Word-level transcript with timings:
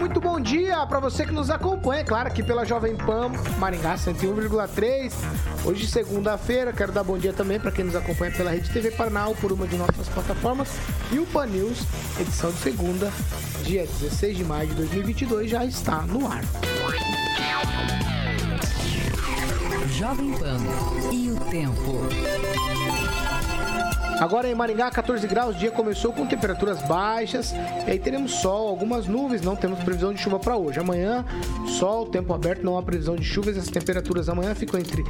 Muito 0.00 0.18
bom 0.18 0.40
dia 0.40 0.86
para 0.86 0.98
você 0.98 1.26
que 1.26 1.32
nos 1.32 1.50
acompanha, 1.50 2.02
claro, 2.02 2.26
aqui 2.26 2.42
pela 2.42 2.64
Jovem 2.64 2.96
Pan 2.96 3.30
Maringá 3.58 3.96
101,3. 3.96 5.12
Hoje, 5.62 5.86
segunda-feira, 5.86 6.72
quero 6.72 6.90
dar 6.90 7.04
bom 7.04 7.18
dia 7.18 7.34
também 7.34 7.60
para 7.60 7.70
quem 7.70 7.84
nos 7.84 7.94
acompanha 7.94 8.32
pela 8.32 8.50
Rede 8.50 8.70
TV 8.70 8.90
Parnal, 8.92 9.34
por 9.34 9.52
uma 9.52 9.66
de 9.66 9.76
nossas 9.76 10.08
plataformas, 10.08 10.70
e 11.12 11.18
o 11.18 11.26
Pan 11.26 11.44
News, 11.46 11.82
edição 12.18 12.50
de 12.50 12.56
segunda, 12.56 13.12
dia 13.62 13.86
16 14.00 14.38
de 14.38 14.44
maio 14.44 14.68
de 14.68 14.74
2022, 14.74 15.50
já 15.50 15.66
está 15.66 16.00
no 16.00 16.26
ar. 16.26 16.40
Jovem 19.92 20.32
Pan 20.32 20.56
e 21.12 21.30
o 21.30 21.36
tempo. 21.50 22.00
Agora 24.20 24.46
em 24.46 24.54
Maringá, 24.54 24.90
14 24.90 25.26
graus, 25.26 25.56
o 25.56 25.58
dia 25.58 25.70
começou 25.70 26.12
com 26.12 26.26
temperaturas 26.26 26.82
baixas. 26.82 27.52
E 27.86 27.90
aí 27.90 27.98
teremos 27.98 28.32
sol, 28.32 28.68
algumas 28.68 29.06
nuvens, 29.06 29.40
não 29.40 29.56
temos 29.56 29.82
previsão 29.82 30.12
de 30.12 30.20
chuva 30.20 30.38
para 30.38 30.58
hoje. 30.58 30.78
Amanhã, 30.78 31.24
sol, 31.78 32.04
tempo 32.04 32.34
aberto, 32.34 32.62
não 32.62 32.76
há 32.76 32.82
previsão 32.82 33.16
de 33.16 33.24
chuvas. 33.24 33.56
As 33.56 33.68
temperaturas 33.68 34.28
amanhã 34.28 34.54
ficam 34.54 34.78
entre 34.78 35.02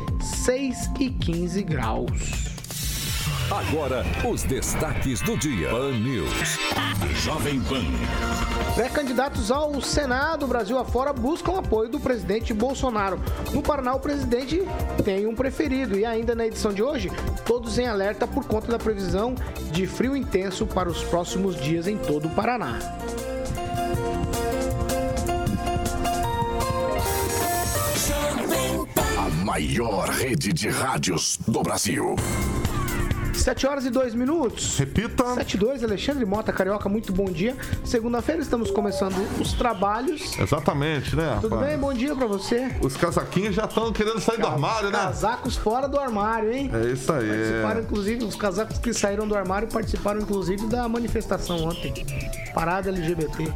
6 0.44 0.90
e 1.00 1.10
15 1.10 1.60
graus. 1.64 2.59
Agora, 3.50 4.04
os 4.24 4.44
destaques 4.44 5.20
do 5.22 5.36
dia. 5.36 5.70
Pan 5.70 5.90
News. 5.90 6.56
Jovem 7.16 7.60
Pan. 7.62 7.82
Pré-candidatos 8.76 9.50
ao 9.50 9.80
Senado 9.80 10.46
Brasil 10.46 10.78
afora 10.78 11.12
buscam 11.12 11.58
apoio 11.58 11.90
do 11.90 11.98
presidente 11.98 12.54
Bolsonaro. 12.54 13.20
No 13.52 13.60
Paraná, 13.60 13.92
o 13.92 13.98
presidente 13.98 14.62
tem 15.04 15.26
um 15.26 15.34
preferido. 15.34 15.98
E 15.98 16.04
ainda 16.04 16.32
na 16.32 16.46
edição 16.46 16.72
de 16.72 16.80
hoje, 16.80 17.10
todos 17.44 17.76
em 17.76 17.88
alerta 17.88 18.24
por 18.24 18.44
conta 18.44 18.68
da 18.68 18.78
previsão 18.78 19.34
de 19.72 19.84
frio 19.84 20.14
intenso 20.14 20.64
para 20.64 20.88
os 20.88 21.02
próximos 21.02 21.60
dias 21.60 21.88
em 21.88 21.98
todo 21.98 22.28
o 22.28 22.30
Paraná. 22.30 22.78
A 29.18 29.44
maior 29.44 30.08
rede 30.08 30.52
de 30.52 30.68
rádios 30.68 31.36
do 31.48 31.64
Brasil. 31.64 32.14
7 33.42 33.66
horas 33.66 33.84
e 33.84 33.90
2 33.90 34.14
minutos. 34.14 34.78
Repita. 34.78 35.34
7 35.34 35.54
e 35.54 35.58
2, 35.58 35.84
Alexandre 35.84 36.24
Mota, 36.24 36.52
Carioca, 36.52 36.88
muito 36.88 37.12
bom 37.12 37.26
dia. 37.26 37.56
Segunda-feira 37.84 38.40
estamos 38.40 38.70
começando 38.70 39.16
os 39.40 39.52
trabalhos. 39.52 40.38
Exatamente, 40.38 41.16
né? 41.16 41.38
Tudo 41.40 41.54
rapaz? 41.54 41.70
bem? 41.70 41.78
Bom 41.78 41.92
dia 41.92 42.14
pra 42.14 42.26
você. 42.26 42.74
Os 42.80 42.96
casaquinhos 42.96 43.54
já 43.54 43.64
estão 43.64 43.92
querendo 43.92 44.20
sair 44.20 44.38
do 44.38 44.46
armário, 44.46 44.90
né? 44.90 44.98
Casacos 44.98 45.56
fora 45.56 45.88
do 45.88 45.98
armário, 45.98 46.52
hein? 46.52 46.70
É 46.72 46.92
isso 46.92 47.12
aí. 47.12 47.28
Participaram, 47.28 47.80
inclusive, 47.80 48.24
os 48.24 48.36
casacos 48.36 48.78
que 48.78 48.92
saíram 48.92 49.26
do 49.26 49.34
armário 49.34 49.68
participaram, 49.68 50.20
inclusive, 50.20 50.66
da 50.66 50.88
manifestação 50.88 51.64
ontem. 51.64 51.92
Parada 52.54 52.90
LGBT. 52.90 53.52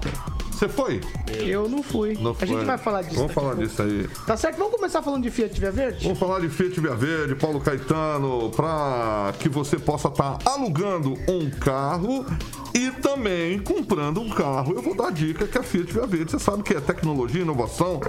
Você 0.55 0.69
foi? 0.69 1.01
Eu 1.33 1.69
não 1.69 1.83
fui. 1.83 2.17
Não 2.21 2.31
A 2.31 2.35
foi. 2.35 2.47
gente 2.47 2.65
vai 2.65 2.79
falar 2.79 3.03
disso. 3.03 3.17
Vamos 3.17 3.33
falar 3.33 3.55
disso 3.55 3.83
aí. 3.83 4.09
Tá 4.25 4.37
certo? 4.37 4.57
Vamos 4.57 4.75
começar 4.75 5.03
falando 5.03 5.25
de 5.25 5.31
Fiat 5.31 5.59
Via 5.61 5.73
Verde? 5.73 6.05
Vamos 6.05 6.19
falar 6.19 6.41
de 6.41 6.49
Fiat 6.49 6.81
Via 6.81 6.95
Verde, 6.95 7.35
Paulo 7.35 7.61
Caetano, 7.61 8.51
para 8.51 9.35
que 9.41 9.49
você 9.49 9.77
possa 9.79 10.09
estar 10.09 10.39
alugando 10.45 11.15
um 11.29 11.51
carro 11.51 12.25
e 12.73 12.91
também 12.93 13.59
comprando 13.59 14.21
um 14.21 14.31
carro. 14.31 14.75
Eu 14.75 14.83
vou 14.83 14.95
dar 14.95 15.09
a 15.09 15.11
dica 15.11 15.47
que 15.47 15.59
a 15.59 15.63
Fiat 15.63 15.93
Via 15.93 16.07
Verde, 16.07 16.31
você 16.31 16.39
sabe 16.39 16.63
que 16.63 16.73
é 16.75 16.81
tecnologia, 16.81 17.43
inovação, 17.43 18.01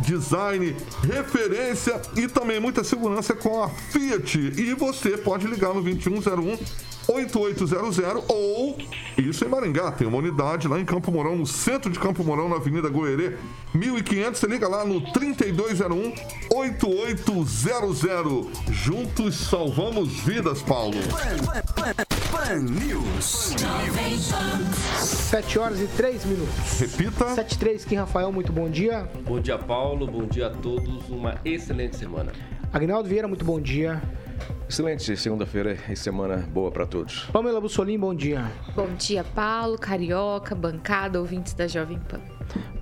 design, 0.00 0.76
referência 1.02 2.00
e 2.16 2.28
também 2.28 2.60
muita 2.60 2.84
segurança 2.84 3.34
com 3.34 3.62
a 3.62 3.68
Fiat. 3.70 4.38
E 4.38 4.74
você 4.74 5.16
pode 5.16 5.46
ligar 5.46 5.72
no 5.72 5.82
2101 5.82 6.58
8800 7.08 8.24
ou 8.28 8.78
isso 9.18 9.44
em 9.44 9.48
Maringá, 9.48 9.92
tem 9.92 10.06
uma 10.06 10.18
unidade 10.18 10.66
lá 10.66 10.78
em 10.80 10.84
Campo 10.84 11.12
Mourão, 11.12 11.36
no 11.36 11.46
centro 11.46 11.90
de 11.90 11.98
Campo 11.98 12.24
Mourão, 12.24 12.48
na 12.48 12.56
Avenida 12.56 12.88
Goerê, 12.88 13.36
1500, 13.74 14.40
você 14.40 14.46
liga 14.46 14.68
lá 14.68 14.84
no 14.84 15.00
3201 15.12 16.14
8800. 16.52 18.46
Juntos 18.70 19.36
salvamos 19.36 20.08
vidas, 20.20 20.62
Paulo. 20.62 20.96
Pan 22.30 22.60
News. 22.60 23.54
7 24.98 25.58
horas 25.58 25.80
e 25.80 25.86
3 25.86 26.24
minutos. 26.24 26.80
Repita. 26.80 27.34
7 27.34 27.52
e 27.52 27.58
3, 27.58 27.84
Kim 27.84 27.96
Rafael, 27.96 28.32
muito 28.32 28.52
bom 28.52 28.68
dia. 28.68 29.08
Bom 29.24 29.40
dia, 29.40 29.58
Paulo. 29.58 30.06
Bom 30.06 30.26
dia 30.26 30.48
a 30.48 30.50
todos. 30.50 31.08
Uma 31.08 31.40
excelente 31.44 31.96
semana. 31.96 32.32
Agnaldo 32.72 33.08
Vieira, 33.08 33.28
muito 33.28 33.44
bom 33.44 33.60
dia. 33.60 34.02
Excelente 34.68 35.14
segunda-feira 35.16 35.76
e 35.88 35.94
semana 35.94 36.38
boa 36.38 36.70
para 36.70 36.86
todos. 36.86 37.24
Pamela 37.26 37.60
Bussolim, 37.60 37.98
bom 37.98 38.14
dia. 38.14 38.50
Bom 38.74 38.88
dia, 38.94 39.22
Paulo, 39.22 39.78
Carioca, 39.78 40.54
bancada, 40.54 41.20
ouvintes 41.20 41.52
da 41.52 41.66
Jovem 41.66 41.98
Pan. 42.08 42.20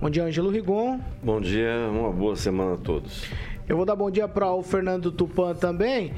Bom 0.01 0.09
dia, 0.09 0.23
Ângelo 0.23 0.49
Rigon. 0.49 0.99
Bom 1.21 1.41
dia, 1.41 1.89
uma 1.91 2.11
boa 2.11 2.35
semana 2.35 2.75
a 2.75 2.77
todos. 2.77 3.25
Eu 3.67 3.75
vou 3.75 3.85
dar 3.85 3.95
bom 3.95 4.09
dia 4.09 4.27
para 4.27 4.51
o 4.51 4.63
Fernando 4.63 5.11
Tupan 5.11 5.53
também. 5.55 6.13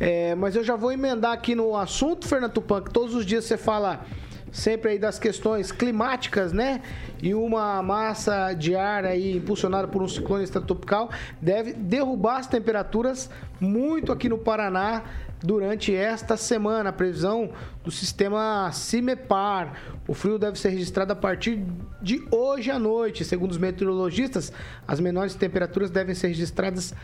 É, 0.00 0.36
mas 0.36 0.54
eu 0.54 0.62
já 0.62 0.76
vou 0.76 0.92
emendar 0.92 1.32
aqui 1.32 1.54
no 1.54 1.76
assunto, 1.76 2.26
Fernando 2.26 2.52
Tupan, 2.52 2.82
que 2.82 2.92
todos 2.92 3.14
os 3.14 3.26
dias 3.26 3.44
você 3.44 3.56
fala 3.56 4.06
sempre 4.52 4.92
aí 4.92 4.98
das 4.98 5.18
questões 5.18 5.70
climáticas, 5.72 6.52
né? 6.52 6.80
E 7.22 7.34
uma 7.34 7.82
massa 7.82 8.52
de 8.52 8.74
ar 8.74 9.04
aí 9.04 9.36
impulsionada 9.36 9.88
por 9.88 10.02
um 10.02 10.08
ciclone 10.08 10.44
extratropical 10.44 11.10
deve 11.40 11.72
derrubar 11.72 12.38
as 12.38 12.46
temperaturas 12.46 13.30
muito 13.60 14.12
aqui 14.12 14.28
no 14.28 14.38
Paraná 14.38 15.02
durante 15.42 15.94
esta 15.94 16.36
semana. 16.36 16.90
A 16.90 16.92
previsão 16.92 17.50
do 17.84 17.90
sistema 17.90 18.70
CIMEPAR. 18.72 19.74
O 20.06 20.14
frio 20.14 20.38
deve 20.38 20.58
ser 20.58 20.70
registrado 20.70 21.12
a 21.12 21.16
partir 21.16 21.64
de 22.00 22.26
hoje 22.30 22.70
à 22.70 22.78
noite. 22.78 23.24
Segundo 23.24 23.50
os 23.50 23.58
meteorologistas, 23.58 24.52
as 24.86 25.00
menores 25.00 25.34
temperaturas 25.34 25.90
devem 25.90 26.14
ser 26.14 26.28
registradas 26.28 26.94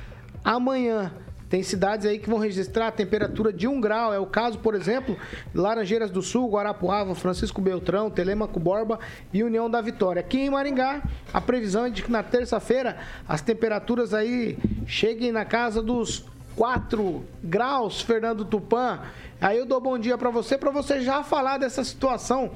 amanhã. 0.44 1.12
Tem 1.54 1.62
cidades 1.62 2.04
aí 2.04 2.18
que 2.18 2.28
vão 2.28 2.40
registrar 2.40 2.90
temperatura 2.90 3.52
de 3.52 3.68
1 3.68 3.80
grau. 3.80 4.12
É 4.12 4.18
o 4.18 4.26
caso, 4.26 4.58
por 4.58 4.74
exemplo, 4.74 5.16
Laranjeiras 5.54 6.10
do 6.10 6.20
Sul, 6.20 6.50
Guarapuava, 6.50 7.14
Francisco 7.14 7.60
Beltrão, 7.60 8.10
Telemaco 8.10 8.58
Borba 8.58 8.98
e 9.32 9.40
União 9.40 9.70
da 9.70 9.80
Vitória. 9.80 10.18
Aqui 10.18 10.40
em 10.40 10.50
Maringá, 10.50 11.00
a 11.32 11.40
previsão 11.40 11.86
é 11.86 11.90
de 11.90 12.02
que 12.02 12.10
na 12.10 12.24
terça-feira 12.24 12.96
as 13.28 13.40
temperaturas 13.40 14.12
aí 14.12 14.58
cheguem 14.84 15.30
na 15.30 15.44
casa 15.44 15.80
dos 15.80 16.24
4 16.56 17.24
graus, 17.40 18.00
Fernando 18.00 18.44
Tupan. 18.44 19.02
Aí 19.40 19.56
eu 19.56 19.64
dou 19.64 19.80
bom 19.80 19.96
dia 19.96 20.18
para 20.18 20.30
você, 20.30 20.58
para 20.58 20.72
você 20.72 21.02
já 21.02 21.22
falar 21.22 21.58
dessa 21.58 21.84
situação. 21.84 22.50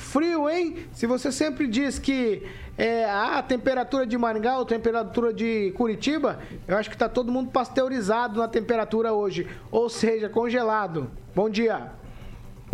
Frio, 0.00 0.48
hein? 0.48 0.88
Se 0.92 1.06
você 1.06 1.30
sempre 1.30 1.68
diz 1.68 1.98
que 1.98 2.42
é, 2.76 3.04
a 3.04 3.42
temperatura 3.42 4.06
de 4.06 4.16
Maringá 4.16 4.58
ou 4.58 4.64
temperatura 4.64 5.32
de 5.32 5.70
Curitiba, 5.72 6.40
eu 6.66 6.76
acho 6.76 6.90
que 6.90 6.96
tá 6.96 7.08
todo 7.08 7.30
mundo 7.30 7.50
pasteurizado 7.50 8.40
na 8.40 8.48
temperatura 8.48 9.12
hoje, 9.12 9.46
ou 9.70 9.88
seja, 9.88 10.28
congelado. 10.28 11.10
Bom 11.34 11.48
dia. 11.48 11.92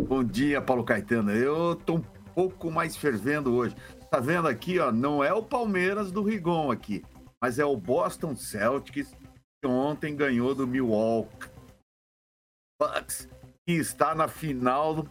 Bom 0.01 0.23
dia, 0.23 0.63
Paulo 0.63 0.85
Caetano. 0.85 1.33
Eu 1.33 1.75
tô 1.75 1.97
um 1.97 2.03
pouco 2.35 2.71
mais 2.71 2.97
fervendo 2.97 3.55
hoje. 3.55 3.77
Tá 4.11 4.21
vendo 4.21 4.47
aqui, 4.47 4.79
ó, 4.79 4.93
não 4.93 5.23
é 5.23 5.33
o 5.33 5.43
Palmeiras 5.43 6.13
do 6.13 6.23
Rigon 6.23 6.71
aqui, 6.71 7.05
mas 7.43 7.59
é 7.59 7.65
o 7.65 7.77
Boston 7.77 8.37
Celtics 8.37 9.13
que 9.61 9.69
ontem 9.69 10.15
ganhou 10.15 10.55
do 10.55 10.67
Milwaukee 10.67 11.51
Bucks, 12.81 13.29
que 13.67 13.75
está 13.75 14.15
na 14.15 14.29
final 14.29 15.05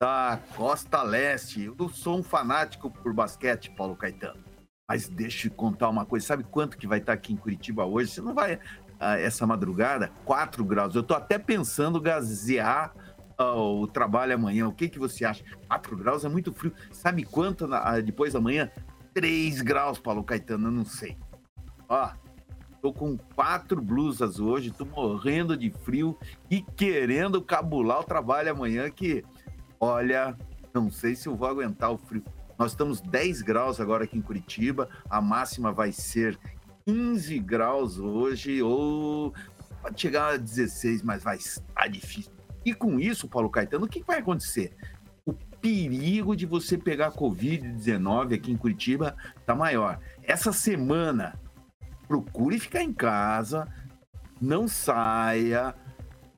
da 0.00 0.38
Costa 0.54 1.02
Leste. 1.02 1.72
Eu 1.78 1.88
sou 1.88 2.18
um 2.18 2.22
fanático 2.22 2.90
por 2.90 3.12
basquete, 3.12 3.70
Paulo 3.70 3.96
Caetano. 3.96 4.44
Mas 4.88 5.08
deixa 5.08 5.48
eu 5.48 5.52
contar 5.52 5.88
uma 5.88 6.04
coisa. 6.04 6.26
Sabe 6.26 6.44
quanto 6.44 6.76
que 6.76 6.86
vai 6.86 6.98
estar 6.98 7.12
aqui 7.12 7.32
em 7.32 7.36
Curitiba 7.36 7.84
hoje? 7.84 8.10
Você 8.10 8.20
não 8.20 8.34
vai 8.34 8.60
ah, 9.00 9.18
essa 9.18 9.46
madrugada? 9.46 10.12
4 10.24 10.64
graus. 10.64 10.94
Eu 10.94 11.02
tô 11.02 11.14
até 11.14 11.38
pensando 11.38 12.00
gazear 12.00 12.94
ah, 13.38 13.54
o 13.54 13.86
trabalho 13.86 14.34
amanhã. 14.34 14.68
O 14.68 14.72
que 14.72 14.88
que 14.88 14.98
você 14.98 15.24
acha? 15.24 15.42
4 15.66 15.96
graus 15.96 16.24
é 16.24 16.28
muito 16.28 16.52
frio. 16.52 16.72
Sabe 16.92 17.24
quanto 17.24 17.66
na- 17.66 17.82
ah, 17.82 18.00
depois 18.00 18.34
da 18.34 18.40
manhã? 18.40 18.70
3 19.14 19.62
graus, 19.62 19.98
Paulo 19.98 20.22
Caetano. 20.22 20.68
Eu 20.68 20.72
não 20.72 20.84
sei. 20.84 21.16
Ó, 21.88 22.10
tô 22.82 22.92
com 22.92 23.16
quatro 23.16 23.80
blusas 23.80 24.38
hoje. 24.38 24.70
Tô 24.70 24.84
morrendo 24.84 25.56
de 25.56 25.70
frio 25.70 26.16
e 26.50 26.60
querendo 26.60 27.40
cabular 27.42 28.00
o 28.00 28.04
trabalho 28.04 28.52
amanhã 28.52 28.90
que... 28.90 29.24
Olha, 29.78 30.36
não 30.72 30.90
sei 30.90 31.14
se 31.14 31.28
eu 31.28 31.36
vou 31.36 31.48
aguentar 31.48 31.90
o 31.92 31.98
frio. 31.98 32.24
Nós 32.58 32.72
estamos 32.72 33.00
10 33.00 33.42
graus 33.42 33.80
agora 33.80 34.04
aqui 34.04 34.16
em 34.16 34.22
Curitiba, 34.22 34.88
a 35.10 35.20
máxima 35.20 35.72
vai 35.72 35.92
ser 35.92 36.38
15 36.86 37.38
graus 37.40 37.98
hoje, 37.98 38.62
ou 38.62 39.34
pode 39.82 40.00
chegar 40.00 40.34
a 40.34 40.36
16, 40.36 41.02
mas 41.02 41.22
vai 41.22 41.36
estar 41.36 41.86
difícil. 41.88 42.32
E 42.64 42.72
com 42.72 42.98
isso, 42.98 43.28
Paulo 43.28 43.50
Caetano, 43.50 43.84
o 43.84 43.88
que 43.88 44.02
vai 44.02 44.18
acontecer? 44.18 44.74
O 45.24 45.32
perigo 45.32 46.34
de 46.34 46.46
você 46.46 46.78
pegar 46.78 47.12
Covid-19 47.12 48.34
aqui 48.34 48.50
em 48.50 48.56
Curitiba 48.56 49.14
está 49.38 49.54
maior. 49.54 50.00
Essa 50.22 50.52
semana, 50.52 51.38
procure 52.08 52.58
ficar 52.58 52.82
em 52.82 52.92
casa, 52.92 53.68
não 54.40 54.66
saia, 54.66 55.74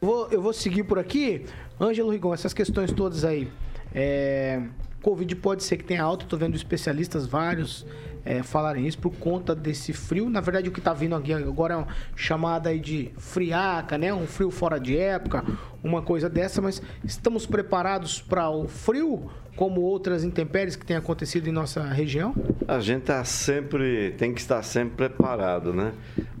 Vou, 0.00 0.28
eu 0.28 0.40
vou 0.40 0.54
seguir 0.54 0.84
por 0.84 0.98
aqui. 0.98 1.44
Ângelo 1.78 2.10
Rigon, 2.10 2.32
essas 2.32 2.54
questões 2.54 2.90
todas 2.90 3.22
aí. 3.22 3.52
É, 3.92 4.62
Covid 5.02 5.36
pode 5.36 5.62
ser 5.62 5.76
que 5.76 5.84
tenha 5.84 6.02
alta, 6.02 6.24
tô 6.24 6.38
vendo 6.38 6.56
especialistas 6.56 7.26
vários 7.26 7.84
é, 8.24 8.42
falarem 8.42 8.86
isso 8.86 8.98
por 8.98 9.12
conta 9.12 9.54
desse 9.54 9.92
frio. 9.92 10.28
Na 10.28 10.40
verdade, 10.40 10.68
o 10.68 10.72
que 10.72 10.78
está 10.78 10.92
vindo 10.92 11.14
aqui 11.14 11.32
agora 11.32 11.74
é 11.74 11.76
uma 11.76 11.88
chamada 12.14 12.76
de 12.78 13.10
friaca, 13.16 13.96
né? 13.96 14.12
Um 14.12 14.26
frio 14.26 14.50
fora 14.50 14.78
de 14.78 14.96
época, 14.96 15.44
uma 15.82 16.02
coisa 16.02 16.28
dessa, 16.28 16.60
mas 16.60 16.82
estamos 17.04 17.46
preparados 17.46 18.20
para 18.20 18.48
o 18.50 18.68
frio, 18.68 19.30
como 19.56 19.80
outras 19.80 20.24
intempéries 20.24 20.76
que 20.76 20.86
têm 20.86 20.96
acontecido 20.96 21.48
em 21.48 21.52
nossa 21.52 21.82
região? 21.82 22.34
A 22.66 22.80
gente 22.80 23.02
tá 23.02 23.22
sempre, 23.24 24.12
tem 24.12 24.32
que 24.32 24.40
estar 24.40 24.62
sempre 24.62 25.08
preparado, 25.08 25.72
né? 25.72 25.92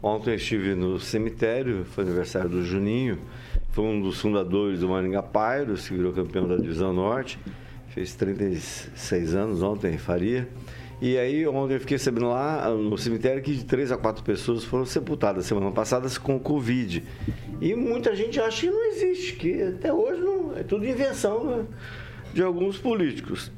Ontem 0.02 0.30
eu 0.30 0.36
estive 0.36 0.74
no 0.74 0.98
cemitério, 0.98 1.84
foi 1.84 2.04
aniversário 2.04 2.48
do 2.48 2.64
Juninho, 2.64 3.18
foi 3.70 3.84
um 3.84 4.00
dos 4.00 4.20
fundadores 4.20 4.80
do 4.80 4.88
Maringá 4.88 5.22
Pairos, 5.22 5.88
que 5.88 5.94
virou 5.94 6.12
campeão 6.12 6.48
da 6.48 6.56
Divisão 6.56 6.92
Norte, 6.92 7.38
fez 7.88 8.14
36 8.14 9.34
anos 9.34 9.62
ontem, 9.62 9.98
faria. 9.98 10.48
E 11.00 11.16
aí, 11.16 11.46
ontem 11.46 11.74
eu 11.74 11.80
fiquei 11.80 11.98
sabendo 11.98 12.28
lá 12.28 12.68
no 12.68 12.98
cemitério 12.98 13.42
que 13.42 13.54
de 13.54 13.64
três 13.64 13.90
a 13.90 13.96
quatro 13.96 14.22
pessoas 14.22 14.64
foram 14.64 14.84
sepultadas 14.84 15.46
semana 15.46 15.70
passada 15.72 16.06
com 16.20 16.38
Covid. 16.38 17.02
E 17.58 17.74
muita 17.74 18.14
gente 18.14 18.38
acha 18.38 18.66
que 18.66 18.70
não 18.70 18.84
existe, 18.84 19.36
que 19.36 19.62
até 19.62 19.90
hoje 19.90 20.20
não, 20.20 20.56
é 20.56 20.62
tudo 20.62 20.84
invenção 20.84 21.44
né, 21.44 21.64
de 22.34 22.42
alguns 22.42 22.76
políticos. 22.76 23.50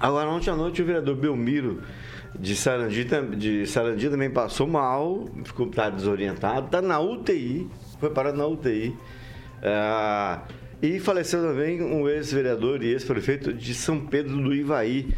Agora, 0.00 0.28
ontem 0.28 0.50
à 0.50 0.56
noite, 0.56 0.82
o 0.82 0.84
vereador 0.84 1.14
Belmiro 1.14 1.82
de 2.38 2.56
Sarandi, 2.56 3.06
de 3.36 3.66
Sarandi 3.66 4.10
também 4.10 4.30
passou 4.30 4.66
mal, 4.66 5.28
ficou 5.44 5.66
tá 5.68 5.90
desorientado, 5.90 6.66
está 6.66 6.82
na 6.82 6.98
UTI, 6.98 7.68
foi 8.00 8.10
parado 8.10 8.36
na 8.36 8.46
UTI. 8.46 8.94
Ah, 9.62 10.42
e 10.80 11.00
faleceu 11.00 11.42
também 11.42 11.82
um 11.82 12.08
ex-vereador 12.08 12.82
e 12.82 12.88
ex-prefeito 12.88 13.52
de 13.52 13.74
São 13.74 13.98
Pedro 13.98 14.36
do 14.36 14.54
Ivaí, 14.54 15.08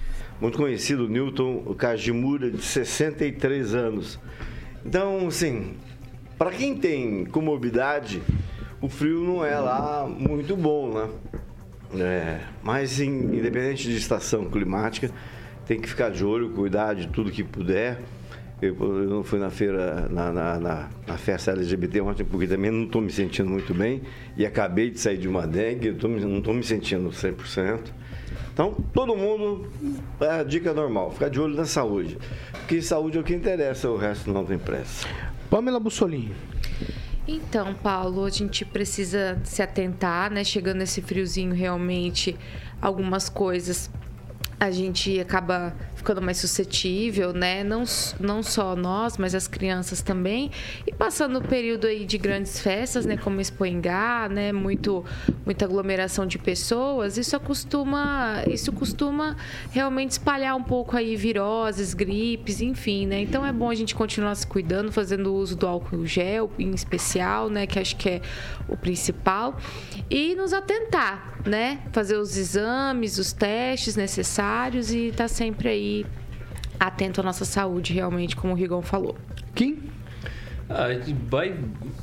muito 0.40 0.56
conhecido, 0.56 1.08
Newton 1.08 1.74
Kajimura, 1.74 2.50
de 2.50 2.62
63 2.62 3.74
anos. 3.74 4.18
Então, 4.84 5.28
assim, 5.28 5.74
para 6.38 6.50
quem 6.50 6.76
tem 6.76 7.26
comorbidade, 7.26 8.22
o 8.80 8.88
frio 8.88 9.20
não 9.20 9.44
é 9.44 9.58
lá 9.58 10.08
muito 10.08 10.56
bom, 10.56 10.94
né? 10.94 11.10
É, 12.02 12.40
mas, 12.62 13.00
independente 13.00 13.88
de 13.88 13.96
estação 13.96 14.44
climática, 14.46 15.10
tem 15.66 15.80
que 15.80 15.88
ficar 15.88 16.10
de 16.10 16.24
olho, 16.24 16.50
cuidar 16.50 16.94
de 16.94 17.08
tudo 17.08 17.30
que 17.30 17.44
puder. 17.44 18.00
Eu, 18.62 18.74
não 18.74 19.24
fui 19.24 19.38
na 19.38 19.50
feira, 19.50 20.08
na, 20.08 20.32
na, 20.32 20.58
na, 20.60 20.88
na, 21.06 21.16
festa 21.16 21.50
LGBT 21.52 22.00
ontem, 22.02 22.24
porque 22.24 22.46
também 22.46 22.70
não 22.70 22.84
estou 22.84 23.00
me 23.00 23.10
sentindo 23.10 23.48
muito 23.48 23.74
bem. 23.74 24.02
E 24.36 24.46
acabei 24.46 24.90
de 24.90 25.00
sair 25.00 25.18
de 25.18 25.28
uma 25.28 25.46
dengue, 25.46 25.88
eu 25.88 25.96
tô, 25.96 26.08
não 26.08 26.38
estou 26.38 26.54
me 26.54 26.62
sentindo 26.62 27.08
100%. 27.08 27.80
Então, 28.60 28.74
todo 28.92 29.16
mundo, 29.16 29.70
é 30.20 30.40
a 30.40 30.42
dica 30.42 30.74
normal, 30.74 31.10
ficar 31.12 31.30
de 31.30 31.40
olho 31.40 31.56
na 31.56 31.64
saúde. 31.64 32.18
Porque 32.52 32.82
saúde 32.82 33.16
é 33.16 33.20
o 33.22 33.24
que 33.24 33.32
interessa, 33.32 33.88
o 33.88 33.96
resto 33.96 34.30
não 34.30 34.44
tem 34.44 34.58
pressa. 34.58 35.08
Pamela 35.48 35.80
Bussolini. 35.80 36.34
Então, 37.26 37.72
Paulo, 37.72 38.22
a 38.22 38.28
gente 38.28 38.66
precisa 38.66 39.40
se 39.44 39.62
atentar, 39.62 40.30
né? 40.30 40.44
Chegando 40.44 40.82
esse 40.82 41.00
friozinho, 41.00 41.54
realmente, 41.54 42.36
algumas 42.82 43.30
coisas 43.30 43.90
a 44.60 44.70
gente 44.70 45.18
acaba 45.18 45.74
ficando 45.94 46.20
mais 46.20 46.36
suscetível, 46.36 47.32
né? 47.32 47.64
Não, 47.64 47.82
não 48.18 48.42
só 48.42 48.76
nós, 48.76 49.16
mas 49.16 49.34
as 49.34 49.48
crianças 49.48 50.02
também. 50.02 50.50
E 50.86 50.92
passando 50.92 51.38
o 51.38 51.42
período 51.42 51.86
aí 51.86 52.04
de 52.04 52.18
grandes 52.18 52.60
festas, 52.60 53.06
né? 53.06 53.16
Como 53.16 53.40
Expoingá, 53.40 54.28
né? 54.30 54.52
Muito, 54.52 55.02
muita 55.46 55.64
aglomeração 55.64 56.26
de 56.26 56.38
pessoas. 56.38 57.16
Isso 57.16 57.38
costuma, 57.40 58.42
isso 58.48 58.70
costuma 58.70 59.34
realmente 59.70 60.12
espalhar 60.12 60.54
um 60.54 60.62
pouco 60.62 60.94
aí 60.94 61.16
viroses, 61.16 61.94
gripes, 61.94 62.60
enfim, 62.60 63.06
né? 63.06 63.20
Então 63.20 63.44
é 63.44 63.52
bom 63.52 63.70
a 63.70 63.74
gente 63.74 63.94
continuar 63.94 64.34
se 64.34 64.46
cuidando, 64.46 64.92
fazendo 64.92 65.34
uso 65.34 65.56
do 65.56 65.66
álcool 65.66 66.04
gel, 66.04 66.50
em 66.58 66.72
especial, 66.72 67.48
né? 67.48 67.66
Que 67.66 67.78
acho 67.78 67.96
que 67.96 68.08
é 68.10 68.20
o 68.68 68.76
principal. 68.76 69.56
E 70.10 70.34
nos 70.34 70.52
atentar, 70.52 71.40
né? 71.46 71.80
Fazer 71.92 72.16
os 72.16 72.36
exames, 72.36 73.16
os 73.16 73.32
testes 73.32 73.96
necessários 73.96 74.49
e 74.92 75.08
estar 75.08 75.24
tá 75.24 75.28
sempre 75.28 75.68
aí 75.68 76.06
atento 76.78 77.20
à 77.20 77.24
nossa 77.24 77.44
saúde, 77.44 77.92
realmente, 77.92 78.34
como 78.34 78.52
o 78.52 78.56
Rigon 78.56 78.82
falou. 78.82 79.16
Kim? 79.54 79.78
A 80.68 80.92
gente 80.92 81.12
vai 81.28 81.58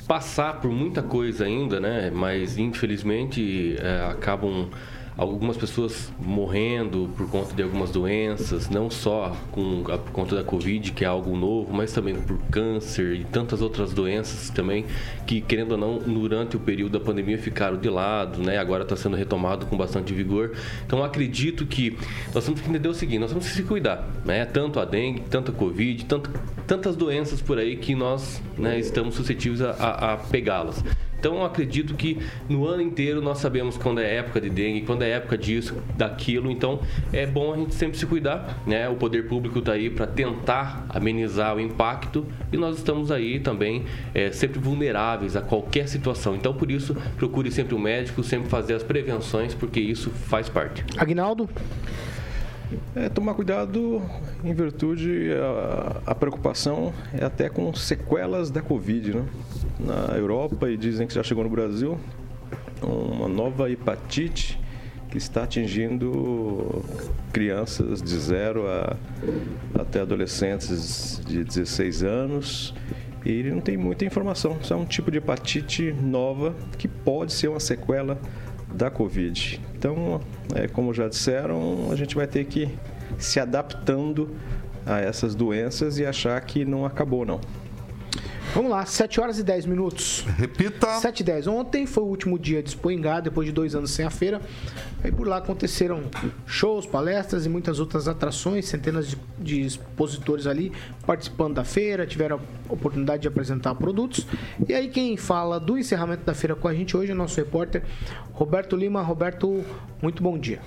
passar 0.07 0.59
por 0.59 0.69
muita 0.69 1.01
coisa 1.01 1.45
ainda, 1.45 1.79
né? 1.79 2.11
Mas 2.13 2.57
infelizmente 2.57 3.77
é, 3.79 4.11
acabam 4.11 4.69
algumas 5.17 5.57
pessoas 5.57 6.11
morrendo 6.19 7.09
por 7.17 7.27
conta 7.29 7.53
de 7.55 7.63
algumas 7.63 7.89
doenças, 7.89 8.69
não 8.69 8.89
só 8.89 9.35
com, 9.51 9.83
por 9.83 10.11
conta 10.11 10.35
da 10.35 10.43
Covid, 10.43 10.91
que 10.91 11.03
é 11.03 11.07
algo 11.07 11.35
novo, 11.35 11.73
mas 11.73 11.91
também 11.91 12.15
por 12.15 12.37
câncer 12.51 13.15
e 13.15 13.23
tantas 13.23 13.61
outras 13.61 13.93
doenças 13.93 14.51
também, 14.51 14.85
que 15.25 15.41
querendo 15.41 15.71
ou 15.71 15.77
não, 15.77 15.97
durante 15.97 16.55
o 16.55 16.59
período 16.59 16.99
da 16.99 17.03
pandemia 17.03 17.37
ficaram 17.37 17.77
de 17.77 17.89
lado, 17.89 18.41
né? 18.41 18.57
Agora 18.57 18.83
está 18.83 18.95
sendo 18.95 19.15
retomado 19.15 19.65
com 19.65 19.75
bastante 19.75 20.13
vigor. 20.13 20.51
Então 20.85 21.03
acredito 21.03 21.65
que 21.65 21.97
nós 22.33 22.45
temos 22.45 22.61
que 22.61 22.69
entender 22.69 22.87
o 22.87 22.93
seguinte, 22.93 23.19
nós 23.19 23.31
temos 23.31 23.47
que 23.47 23.53
se 23.53 23.63
cuidar, 23.63 24.07
né? 24.23 24.45
Tanto 24.45 24.79
a 24.79 24.85
dengue, 24.85 25.21
tanto 25.29 25.51
a 25.51 25.53
Covid, 25.53 26.05
tanto, 26.05 26.29
tantas 26.67 26.95
doenças 26.95 27.41
por 27.41 27.57
aí 27.57 27.75
que 27.75 27.95
nós 27.95 28.41
né, 28.57 28.79
estamos 28.79 29.15
suscetíveis 29.15 29.61
a, 29.61 29.71
a, 29.71 30.13
a 30.13 30.17
pegá-las. 30.17 30.83
Então, 31.19 31.35
eu 31.35 31.45
acredito 31.45 31.95
que 31.95 32.19
no 32.47 32.67
ano 32.67 32.81
inteiro 32.81 33.21
nós 33.21 33.39
sabemos 33.39 33.77
quando 33.77 33.99
é 33.99 34.15
época 34.15 34.39
de 34.39 34.49
dengue, 34.49 34.81
quando 34.81 35.01
é 35.01 35.09
época 35.11 35.37
disso, 35.37 35.75
daquilo. 35.97 36.51
Então, 36.51 36.79
é 37.11 37.25
bom 37.25 37.53
a 37.53 37.57
gente 37.57 37.75
sempre 37.75 37.97
se 37.97 38.05
cuidar, 38.05 38.61
né? 38.65 38.87
O 38.89 38.95
poder 38.95 39.27
público 39.27 39.59
está 39.59 39.73
aí 39.73 39.89
para 39.89 40.05
tentar 40.05 40.85
amenizar 40.89 41.55
o 41.55 41.59
impacto 41.59 42.25
e 42.51 42.57
nós 42.57 42.77
estamos 42.77 43.11
aí 43.11 43.39
também 43.39 43.85
é, 44.13 44.31
sempre 44.31 44.59
vulneráveis 44.59 45.35
a 45.35 45.41
qualquer 45.41 45.87
situação. 45.87 46.35
Então, 46.35 46.53
por 46.53 46.69
isso, 46.69 46.95
procure 47.17 47.51
sempre 47.51 47.73
o 47.73 47.77
um 47.77 47.81
médico, 47.81 48.23
sempre 48.23 48.49
fazer 48.49 48.75
as 48.75 48.83
prevenções, 48.83 49.53
porque 49.53 49.79
isso 49.79 50.09
faz 50.09 50.49
parte. 50.49 50.83
Agnaldo? 50.97 51.49
É, 52.95 53.07
tomar 53.07 53.33
cuidado 53.33 54.01
em 54.43 54.53
virtude 54.53 55.29
a, 55.33 56.11
a, 56.11 56.15
preocupação 56.15 56.93
é 57.13 57.23
até 57.23 57.47
com 57.49 57.73
sequelas 57.73 58.51
da 58.51 58.61
Covid, 58.61 59.15
né? 59.15 59.25
Na 59.79 60.17
Europa 60.17 60.69
e 60.69 60.75
dizem 60.75 61.07
que 61.07 61.13
já 61.13 61.23
chegou 61.23 61.43
no 61.43 61.49
Brasil 61.49 61.97
uma 62.81 63.27
nova 63.27 63.71
hepatite 63.71 64.59
que 65.09 65.17
está 65.17 65.43
atingindo 65.43 66.83
crianças 67.31 68.01
de 68.01 68.15
0 68.17 68.67
a, 68.67 68.97
até 69.79 70.01
adolescentes 70.01 71.21
de 71.25 71.43
16 71.43 72.03
anos 72.03 72.73
e 73.25 73.43
não 73.43 73.59
tem 73.59 73.77
muita 73.77 74.05
informação. 74.05 74.57
Isso 74.61 74.73
é 74.73 74.75
um 74.75 74.85
tipo 74.85 75.11
de 75.11 75.17
hepatite 75.17 75.93
nova 75.93 76.55
que 76.77 76.87
pode 76.87 77.33
ser 77.33 77.47
uma 77.47 77.59
sequela 77.59 78.19
da 78.73 78.89
Covid. 78.89 79.61
Então, 79.77 80.21
é, 80.55 80.67
como 80.67 80.93
já 80.93 81.07
disseram, 81.07 81.89
a 81.91 81.95
gente 81.95 82.15
vai 82.15 82.27
ter 82.27 82.45
que 82.45 82.69
se 83.17 83.39
adaptando 83.39 84.29
a 84.85 84.99
essas 84.99 85.35
doenças 85.35 85.99
e 85.99 86.05
achar 86.05 86.39
que 86.41 86.63
não 86.63 86.85
acabou, 86.85 87.25
não. 87.25 87.41
Vamos 88.57 88.71
lá, 88.71 88.83
7 88.87 89.21
horas 89.21 89.37
e 89.37 89.43
10 89.43 89.67
minutos. 89.67 90.25
Repita. 90.35 90.99
7 90.99 91.19
e 91.19 91.23
10. 91.23 91.45
Ontem 91.45 91.85
foi 91.85 92.03
o 92.03 92.07
último 92.07 92.39
dia 92.39 92.63
de 92.63 92.69
Expoingá, 92.69 93.19
depois 93.19 93.45
de 93.45 93.53
dois 93.53 93.75
anos 93.75 93.91
sem 93.91 94.03
a 94.03 94.09
feira. 94.09 94.41
Aí 95.03 95.11
por 95.11 95.27
lá 95.27 95.37
aconteceram 95.37 96.05
shows, 96.47 96.87
palestras 96.87 97.45
e 97.45 97.49
muitas 97.49 97.79
outras 97.79 98.07
atrações, 98.07 98.65
centenas 98.65 99.09
de, 99.09 99.17
de 99.37 99.61
expositores 99.61 100.47
ali 100.47 100.71
participando 101.05 101.53
da 101.53 101.63
feira, 101.63 102.07
tiveram 102.07 102.41
a 102.67 102.73
oportunidade 102.73 103.21
de 103.21 103.27
apresentar 103.27 103.75
produtos. 103.75 104.25
E 104.67 104.73
aí 104.73 104.87
quem 104.87 105.15
fala 105.17 105.59
do 105.59 105.77
encerramento 105.77 106.25
da 106.25 106.33
feira 106.33 106.55
com 106.55 106.67
a 106.67 106.73
gente 106.73 106.97
hoje 106.97 107.11
é 107.11 107.13
o 107.13 107.17
nosso 107.17 107.37
repórter 107.37 107.83
Roberto 108.33 108.75
Lima. 108.75 109.03
Roberto, 109.03 109.63
muito 110.01 110.23
bom 110.23 110.35
dia. 110.35 110.59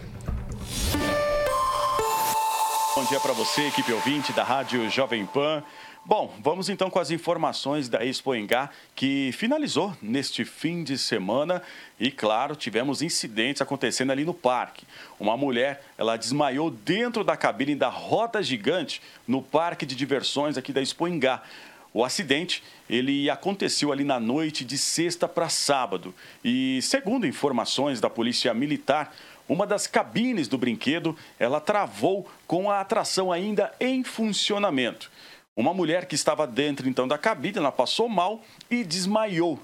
Bom 2.94 3.04
dia 3.04 3.18
para 3.18 3.32
você, 3.32 3.62
equipe 3.66 3.92
ouvinte 3.92 4.32
da 4.32 4.44
Rádio 4.44 4.88
Jovem 4.90 5.26
Pan. 5.26 5.64
Bom, 6.02 6.34
vamos 6.42 6.70
então 6.70 6.88
com 6.88 6.98
as 6.98 7.10
informações 7.10 7.86
da 7.86 8.04
Expo 8.04 8.34
Engá, 8.34 8.70
que 8.96 9.30
finalizou 9.32 9.94
neste 10.00 10.46
fim 10.46 10.82
de 10.82 10.96
semana 10.96 11.62
e, 12.00 12.10
claro, 12.10 12.56
tivemos 12.56 13.02
incidentes 13.02 13.60
acontecendo 13.60 14.10
ali 14.10 14.24
no 14.24 14.32
parque. 14.32 14.86
Uma 15.20 15.36
mulher, 15.36 15.84
ela 15.98 16.16
desmaiou 16.16 16.70
dentro 16.70 17.22
da 17.22 17.36
cabine 17.36 17.74
da 17.74 17.88
roda 17.90 18.42
gigante 18.42 19.02
no 19.28 19.42
parque 19.42 19.84
de 19.84 19.94
diversões 19.94 20.56
aqui 20.56 20.72
da 20.72 20.80
Expo 20.80 21.06
Engá. 21.06 21.42
O 21.92 22.02
acidente, 22.02 22.62
ele 22.88 23.28
aconteceu 23.28 23.92
ali 23.92 24.02
na 24.02 24.18
noite 24.18 24.64
de 24.64 24.78
sexta 24.78 25.28
para 25.28 25.50
sábado 25.50 26.14
e, 26.42 26.80
segundo 26.80 27.26
informações 27.26 28.00
da 28.00 28.08
Polícia 28.08 28.54
Militar, 28.54 29.14
uma 29.46 29.66
das 29.66 29.86
cabines 29.86 30.48
do 30.48 30.56
brinquedo, 30.56 31.16
ela 31.38 31.60
travou 31.60 32.26
com 32.46 32.70
a 32.70 32.80
atração 32.80 33.30
ainda 33.30 33.72
em 33.80 34.02
funcionamento. 34.02 35.10
Uma 35.56 35.74
mulher 35.74 36.06
que 36.06 36.14
estava 36.14 36.46
dentro 36.46 36.88
então 36.88 37.06
da 37.06 37.18
cabine, 37.18 37.58
ela 37.58 37.72
passou 37.72 38.08
mal 38.08 38.42
e 38.70 38.84
desmaiou. 38.84 39.58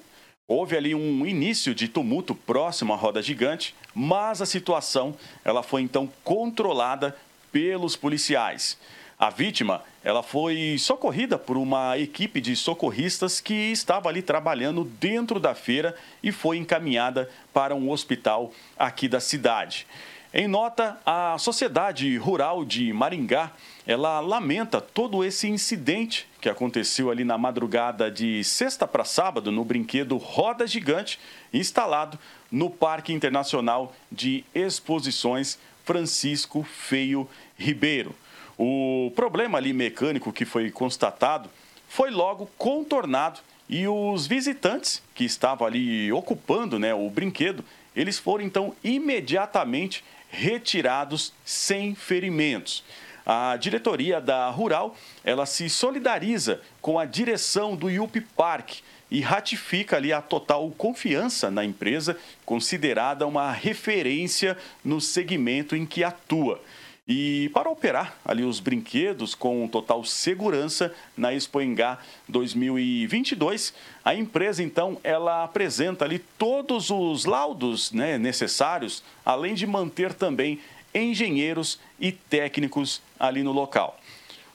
Houve 0.48 0.76
ali 0.76 0.94
um 0.94 1.26
início 1.26 1.74
de 1.74 1.88
tumulto 1.88 2.34
próximo 2.34 2.92
à 2.92 2.96
roda 2.96 3.22
gigante, 3.22 3.74
mas 3.94 4.40
a 4.40 4.46
situação 4.46 5.16
ela 5.44 5.62
foi 5.62 5.82
então 5.82 6.08
controlada 6.22 7.16
pelos 7.50 7.96
policiais. 7.96 8.78
A 9.18 9.30
vítima, 9.30 9.82
ela 10.04 10.22
foi 10.22 10.76
socorrida 10.78 11.38
por 11.38 11.56
uma 11.56 11.96
equipe 11.96 12.40
de 12.40 12.54
socorristas 12.54 13.40
que 13.40 13.54
estava 13.72 14.10
ali 14.10 14.20
trabalhando 14.20 14.84
dentro 14.84 15.40
da 15.40 15.54
feira 15.54 15.96
e 16.22 16.30
foi 16.30 16.58
encaminhada 16.58 17.30
para 17.52 17.74
um 17.74 17.90
hospital 17.90 18.52
aqui 18.78 19.08
da 19.08 19.18
cidade. 19.18 19.86
Em 20.34 20.46
nota, 20.46 21.00
a 21.06 21.38
Sociedade 21.38 22.14
Rural 22.18 22.62
de 22.62 22.92
Maringá, 22.92 23.52
ela 23.86 24.18
lamenta 24.18 24.80
todo 24.80 25.24
esse 25.24 25.46
incidente 25.48 26.28
que 26.40 26.48
aconteceu 26.48 27.08
ali 27.08 27.22
na 27.22 27.38
madrugada 27.38 28.10
de 28.10 28.42
sexta 28.42 28.86
para 28.86 29.04
sábado 29.04 29.52
no 29.52 29.64
brinquedo 29.64 30.16
Roda 30.16 30.66
Gigante, 30.66 31.20
instalado 31.52 32.18
no 32.50 32.68
Parque 32.68 33.12
Internacional 33.12 33.94
de 34.10 34.44
Exposições 34.52 35.56
Francisco 35.84 36.64
Feio 36.64 37.28
Ribeiro. 37.56 38.12
O 38.58 39.12
problema 39.14 39.58
ali 39.58 39.72
mecânico 39.72 40.32
que 40.32 40.44
foi 40.44 40.68
constatado 40.70 41.48
foi 41.88 42.10
logo 42.10 42.50
contornado 42.58 43.38
e 43.68 43.86
os 43.86 44.26
visitantes 44.26 45.00
que 45.14 45.24
estavam 45.24 45.66
ali 45.66 46.10
ocupando 46.10 46.78
né, 46.78 46.92
o 46.92 47.08
brinquedo, 47.08 47.64
eles 47.94 48.18
foram 48.18 48.44
então 48.44 48.74
imediatamente 48.82 50.02
retirados 50.28 51.32
sem 51.44 51.94
ferimentos. 51.94 52.82
A 53.26 53.56
diretoria 53.56 54.20
da 54.20 54.48
Rural, 54.50 54.94
ela 55.24 55.46
se 55.46 55.68
solidariza 55.68 56.60
com 56.80 56.96
a 56.96 57.04
direção 57.04 57.74
do 57.74 57.90
Yupi 57.90 58.20
Park 58.20 58.74
e 59.10 59.20
ratifica 59.20 59.96
ali 59.96 60.12
a 60.12 60.22
total 60.22 60.70
confiança 60.70 61.50
na 61.50 61.64
empresa, 61.64 62.16
considerada 62.44 63.26
uma 63.26 63.50
referência 63.50 64.56
no 64.84 65.00
segmento 65.00 65.74
em 65.74 65.84
que 65.84 66.04
atua. 66.04 66.60
E 67.08 67.48
para 67.50 67.70
operar 67.70 68.16
ali 68.24 68.42
os 68.42 68.58
brinquedos 68.58 69.32
com 69.32 69.68
total 69.68 70.04
segurança 70.04 70.92
na 71.16 71.32
Expo 71.32 71.60
Engá 71.60 72.00
2022, 72.28 73.72
a 74.04 74.12
empresa 74.12 74.60
então 74.60 74.98
ela 75.04 75.44
apresenta 75.44 76.04
ali 76.04 76.18
todos 76.18 76.90
os 76.90 77.24
laudos 77.24 77.92
né, 77.92 78.18
necessários, 78.18 79.04
além 79.24 79.54
de 79.54 79.68
manter 79.68 80.14
também 80.14 80.58
engenheiros 80.96 81.78
e 82.00 82.12
técnicos 82.12 83.02
ali 83.18 83.42
no 83.42 83.52
local. 83.52 83.98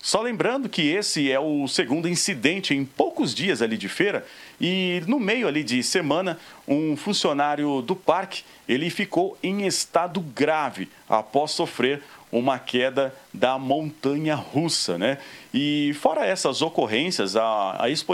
Só 0.02 0.20
lembrando 0.20 0.68
que 0.68 0.82
esse 0.82 1.32
é 1.32 1.40
o 1.40 1.68
segundo 1.68 2.10
incidente 2.10 2.74
em 2.74 2.84
poucos 2.84 3.36
dias 3.36 3.62
ali 3.62 3.78
de 3.78 3.88
feira 3.88 4.26
e 4.60 5.04
no 5.06 5.20
meio 5.20 5.48
ali 5.48 5.64
de 5.64 5.84
semana, 5.84 6.40
um 6.68 6.98
funcionário 6.98 7.84
do 7.84 7.96
parque, 7.96 8.44
ele 8.68 8.90
ficou 8.90 9.38
em 9.44 9.68
estado 9.68 10.20
grave 10.20 10.90
após 11.08 11.52
sofrer 11.52 12.02
uma 12.32 12.58
queda 12.58 13.14
da 13.32 13.60
montanha 13.60 14.34
russa, 14.34 14.98
né? 14.98 15.20
E 15.54 15.94
fora 16.00 16.26
essas 16.26 16.64
ocorrências, 16.64 17.36
a, 17.36 17.84
a 17.84 17.90
Expo 17.90 18.14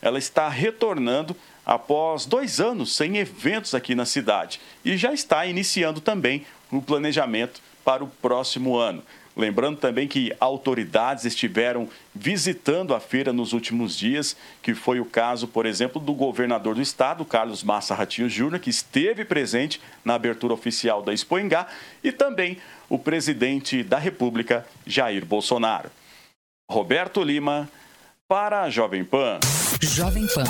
ela 0.00 0.18
está 0.18 0.48
retornando 0.48 1.34
após 1.66 2.24
dois 2.26 2.60
anos 2.60 2.94
sem 2.94 3.16
eventos 3.18 3.74
aqui 3.74 3.94
na 3.94 4.06
cidade 4.06 4.60
e 4.84 4.96
já 4.96 5.12
está 5.12 5.44
iniciando 5.46 6.00
também 6.00 6.46
o 6.70 6.82
planejamento 6.82 7.60
para 7.84 8.04
o 8.04 8.08
próximo 8.08 8.76
ano. 8.76 9.02
Lembrando 9.38 9.78
também 9.78 10.08
que 10.08 10.34
autoridades 10.40 11.24
estiveram 11.24 11.88
visitando 12.12 12.92
a 12.92 12.98
feira 12.98 13.32
nos 13.32 13.52
últimos 13.52 13.96
dias, 13.96 14.36
que 14.60 14.74
foi 14.74 14.98
o 14.98 15.04
caso, 15.04 15.46
por 15.46 15.64
exemplo, 15.64 16.00
do 16.00 16.12
governador 16.12 16.74
do 16.74 16.82
estado, 16.82 17.24
Carlos 17.24 17.62
Massa 17.62 17.94
Ratinho 17.94 18.28
Júnior, 18.28 18.58
que 18.58 18.68
esteve 18.68 19.24
presente 19.24 19.80
na 20.04 20.14
abertura 20.14 20.52
oficial 20.52 21.02
da 21.02 21.14
Expo 21.14 21.38
Engá, 21.38 21.68
e 22.02 22.10
também 22.10 22.58
o 22.88 22.98
presidente 22.98 23.84
da 23.84 23.96
República, 23.96 24.66
Jair 24.84 25.24
Bolsonaro. 25.24 25.88
Roberto 26.68 27.22
Lima, 27.22 27.70
para 28.28 28.64
a 28.64 28.68
Jovem 28.68 29.02
Pan. 29.02 29.40
Jovem 29.80 30.26
Pan, 30.34 30.44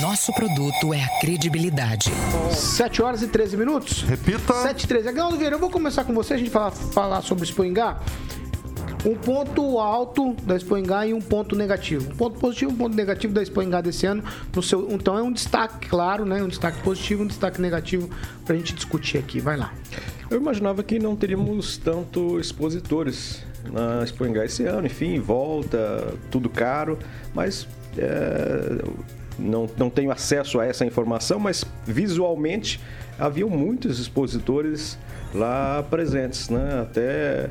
nosso 0.00 0.32
produto 0.32 0.94
é 0.94 1.04
a 1.04 1.20
credibilidade. 1.20 2.10
7 2.50 3.02
horas 3.02 3.20
e 3.20 3.28
13 3.28 3.54
minutos. 3.54 4.00
Repita. 4.00 4.54
7 4.54 4.84
e 4.84 4.88
13. 4.88 5.08
Agnaldo 5.08 5.36
Vieira, 5.36 5.54
eu 5.56 5.58
vou 5.58 5.68
começar 5.68 6.04
com 6.04 6.14
você, 6.14 6.32
a 6.32 6.36
gente 6.38 6.48
falar, 6.48 6.70
falar 6.70 7.20
sobre 7.20 7.44
o 7.44 7.44
Expoingá. 7.44 8.00
Um 9.04 9.14
ponto 9.14 9.78
alto 9.78 10.32
da 10.42 10.56
Expoingá 10.56 11.06
e 11.06 11.12
um 11.12 11.20
ponto 11.20 11.54
negativo. 11.54 12.10
Um 12.10 12.16
ponto 12.16 12.40
positivo, 12.40 12.72
um 12.72 12.76
ponto 12.76 12.96
negativo 12.96 13.34
da 13.34 13.42
Expoingá 13.42 13.82
desse 13.82 14.06
ano. 14.06 14.24
No 14.56 14.62
seu, 14.62 14.90
então 14.90 15.18
é 15.18 15.22
um 15.22 15.30
destaque, 15.30 15.86
claro, 15.86 16.24
né? 16.24 16.42
Um 16.42 16.48
destaque 16.48 16.80
positivo, 16.80 17.24
um 17.24 17.26
destaque 17.26 17.60
negativo 17.60 18.08
pra 18.46 18.56
gente 18.56 18.72
discutir 18.72 19.18
aqui. 19.18 19.38
Vai 19.38 19.58
lá. 19.58 19.74
Eu 20.30 20.40
imaginava 20.40 20.82
que 20.82 20.98
não 20.98 21.14
teríamos 21.14 21.76
tanto 21.76 22.40
expositores 22.40 23.44
na 23.72 24.02
Expo 24.02 24.24
esse 24.26 24.64
ano, 24.64 24.86
enfim, 24.86 25.18
volta, 25.18 26.14
tudo 26.30 26.48
caro, 26.48 26.98
mas 27.34 27.66
é, 27.96 28.82
não, 29.38 29.68
não 29.76 29.90
tenho 29.90 30.10
acesso 30.10 30.58
a 30.58 30.66
essa 30.66 30.84
informação, 30.84 31.38
mas 31.38 31.64
visualmente 31.86 32.80
haviam 33.18 33.48
muitos 33.48 33.98
expositores 33.98 34.98
lá 35.34 35.82
presentes, 35.82 36.48
né? 36.48 36.80
Até 36.82 37.50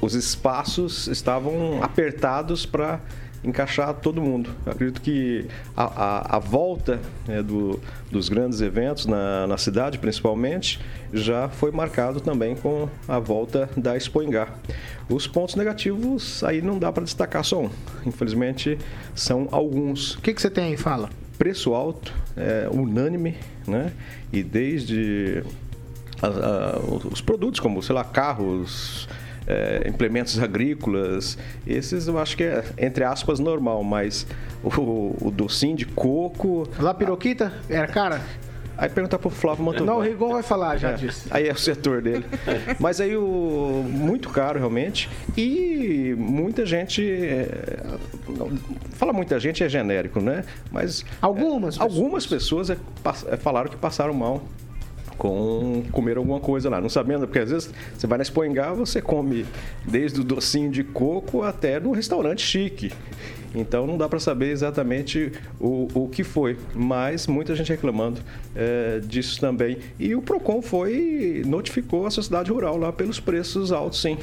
os 0.00 0.14
espaços 0.14 1.06
estavam 1.06 1.82
apertados 1.82 2.66
para 2.66 3.00
encaixar 3.44 3.94
todo 3.94 4.20
mundo. 4.20 4.50
Eu 4.64 4.72
acredito 4.72 5.00
que 5.00 5.46
a, 5.76 5.84
a, 5.84 6.36
a 6.36 6.38
volta 6.38 7.00
né, 7.26 7.42
do, 7.42 7.80
dos 8.10 8.28
grandes 8.28 8.60
eventos 8.60 9.06
na, 9.06 9.46
na, 9.46 9.56
cidade, 9.56 9.98
principalmente, 9.98 10.80
já 11.12 11.48
foi 11.48 11.70
marcado 11.70 12.20
também 12.20 12.54
com 12.56 12.88
a 13.06 13.18
volta 13.18 13.68
da 13.76 13.96
Expoingá. 13.96 14.48
Os 15.08 15.26
pontos 15.26 15.54
negativos 15.54 16.42
aí 16.42 16.60
não 16.60 16.78
dá 16.78 16.90
para 16.90 17.04
destacar 17.04 17.44
só 17.44 17.62
um. 17.62 17.70
Infelizmente, 18.04 18.78
são 19.14 19.48
alguns. 19.52 20.14
O 20.14 20.22
que, 20.22 20.34
que 20.34 20.40
você 20.40 20.50
tem 20.50 20.64
aí? 20.64 20.76
Fala. 20.76 21.08
Preço 21.38 21.74
alto, 21.74 22.12
é, 22.36 22.68
unânime, 22.70 23.36
né? 23.66 23.92
E 24.32 24.42
desde 24.42 25.44
a, 26.22 26.78
os 27.12 27.20
produtos 27.20 27.60
como, 27.60 27.82
sei 27.82 27.94
lá, 27.94 28.04
carros, 28.04 29.08
é, 29.46 29.82
implementos 29.88 30.38
agrícolas, 30.42 31.38
esses 31.66 32.08
eu 32.08 32.18
acho 32.18 32.36
que 32.36 32.44
é, 32.44 32.64
entre 32.78 33.04
aspas, 33.04 33.38
normal, 33.38 33.82
mas 33.84 34.26
o, 34.62 35.16
o 35.20 35.30
docinho 35.30 35.76
de 35.76 35.86
coco. 35.86 36.68
Lá 36.78 36.92
piroquita? 36.94 37.52
Era 37.68 37.86
cara? 37.86 38.20
Aí 38.78 38.90
perguntar 38.90 39.18
pro 39.18 39.30
Flávio 39.30 39.64
Mantovani. 39.64 39.86
Não, 39.90 39.96
o 39.96 40.02
Rigon 40.02 40.32
vai 40.34 40.42
falar, 40.42 40.76
já 40.76 40.90
É, 40.90 40.92
disse. 40.94 41.26
Aí 41.30 41.48
é 41.48 41.52
o 41.52 41.56
setor 41.56 42.02
dele. 42.02 42.26
Mas 42.78 43.00
aí 43.00 43.16
o 43.16 43.82
muito 43.88 44.28
caro 44.28 44.58
realmente 44.58 45.08
e 45.34 46.14
muita 46.18 46.66
gente 46.66 47.02
é, 47.02 47.48
não, 48.28 48.50
fala 48.90 49.14
muita 49.14 49.40
gente 49.40 49.64
é 49.64 49.68
genérico, 49.68 50.20
né? 50.20 50.44
Mas 50.70 51.06
algumas 51.22 51.78
é, 51.78 51.82
algumas 51.82 52.26
pessoas 52.26 52.68
é, 52.68 52.76
pass- 53.02 53.24
é, 53.30 53.38
falaram 53.38 53.70
que 53.70 53.76
passaram 53.78 54.12
mal 54.12 54.42
com 55.16 55.82
comer 55.92 56.16
alguma 56.16 56.40
coisa 56.40 56.68
lá, 56.68 56.80
não 56.80 56.88
sabendo, 56.88 57.26
porque 57.26 57.38
às 57.40 57.50
vezes 57.50 57.70
você 57.96 58.06
vai 58.06 58.18
na 58.18 58.22
Espoingá, 58.22 58.72
você 58.72 59.00
come 59.00 59.46
desde 59.84 60.20
o 60.20 60.24
docinho 60.24 60.70
de 60.70 60.84
coco 60.84 61.42
até 61.42 61.80
no 61.80 61.92
restaurante 61.92 62.42
chique. 62.42 62.92
Então 63.54 63.86
não 63.86 63.96
dá 63.96 64.08
para 64.08 64.20
saber 64.20 64.50
exatamente 64.50 65.32
o, 65.58 65.88
o 65.94 66.08
que 66.08 66.22
foi, 66.22 66.58
mas 66.74 67.26
muita 67.26 67.54
gente 67.54 67.70
reclamando 67.70 68.20
eh, 68.54 69.00
disso 69.04 69.40
também. 69.40 69.78
E 69.98 70.14
o 70.14 70.20
Procon 70.20 70.60
foi 70.60 71.42
notificou 71.46 72.06
a 72.06 72.10
sociedade 72.10 72.50
rural 72.50 72.76
lá 72.76 72.92
pelos 72.92 73.18
preços 73.18 73.72
altos, 73.72 74.02
sim. 74.02 74.18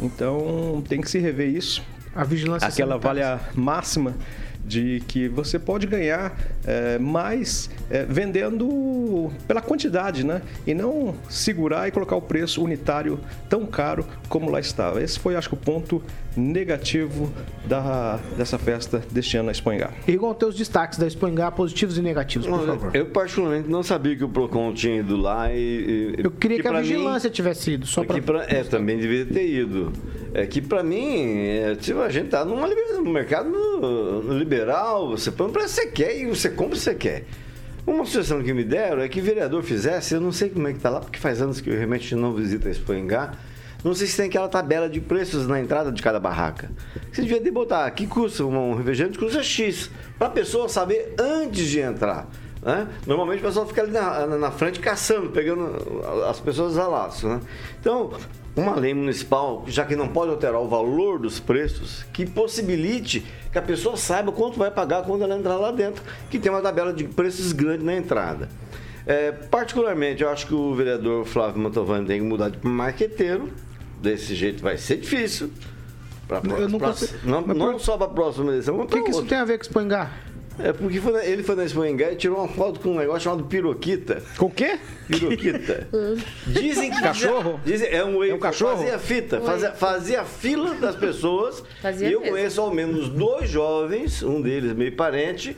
Então 0.00 0.82
tem 0.88 1.00
que 1.00 1.08
se 1.08 1.18
rever 1.18 1.48
isso. 1.48 1.82
A 2.14 2.24
vigilância 2.24 2.66
Aquela 2.68 3.00
sanitária. 3.00 3.36
valha 3.36 3.50
máxima 3.54 4.14
de 4.64 5.02
que 5.08 5.28
você 5.28 5.58
pode 5.58 5.86
ganhar 5.86 6.38
eh, 6.64 6.98
mais 6.98 7.68
eh, 7.90 8.06
vendendo 8.08 9.30
pela 9.46 9.60
quantidade, 9.60 10.24
né? 10.24 10.42
E 10.66 10.72
não 10.72 11.14
segurar 11.28 11.88
e 11.88 11.90
colocar 11.90 12.16
o 12.16 12.22
preço 12.22 12.62
unitário 12.62 13.18
tão 13.48 13.66
caro 13.66 14.06
como 14.28 14.50
lá 14.50 14.60
estava. 14.60 15.02
Esse 15.02 15.18
foi, 15.18 15.36
acho 15.36 15.48
que, 15.48 15.54
o 15.54 15.58
ponto 15.58 16.02
negativo 16.36 17.32
da, 17.66 18.18
dessa 18.36 18.58
festa 18.58 19.02
deste 19.10 19.36
ano 19.36 19.46
na 19.46 19.52
Espanha. 19.52 19.90
Rigon, 20.06 20.32
teus 20.34 20.54
destaques 20.56 20.98
da 20.98 21.06
Espanhar, 21.06 21.50
positivos 21.52 21.98
e 21.98 22.02
negativos, 22.02 22.46
por 22.46 22.66
favor. 22.66 22.90
Eu 22.96 23.06
particularmente 23.06 23.68
não 23.68 23.82
sabia 23.82 24.16
que 24.16 24.24
o 24.24 24.28
Procon 24.28 24.72
tinha 24.72 25.00
ido 25.00 25.16
lá 25.16 25.52
e... 25.52 26.14
Eu 26.18 26.30
queria 26.30 26.60
que 26.60 26.66
a 26.68 26.80
vigilância 26.80 27.28
tivesse 27.30 27.72
ido, 27.72 27.86
só 27.86 28.02
que 28.04 28.20
pra... 28.20 28.40
pra- 28.44 28.46
É, 28.48 28.62
também 28.64 28.98
devia 28.98 29.24
ter 29.26 29.46
ido. 29.48 29.92
É 30.34 30.46
que 30.46 30.60
pra 30.62 30.82
mim, 30.82 31.46
é, 31.46 31.74
tipo, 31.74 32.00
a 32.00 32.08
gente 32.08 32.28
tá 32.28 32.44
numa, 32.44 32.66
no 32.66 33.10
mercado 33.10 33.50
liberal, 34.38 35.10
você 35.10 35.30
põe 35.30 35.48
o 35.48 35.50
preço 35.50 35.74
que 35.74 35.82
você 35.82 35.86
quer 35.88 36.16
e 36.18 36.26
você 36.26 36.48
compra 36.50 36.74
o 36.74 36.78
que 36.78 36.78
você 36.84 36.94
quer. 36.94 37.24
Uma 37.86 38.04
sugestão 38.04 38.42
que 38.42 38.52
me 38.54 38.62
deram 38.64 39.02
é 39.02 39.08
que 39.08 39.20
o 39.20 39.22
vereador 39.24 39.62
fizesse, 39.62 40.14
eu 40.14 40.20
não 40.20 40.30
sei 40.30 40.48
como 40.48 40.68
é 40.68 40.72
que 40.72 40.78
tá 40.78 40.88
lá, 40.88 41.00
porque 41.00 41.18
faz 41.18 41.42
anos 41.42 41.60
que 41.60 41.68
eu 41.68 41.74
realmente 41.76 42.14
não 42.14 42.32
visito 42.32 42.68
a 42.68 42.70
Espoingá, 42.70 43.32
não 43.84 43.94
sei 43.94 44.06
se 44.06 44.16
tem 44.16 44.26
aquela 44.26 44.48
tabela 44.48 44.88
de 44.88 45.00
preços 45.00 45.46
na 45.46 45.60
entrada 45.60 45.90
de 45.90 46.00
cada 46.02 46.20
barraca. 46.20 46.70
Você 47.12 47.22
devia 47.22 47.40
de 47.40 47.50
botar, 47.50 47.90
que 47.90 48.06
custa 48.06 48.44
um 48.44 48.74
refrigerante, 48.74 49.18
custa 49.18 49.42
X, 49.42 49.90
pra 50.18 50.28
pessoa 50.30 50.68
saber 50.68 51.14
antes 51.18 51.66
de 51.68 51.80
entrar. 51.80 52.28
Né? 52.62 52.86
Normalmente 53.06 53.40
o 53.40 53.42
pessoal 53.46 53.66
fica 53.66 53.82
ali 53.82 53.90
na, 53.90 54.26
na- 54.26 54.38
na 54.38 54.50
frente 54.52 54.78
caçando, 54.78 55.30
pegando 55.30 55.74
as 56.28 56.38
pessoas 56.38 56.78
a 56.78 56.86
laço. 56.86 57.26
Né? 57.28 57.40
Então, 57.80 58.12
uma 58.54 58.76
lei 58.76 58.94
municipal, 58.94 59.64
já 59.66 59.84
que 59.84 59.96
não 59.96 60.06
pode 60.06 60.30
alterar 60.30 60.60
o 60.60 60.68
valor 60.68 61.18
dos 61.18 61.40
preços, 61.40 62.04
que 62.12 62.24
possibilite 62.24 63.26
que 63.50 63.58
a 63.58 63.62
pessoa 63.62 63.96
saiba 63.96 64.30
quanto 64.30 64.58
vai 64.58 64.70
pagar 64.70 65.02
quando 65.02 65.22
ela 65.24 65.36
entrar 65.36 65.56
lá 65.56 65.72
dentro, 65.72 66.04
que 66.30 66.38
tem 66.38 66.52
uma 66.52 66.60
tabela 66.62 66.92
de 66.92 67.02
preços 67.04 67.50
grande 67.52 67.82
na 67.84 67.96
entrada. 67.96 68.48
É, 69.04 69.32
particularmente, 69.32 70.22
eu 70.22 70.28
acho 70.30 70.46
que 70.46 70.54
o 70.54 70.72
vereador 70.72 71.24
Flávio 71.24 71.60
Mantovani 71.60 72.06
tem 72.06 72.20
que 72.20 72.24
mudar 72.26 72.50
de 72.50 72.64
marqueteiro. 72.64 73.48
Desse 74.02 74.34
jeito 74.34 74.62
vai 74.62 74.76
ser 74.76 74.96
difícil. 74.98 75.50
Pra, 76.28 76.40
Eu 76.58 76.68
não 76.68 76.78
pra- 76.78 76.88
consigo- 76.88 77.12
não, 77.24 77.40
não 77.42 77.78
só 77.78 77.96
para 77.96 78.06
a 78.06 78.10
próxima 78.10 78.50
eleição, 78.50 78.76
mas 78.76 78.86
O 78.86 78.88
que, 78.88 79.02
que 79.02 79.10
isso 79.10 79.24
tem 79.24 79.38
a 79.38 79.44
ver 79.44 79.58
com 79.58 79.62
Espangar? 79.62 80.12
É 80.58 80.70
porque 80.72 81.00
foi 81.00 81.12
na- 81.12 81.24
ele 81.24 81.42
foi 81.42 81.54
na 81.56 81.64
Espanha 81.64 82.10
e 82.12 82.16
tirou 82.16 82.38
uma 82.38 82.48
foto 82.48 82.78
com 82.80 82.90
um 82.90 82.98
negócio 82.98 83.22
chamado 83.22 83.44
piroquita. 83.44 84.22
Com 84.36 84.46
o 84.46 84.50
quê? 84.50 84.78
Piroquita. 85.08 85.88
Dizem 86.46 86.90
que. 86.90 87.00
Cachorro? 87.00 87.58
Dizem, 87.64 87.88
é 87.88 88.04
um, 88.04 88.22
É 88.22 88.34
um 88.34 88.38
cachorro? 88.38 88.78
Fazia 88.78 88.98
fita, 88.98 89.40
fazia, 89.40 89.72
fazia 89.72 90.24
fila 90.24 90.74
das 90.74 90.94
pessoas. 90.96 91.62
Fazia 91.80 92.08
e 92.08 92.12
eu 92.12 92.20
mesmo. 92.20 92.34
conheço 92.34 92.60
ao 92.60 92.72
menos 92.72 93.08
dois 93.08 93.48
jovens, 93.48 94.22
um 94.22 94.42
deles 94.42 94.74
meio 94.74 94.94
parente, 94.94 95.56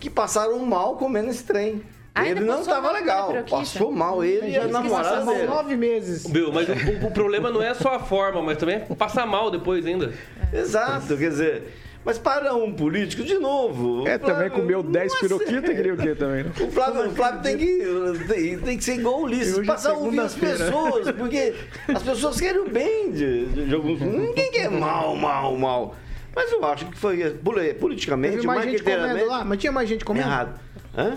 que 0.00 0.08
passaram 0.08 0.58
mal 0.64 0.96
comendo 0.96 1.28
esse 1.30 1.44
trem. 1.44 1.82
Ele 2.24 2.40
não 2.40 2.64
mal 2.64 2.92
legal. 2.92 3.34
Passou 3.48 3.92
mal 3.92 4.24
ele 4.24 4.50
e 4.50 4.56
a 4.56 4.66
namorada 4.66 5.18
passou 5.18 5.34
dele. 5.34 5.46
nove 5.46 5.76
meses. 5.76 6.26
Bill, 6.26 6.52
mas 6.52 6.68
o, 6.68 7.06
o 7.06 7.10
problema 7.12 7.50
não 7.50 7.62
é 7.62 7.72
só 7.74 7.94
a 7.94 8.00
forma, 8.00 8.42
mas 8.42 8.58
também 8.58 8.76
é 8.76 8.78
passar 8.80 9.26
mal 9.26 9.50
depois 9.50 9.86
ainda. 9.86 10.12
Exato, 10.52 11.16
quer 11.16 11.28
dizer. 11.30 11.62
Mas 12.04 12.18
para 12.18 12.54
um 12.54 12.72
político, 12.72 13.22
de 13.22 13.34
novo. 13.38 14.08
É, 14.08 14.16
o 14.16 14.18
também 14.18 14.48
Flávio- 14.48 14.52
comeu 14.52 14.82
10 14.82 15.12
não 15.12 15.16
é 15.18 15.20
piroquitas, 15.20 15.76
queria 15.76 15.92
o 15.94 15.96
quê 15.98 16.14
também, 16.14 16.44
né? 16.44 16.50
O 16.60 16.70
Flávio, 16.70 17.06
o 17.08 17.10
Flávio 17.14 17.42
tem, 17.42 17.58
que, 17.58 17.84
tem, 18.26 18.58
tem 18.58 18.78
que 18.78 18.84
ser 18.84 18.94
igual 18.94 19.20
o 19.20 19.24
Ulisses, 19.24 19.58
é 19.58 19.64
passar 19.64 19.90
a 19.90 19.94
ouvir 19.98 20.20
as 20.20 20.34
pessoas, 20.34 21.10
porque 21.12 21.54
as 21.88 22.02
pessoas 22.02 22.40
querem 22.40 22.62
o 22.62 22.70
bem 22.70 23.12
de, 23.12 23.46
de, 23.46 23.66
de 23.66 23.74
alguns. 23.74 24.00
Ninguém 24.00 24.50
quer 24.50 24.70
mal, 24.70 25.14
mal, 25.14 25.54
mal. 25.56 25.94
Mas 26.34 26.50
eu 26.50 26.64
acho 26.64 26.86
que 26.86 26.96
foi 26.96 27.18
poli- 27.44 27.74
politicamente, 27.74 28.36
Teve 28.36 28.46
mais 28.46 28.64
gente 28.64 28.82
comendo 28.82 29.26
lá, 29.26 29.44
mas 29.44 29.58
tinha 29.58 29.72
mais 29.72 29.88
gente 29.88 30.04
comendo? 30.04 30.26
errado. 30.26 30.60
Hã? 30.96 31.16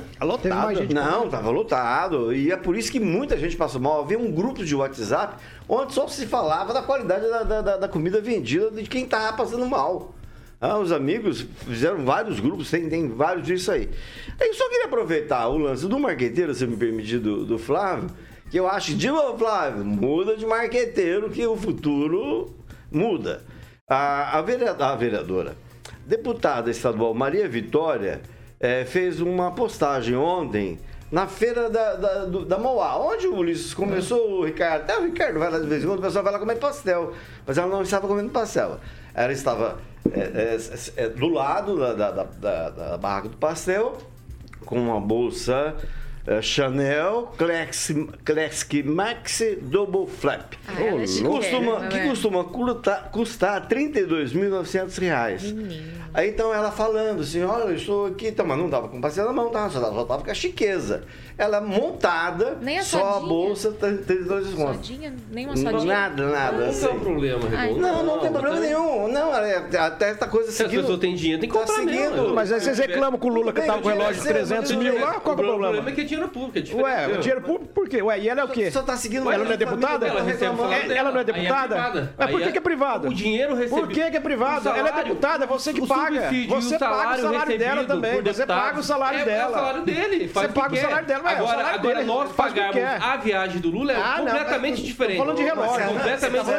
Mais 0.66 0.78
gente 0.78 0.94
Não, 0.94 1.26
estava 1.26 1.50
lotado. 1.50 2.34
E 2.34 2.52
é 2.52 2.56
por 2.58 2.78
isso 2.78 2.92
que 2.92 3.00
muita 3.00 3.38
gente 3.38 3.56
passou 3.58 3.82
mal. 3.82 4.02
Havia 4.02 4.20
um 4.20 4.32
grupo 4.32 4.64
de 4.64 4.76
WhatsApp 4.76 5.36
onde 5.68 5.94
só 5.94 6.08
se 6.08 6.28
falava 6.28 6.74
da 6.74 6.82
qualidade 6.84 7.28
da, 7.28 7.44
da- 7.44 7.62
da- 7.62 7.78
da 7.78 7.88
comida 7.88 8.22
vendida 8.22 8.70
de 8.72 8.88
quem 8.90 9.04
estava 9.06 9.36
passando 9.36 9.66
mal. 9.66 10.14
Ah, 10.62 10.78
os 10.78 10.92
amigos 10.94 11.46
fizeram 11.66 12.06
vários 12.06 12.40
grupos, 12.40 12.70
tem, 12.72 12.88
tem 12.88 13.10
vários 13.10 13.46
disso 13.46 13.70
aí. 13.72 13.90
Eu 14.40 14.54
só 14.54 14.70
queria 14.70 14.86
aproveitar 14.86 15.48
o 15.50 15.58
lance 15.58 15.86
do 15.88 16.00
marqueteiro, 16.00 16.54
se 16.54 16.66
me 16.66 16.78
permitir, 16.78 17.18
do, 17.20 17.44
do 17.44 17.58
Flávio, 17.60 18.10
que 18.50 18.58
eu 18.58 18.66
acho, 18.68 18.94
de 18.94 19.10
novo, 19.10 19.38
Flávio, 19.40 19.84
muda 19.84 20.38
de 20.38 20.46
marqueteiro 20.46 21.30
que 21.30 21.46
o 21.46 21.58
futuro 21.58 22.56
muda. 22.90 23.44
A, 23.90 24.38
a 24.38 24.42
vereadora, 24.42 24.92
a 24.92 24.96
vereadora, 24.96 25.58
deputada 26.08 26.72
estadual 26.72 27.14
Maria 27.14 27.50
Vitória, 27.50 28.22
eh, 28.64 28.86
fez 28.86 29.22
uma 29.22 29.52
postagem 29.52 30.16
ontem 30.16 30.80
na 31.12 31.28
feira 31.28 31.70
da, 31.70 31.94
da, 31.96 32.26
do- 32.26 32.44
da 32.46 32.58
Mauá, 32.58 32.98
onde 32.98 33.28
o 33.28 33.36
Ulisses 33.36 33.72
começou, 33.76 34.40
o 34.40 34.46
Ricardo, 34.46 34.82
até 34.82 34.98
o 34.98 35.04
Ricardo 35.04 35.38
vai 35.38 35.52
lá 35.52 35.60
de 35.60 35.68
vez 35.68 35.84
em 35.84 35.88
quando, 35.88 36.00
o 36.00 36.02
pessoal 36.02 36.24
vai 36.24 36.34
lá 36.34 36.40
comer 36.40 36.56
pastel, 36.56 37.14
mas 37.46 37.56
ela 37.60 37.68
não 37.68 37.84
estava 37.84 38.08
comendo 38.08 38.30
pastel. 38.32 38.80
Ela 39.14 39.32
estava 39.32 39.78
eh, 40.12 40.32
eh, 40.34 40.58
eh, 40.98 41.10
do 41.10 41.28
lado 41.28 41.78
da, 41.78 41.94
da, 41.94 42.12
da, 42.24 42.70
da- 42.72 42.98
barraca 42.98 43.30
do 43.30 43.38
pastel, 43.38 43.96
com 44.66 44.76
uma 44.80 45.00
bolsa 45.00 45.76
eh, 46.26 46.42
Chanel 46.42 47.32
Classic, 48.26 48.82
Maxi 48.84 49.56
Double 49.62 50.08
Flap. 50.08 50.54
Ah, 50.68 50.82
é 50.82 50.92
que 51.02 51.08
chiquérrima, 51.08 51.38
costuma, 51.38 51.88
que 51.90 51.96
né? 51.98 52.08
costuma 52.08 52.44
custar, 52.46 53.10
custar 53.12 53.68
32.900 53.68 54.98
reais. 55.00 55.54
Aí 56.14 56.30
então 56.30 56.54
ela 56.54 56.72
falando 56.72 57.22
assim, 57.22 57.44
olha, 57.44 57.64
eu 57.64 57.76
estou 57.76 58.06
aqui, 58.08 58.28
então, 58.28 58.46
mas 58.46 58.58
não 58.58 58.70
tava 58.70 58.88
com 58.88 59.02
pastel 59.02 59.26
na 59.26 59.34
mão, 59.34 59.50
tá? 59.50 59.70
só, 59.70 59.80
só 59.80 60.04
tava 60.06 60.24
com 60.24 60.30
a 60.30 60.34
chiqueza. 60.34 61.04
Ela 61.36 61.60
montada, 61.60 62.58
Nem 62.62 62.78
a 62.78 62.84
só 62.84 63.00
a 63.00 63.14
sodinha? 63.14 63.28
bolsa, 63.30 63.72
32 63.72 64.54
contos. 64.54 64.88
Sodinha? 64.88 65.14
Nem 65.32 65.48
uma 65.48 65.58
sodinha? 65.58 65.86
Nada, 65.86 66.28
nada. 66.28 66.58
Não 66.58 66.70
assim. 66.70 66.86
é 66.86 66.90
um 66.90 67.00
problema, 67.00 67.40
Ai, 67.58 67.68
Redondo. 67.70 67.82
Não, 67.82 68.04
não 68.04 68.20
tem 68.20 68.32
problema 68.32 68.56
também- 68.58 68.70
nenhum. 68.74 69.08
Não, 69.08 69.36
é- 69.36 69.78
até 69.80 70.10
essa 70.12 70.28
coisa 70.28 70.52
Se 70.52 70.62
as 70.62 70.70
seguindo. 70.70 70.82
pessoas 70.82 71.00
têm 71.00 71.16
dinheiro, 71.16 71.42
tem 71.42 71.50
que 71.50 71.56
tá 71.58 71.66
comprar 71.66 71.84
mesmo. 71.84 72.16
seguindo. 72.16 72.36
Mas 72.36 72.52
aí 72.52 72.62
vocês 72.62 72.78
reclamam 72.78 73.20
com 73.20 73.28
o 73.30 73.34
Lula 73.34 73.52
que 73.52 73.62
tava 73.62 73.82
com 73.82 73.88
o 73.88 73.92
o 73.92 73.94
dinheiro 73.94 74.00
relógio 74.02 74.22
de 74.22 74.28
é 74.30 74.32
seu, 74.32 74.34
300 74.48 74.72
mas 74.72 74.80
mil 74.84 75.00
lá, 75.02 75.14
qual 75.14 75.22
que 75.24 75.30
é 75.30 75.32
o 75.32 75.36
problema? 75.36 75.60
problema 75.64 75.90
é 75.90 75.92
que 75.94 76.02
é 76.02 76.04
dinheiro 76.04 76.30
público, 76.30 76.58
é 76.58 76.62
diferente. 76.62 76.86
Ué, 76.86 77.18
dinheiro 77.18 77.42
público 77.42 77.74
por 77.74 77.90
quê? 77.90 78.02
Ué, 78.04 78.20
e 78.20 78.30
ela 78.30 78.42
é 78.42 78.44
o 78.44 78.48
quê? 78.50 78.70
Só 78.70 78.84
tá 78.84 78.96
seguindo 78.96 79.32
Ela 79.32 79.44
não 79.44 79.52
é 79.52 79.58
deputada? 79.58 80.06
Ela 80.08 80.22
o 80.22 80.30
É- 80.72 81.12
não 81.12 81.20
é 81.20 81.24
deputada? 81.24 82.12
Mas 82.18 82.30
por 82.30 82.42
que, 82.42 82.58
é 82.58 82.62
privada? 82.62 83.10
O 83.10 83.14
dinheiro 83.14 83.56
recebido. 83.56 83.80
Por 83.88 83.88
que, 83.90 84.02
é 84.18 84.20
privada? 84.20 84.72
O 84.72 84.76
Ela 84.76 84.90
é 84.90 85.04
deputada, 85.04 85.46
é 85.46 85.48
você 85.48 85.74
que 85.74 85.82
o 85.82 85.88
paga. 86.04 86.30
Você 86.48 86.80
paga 86.80 87.16
o 87.16 87.22
salário 87.22 87.58
dela 87.60 87.84
também. 87.86 88.22
Você 88.22 88.46
paga 88.46 88.80
o 88.80 88.84
salário 88.84 89.20
é, 89.20 89.26
dela. 89.26 89.44
É 89.44 89.50
o 89.50 89.54
salário 89.54 89.82
dele. 89.84 90.28
Você 90.28 90.48
paga 90.50 90.74
o 90.74 90.78
salário 90.78 91.08
dela, 91.08 91.24
mas 91.24 91.38
é 91.38 91.42
o 91.42 91.48
Agora, 91.48 91.68
agora 91.68 92.04
nós 92.04 92.30
quer. 92.74 93.02
a 93.02 93.18
viagem 93.18 93.62
do 93.62 93.70
Lula 93.70 93.94
é 93.94 93.96
Ah, 93.96 94.16
completamente 94.20 94.84
diferente. 94.84 95.18
falando 95.18 95.38
de 95.38 95.44
relógio. 95.44 95.74
Você 95.74 95.84
Completamente 95.94 96.46
tá 96.46 96.54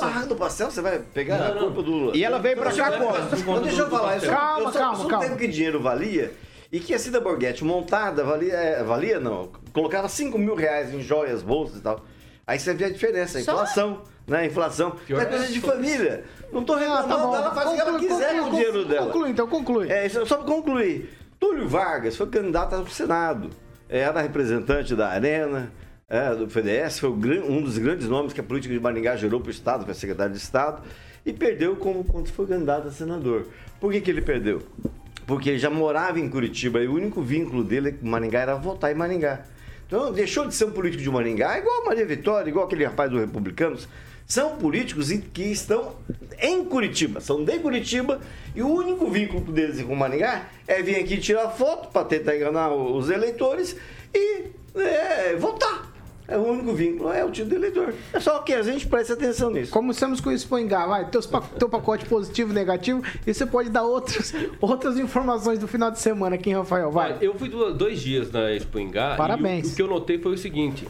diferente. 0.00 0.28
do 0.28 0.36
pastel, 0.36 0.70
você 0.70 0.80
vai 0.80 0.98
pegar 0.98 1.36
a 1.46 1.52
culpa 1.52 1.82
do 1.82 1.90
Lula. 1.90 2.16
E 2.16 2.24
ela 2.24 2.38
veio 2.38 2.56
pra 2.56 2.72
cá 2.72 2.92
quando? 2.92 3.38
Então, 3.38 3.62
deixa 3.62 3.82
eu 3.82 3.90
falar. 3.90 4.16
Isso, 4.16 4.26
Calma, 4.26 4.72
calma, 4.72 5.08
calma. 5.08 5.24
tempo 5.24 5.36
que 5.36 5.48
dinheiro 5.48 5.80
valia 5.80 6.32
e 6.72 6.80
que 6.80 6.92
a 6.94 6.98
Cida 6.98 7.20
Borghetti 7.20 7.64
montada 7.64 8.24
valia, 8.24 8.52
é, 8.54 8.82
valia 8.82 9.20
não, 9.20 9.50
colocava 9.72 10.08
5 10.08 10.38
mil 10.38 10.54
reais 10.54 10.92
em 10.92 11.00
joias, 11.00 11.42
bolsas 11.42 11.78
e 11.78 11.82
tal. 11.82 12.00
Aí 12.46 12.60
você 12.60 12.72
vê 12.74 12.84
a 12.84 12.90
diferença, 12.90 13.38
a 13.38 13.42
Só? 13.42 13.52
inflação, 13.54 14.02
né? 14.26 14.38
A 14.38 14.46
inflação. 14.46 14.92
Pior 15.04 15.20
é 15.20 15.24
é 15.24 15.26
coisa 15.26 15.48
de 15.48 15.60
família. 15.60 16.24
Não 16.52 16.62
tô 16.62 16.74
Ah, 16.74 16.78
reclamando, 16.78 17.08
tá 17.08 17.18
bom. 17.18 17.34
ela 17.34 17.52
faz 17.54 17.70
o 17.70 17.74
que 17.74 17.80
ela 17.80 17.90
Conclui, 17.92 18.08
quiser 18.08 18.28
conclui, 18.28 18.40
com 18.42 18.46
o 18.46 18.50
dinheiro 18.56 18.84
dela. 18.84 19.06
Conclui, 19.06 19.30
então, 19.30 19.46
conclui. 19.48 19.90
É, 19.90 20.06
isso- 20.06 20.24
só 20.26 20.36
para 20.36 20.46
concluir. 20.46 21.10
Túlio 21.40 21.68
Vargas 21.68 22.16
foi 22.16 22.28
candidato 22.28 22.74
ao 22.76 22.86
Senado. 22.86 23.50
Era 23.88 24.20
representante 24.20 24.94
da 24.94 25.08
Arena, 25.08 25.72
é, 26.08 26.32
do 26.36 26.44
FDS, 26.48 27.00
foi 27.00 27.10
um 27.10 27.60
dos 27.62 27.78
grandes 27.78 28.08
nomes 28.08 28.32
que 28.32 28.40
a 28.40 28.44
política 28.44 28.72
de 28.72 28.78
Maringá 28.78 29.16
gerou 29.16 29.40
para 29.40 29.48
o 29.48 29.50
Estado, 29.50 29.84
para 29.84 29.92
secretário 29.94 30.32
de 30.32 30.38
Estado, 30.38 30.82
e 31.24 31.32
perdeu 31.32 31.74
como, 31.74 32.04
quando 32.04 32.28
foi 32.28 32.46
candidato 32.46 32.86
a 32.86 32.90
senador. 32.92 33.48
Por 33.80 33.90
que, 33.90 34.00
que 34.00 34.10
ele 34.10 34.22
perdeu? 34.22 34.62
Porque 35.26 35.50
ele 35.50 35.58
já 35.58 35.68
morava 35.68 36.20
em 36.20 36.28
Curitiba 36.28 36.78
e 36.80 36.86
o 36.86 36.94
único 36.94 37.20
vínculo 37.22 37.64
dele 37.64 37.90
com 37.92 38.06
Maringá 38.06 38.38
era 38.40 38.54
votar 38.54 38.92
em 38.92 38.94
Maringá. 38.94 39.40
Então, 39.86 40.12
deixou 40.12 40.46
de 40.46 40.54
ser 40.54 40.64
um 40.64 40.72
político 40.72 41.02
de 41.02 41.10
Maringá, 41.10 41.58
igual 41.58 41.82
a 41.82 41.84
Maria 41.84 42.04
Vitória, 42.04 42.50
igual 42.50 42.66
aquele 42.66 42.84
rapaz 42.84 43.10
do 43.10 43.18
Republicanos. 43.18 43.88
São 44.26 44.56
políticos 44.56 45.12
que 45.32 45.44
estão 45.44 45.94
em 46.40 46.64
Curitiba, 46.64 47.20
são 47.20 47.44
de 47.44 47.58
Curitiba, 47.60 48.20
e 48.54 48.62
o 48.62 48.68
único 48.68 49.08
vínculo 49.08 49.52
deles 49.52 49.80
com 49.82 49.94
Maringá 49.94 50.48
é 50.66 50.82
vir 50.82 50.96
aqui 50.96 51.18
tirar 51.18 51.48
foto 51.50 51.88
para 51.90 52.04
tentar 52.04 52.36
enganar 52.36 52.72
os 52.72 53.08
eleitores 53.08 53.76
e 54.12 54.46
é, 54.74 55.36
votar. 55.36 55.95
É 56.28 56.36
o 56.36 56.42
único 56.42 56.72
vínculo, 56.72 57.12
é 57.12 57.24
o 57.24 57.30
título 57.30 57.50
de 57.50 57.56
eleitor. 57.56 57.94
É 58.12 58.18
só 58.18 58.40
que 58.40 58.52
a 58.52 58.62
gente 58.62 58.86
preste 58.88 59.12
atenção 59.12 59.48
nisso. 59.50 59.70
Como 59.70 59.92
estamos 59.92 60.20
com 60.20 60.30
isso 60.32 60.44
Expoingá, 60.44 60.84
vai, 60.86 61.08
teus 61.08 61.24
pa- 61.26 61.40
teu 61.40 61.68
pacote 61.68 62.04
positivo, 62.06 62.52
negativo, 62.52 63.00
e 63.26 63.32
você 63.32 63.46
pode 63.46 63.70
dar 63.70 63.84
outras, 63.84 64.34
outras 64.60 64.98
informações 64.98 65.58
do 65.60 65.68
final 65.68 65.90
de 65.90 66.00
semana 66.00 66.34
aqui, 66.34 66.52
Rafael, 66.52 66.90
vai. 66.90 67.12
Olha, 67.12 67.24
Eu 67.24 67.34
fui 67.34 67.48
do- 67.48 67.72
dois 67.72 68.00
dias 68.00 68.32
na 68.32 68.50
Expo 68.52 68.78
Ingá 68.80 69.14
Parabéns. 69.16 69.66
e 69.66 69.70
o, 69.70 69.72
o 69.72 69.76
que 69.76 69.82
eu 69.82 69.86
notei 69.86 70.18
foi 70.18 70.32
o 70.32 70.38
seguinte. 70.38 70.88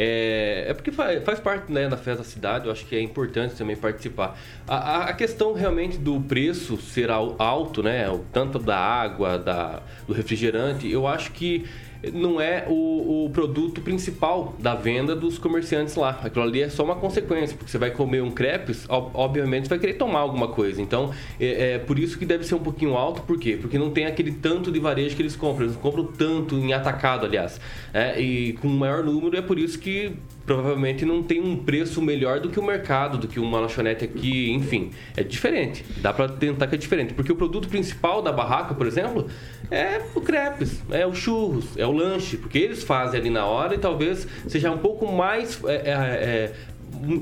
É, 0.00 0.66
é 0.68 0.74
porque 0.74 0.92
faz, 0.92 1.24
faz 1.24 1.40
parte 1.40 1.72
né, 1.72 1.88
da 1.88 1.96
festa 1.96 2.22
da 2.22 2.28
cidade, 2.28 2.66
eu 2.66 2.70
acho 2.72 2.86
que 2.86 2.94
é 2.94 3.00
importante 3.00 3.56
também 3.56 3.74
participar. 3.76 4.38
A, 4.66 4.76
a- 4.76 5.04
a 5.08 5.12
questão 5.12 5.52
realmente 5.54 5.98
do 5.98 6.20
preço 6.20 6.76
ser 6.80 7.10
al- 7.10 7.34
alto, 7.36 7.82
né, 7.82 8.08
o 8.08 8.20
tanto 8.32 8.60
da 8.60 8.78
água, 8.78 9.36
da, 9.36 9.82
do 10.06 10.12
refrigerante, 10.12 10.88
eu 10.88 11.04
acho 11.04 11.32
que 11.32 11.66
não 12.12 12.40
é 12.40 12.64
o, 12.68 13.24
o 13.26 13.30
produto 13.30 13.80
principal 13.80 14.54
da 14.58 14.74
venda 14.74 15.16
dos 15.16 15.38
comerciantes 15.38 15.96
lá. 15.96 16.20
Aquilo 16.22 16.44
ali 16.44 16.62
é 16.62 16.68
só 16.68 16.84
uma 16.84 16.94
consequência, 16.96 17.56
porque 17.56 17.70
você 17.70 17.78
vai 17.78 17.90
comer 17.90 18.22
um 18.22 18.30
crepes, 18.30 18.86
ob- 18.88 19.10
obviamente 19.14 19.64
você 19.64 19.70
vai 19.70 19.78
querer 19.78 19.94
tomar 19.94 20.20
alguma 20.20 20.48
coisa. 20.48 20.80
Então, 20.80 21.10
é, 21.40 21.74
é 21.74 21.78
por 21.78 21.98
isso 21.98 22.18
que 22.18 22.24
deve 22.24 22.44
ser 22.44 22.54
um 22.54 22.60
pouquinho 22.60 22.96
alto, 22.96 23.22
por 23.22 23.38
quê? 23.38 23.58
Porque 23.60 23.78
não 23.78 23.90
tem 23.90 24.06
aquele 24.06 24.32
tanto 24.32 24.70
de 24.70 24.78
varejo 24.78 25.16
que 25.16 25.22
eles 25.22 25.36
compram. 25.36 25.66
Eles 25.66 25.76
compram 25.76 26.04
tanto 26.04 26.54
em 26.56 26.72
atacado, 26.72 27.26
aliás. 27.26 27.60
É, 27.92 28.20
e 28.20 28.52
com 28.54 28.68
maior 28.68 29.02
número, 29.02 29.36
é 29.36 29.42
por 29.42 29.58
isso 29.58 29.78
que 29.78 30.12
provavelmente 30.48 31.04
não 31.04 31.22
tem 31.22 31.40
um 31.40 31.56
preço 31.56 32.00
melhor 32.00 32.40
do 32.40 32.48
que 32.48 32.58
o 32.58 32.62
mercado, 32.62 33.18
do 33.18 33.28
que 33.28 33.38
uma 33.38 33.60
lanchonete 33.60 34.02
aqui, 34.02 34.50
enfim. 34.50 34.90
É 35.14 35.22
diferente. 35.22 35.84
Dá 35.98 36.10
pra 36.10 36.26
tentar 36.26 36.66
que 36.66 36.74
é 36.74 36.78
diferente. 36.78 37.12
Porque 37.12 37.30
o 37.30 37.36
produto 37.36 37.68
principal 37.68 38.22
da 38.22 38.32
barraca, 38.32 38.74
por 38.74 38.86
exemplo, 38.86 39.26
é 39.70 40.00
o 40.14 40.20
crepes, 40.22 40.82
é 40.90 41.06
o 41.06 41.14
churros, 41.14 41.76
é 41.76 41.86
o 41.86 41.92
lanche. 41.92 42.38
Porque 42.38 42.56
eles 42.58 42.82
fazem 42.82 43.20
ali 43.20 43.28
na 43.28 43.44
hora 43.44 43.74
e 43.74 43.78
talvez 43.78 44.26
seja 44.48 44.70
um 44.70 44.78
pouco 44.78 45.06
mais. 45.12 45.62
é, 45.64 45.74
é, 45.74 45.92
é, 45.92 46.52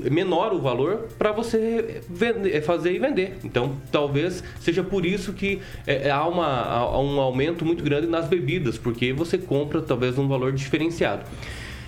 menor 0.09 0.53
o 0.53 0.61
valor 0.61 1.07
para 1.19 1.33
você 1.33 2.01
vender- 2.09 2.55
é, 2.55 2.61
fazer 2.61 2.93
e 2.93 2.99
vender. 2.99 3.37
Então, 3.43 3.75
talvez 3.91 4.41
seja 4.61 4.81
por 4.81 5.05
isso 5.05 5.33
que 5.33 5.59
é, 5.85 6.07
é, 6.07 6.09
há, 6.09 6.25
uma, 6.25 6.47
há 6.47 6.99
um 6.99 7.19
aumento 7.19 7.65
muito 7.65 7.83
grande 7.83 8.07
nas 8.07 8.27
bebidas, 8.27 8.77
porque 8.77 9.11
você 9.11 9.37
compra 9.37 9.81
talvez 9.81 10.17
um 10.17 10.27
valor 10.27 10.53
diferenciado. 10.53 11.23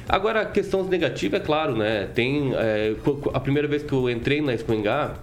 Agora, 0.09 0.41
a 0.41 0.45
questão 0.45 0.83
negativa, 0.83 1.37
é 1.37 1.39
claro, 1.39 1.75
né? 1.75 2.09
Tem 2.15 2.51
é, 2.55 2.95
a 3.31 3.39
primeira 3.39 3.67
vez 3.67 3.83
que 3.83 3.93
eu 3.93 4.09
entrei 4.09 4.41
na 4.41 4.55
Expo 4.55 4.73
Ingá, 4.73 5.13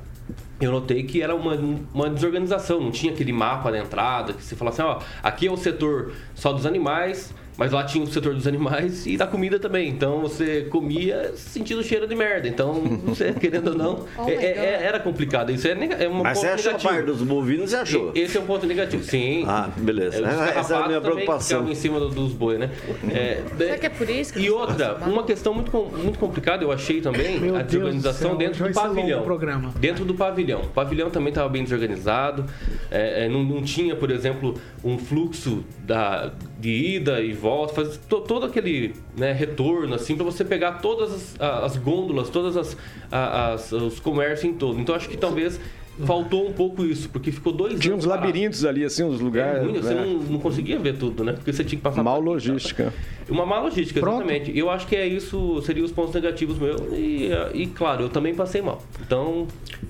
eu 0.61 0.71
notei 0.71 1.03
que 1.03 1.21
era 1.21 1.35
uma, 1.35 1.55
uma 1.93 2.09
desorganização, 2.09 2.81
não 2.81 2.93
tinha 2.93 3.13
aquele 3.13 3.33
mapa 3.33 3.73
na 3.73 3.79
entrada, 3.79 4.33
que 4.33 4.45
você 4.45 4.55
fala 4.55 4.71
assim, 4.71 4.83
ó, 4.83 5.01
aqui 5.25 5.49
é 5.49 5.51
o 5.51 5.57
setor 5.57 6.13
só 6.37 6.53
dos 6.53 6.65
animais, 6.65 7.35
mas 7.57 7.73
lá 7.73 7.85
tinha 7.85 8.03
o 8.05 8.07
setor 8.07 8.35
dos 8.35 8.47
animais 8.47 9.07
e 9.07 9.17
da 9.17 9.27
comida 9.27 9.59
também. 9.59 9.89
Então 9.89 10.21
você 10.21 10.63
comia 10.71 11.33
sentindo 11.37 11.83
cheiro 11.83 12.07
de 12.07 12.15
merda. 12.15 12.47
Então, 12.49 12.75
você, 13.05 13.33
querendo 13.39 13.69
ou 13.69 13.75
não, 13.77 14.05
Oh 14.19 14.29
é- 14.29 14.35
é- 14.35 14.83
era 14.85 14.99
complicado. 15.01 15.51
Isso 15.51 15.67
é, 15.69 15.73
é 15.73 16.09
um 16.09 16.23
Mas 16.23 16.39
ponto 16.39 16.47
você 16.47 16.53
achou 16.53 16.71
a 16.71 16.73
negativo. 16.75 16.93
parte 16.95 17.07
dos 17.07 17.23
bovinos, 17.23 17.71
você 17.71 17.77
achou? 17.77 18.13
E- 18.15 18.21
Esse 18.21 18.37
é 18.37 18.41
um 18.41 18.47
ponto 18.47 18.67
negativo, 18.67 19.03
sim. 19.03 19.45
Ah, 19.47 19.71
beleza. 19.77 20.19
É, 20.19 20.59
Essa 20.59 20.75
é 20.77 20.83
a 20.83 20.87
minha 20.87 21.01
preocupação. 21.01 21.69
em 21.71 21.75
cima 21.75 21.99
do- 22.01 22.09
dos 22.11 22.33
bois, 22.33 22.59
né? 22.59 22.71
É, 23.11 23.43
Será 23.57 23.79
que 23.79 23.87
é 23.87 23.91
por 23.91 24.09
isso 24.11 24.33
que 24.33 24.41
e 24.41 24.51
outra, 24.51 24.97
uma 25.07 25.25
questão 25.25 25.55
muito, 25.55 25.71
muito 25.97 26.19
complicada, 26.19 26.63
eu 26.65 26.73
achei 26.73 27.01
também, 27.01 27.41
Meu 27.41 27.55
a 27.57 27.59
Deus 27.59 27.71
desorganização 27.71 28.31
céu, 28.31 28.39
dentro 28.39 28.67
do 28.69 28.75
pavilhão. 28.75 29.23
programa. 29.23 29.73
Dentro 29.79 30.05
do 30.05 30.15
pavilhão. 30.15 30.61
O 30.63 30.69
pavilhão 30.69 31.11
também 31.11 31.29
estava 31.31 31.49
bem 31.49 31.63
desorganizado. 31.65 32.45
é, 32.91 33.29
não, 33.29 33.43
não 33.43 33.63
tinha, 33.63 33.95
por 33.97 34.11
exemplo, 34.11 34.55
um 34.85 34.99
fluxo 34.99 35.65
da, 35.81 36.33
de 36.59 36.71
ida 36.97 37.21
e 37.21 37.33
volta, 37.33 37.75
fazer 37.75 37.99
to- 38.09 38.21
todo 38.23 38.47
aquele 38.47 38.95
né, 39.17 39.33
retorno, 39.33 39.95
assim, 39.95 40.17
para 40.17 40.25
você 40.25 40.45
pegar 40.45 40.73
todas 40.81 41.13
as, 41.13 41.37
a- 41.41 41.65
as 41.67 41.77
gôndolas, 41.77 42.29
todas 42.31 42.57
as, 42.57 42.77
a- 43.13 43.53
as- 43.53 43.73
os 43.73 44.01
comércios 44.01 44.45
em 44.51 44.55
todo. 44.55 44.81
Então 44.81 44.95
acho 44.95 45.09
que 45.09 45.17
talvez 45.17 45.61
faltou 46.05 46.47
um 46.47 46.53
pouco 46.53 46.85
isso, 46.85 47.09
porque 47.09 47.33
ficou 47.33 47.53
dois 47.55 47.79
Tinha 47.81 47.95
anos 47.95 48.05
uns 48.05 48.09
parado. 48.09 48.27
labirintos 48.27 48.65
ali, 48.67 48.85
assim, 48.85 49.03
uns 49.03 49.19
lugares. 49.21 49.63
É 49.63 49.65
ruim, 49.65 49.81
você 49.81 49.95
né? 49.95 50.05
não, 50.05 50.15
não 50.33 50.39
conseguia 50.39 50.79
ver 50.79 50.97
tudo, 50.99 51.25
né? 51.25 51.33
Porque 51.33 51.51
você 51.53 51.65
tinha 51.65 51.79
que 51.79 51.83
passar. 51.83 52.03
Mal 52.03 52.21
logística. 52.21 52.93
Uma 53.29 53.47
má 53.47 53.61
logística, 53.61 53.99
Pronto. 54.01 54.23
exatamente. 54.31 54.57
Eu 54.59 54.69
acho 54.71 54.87
que 54.87 54.95
é 54.95 55.07
isso, 55.07 55.61
seriam 55.63 55.85
os 55.87 55.93
pontos 55.93 56.15
negativos 56.15 56.59
meus. 56.59 56.81
E, 56.93 57.31
e, 57.55 57.67
claro, 57.67 58.03
eu 58.05 58.09
também 58.11 58.35
passei 58.35 58.61
mal. 58.61 58.83
Então, 59.07 59.47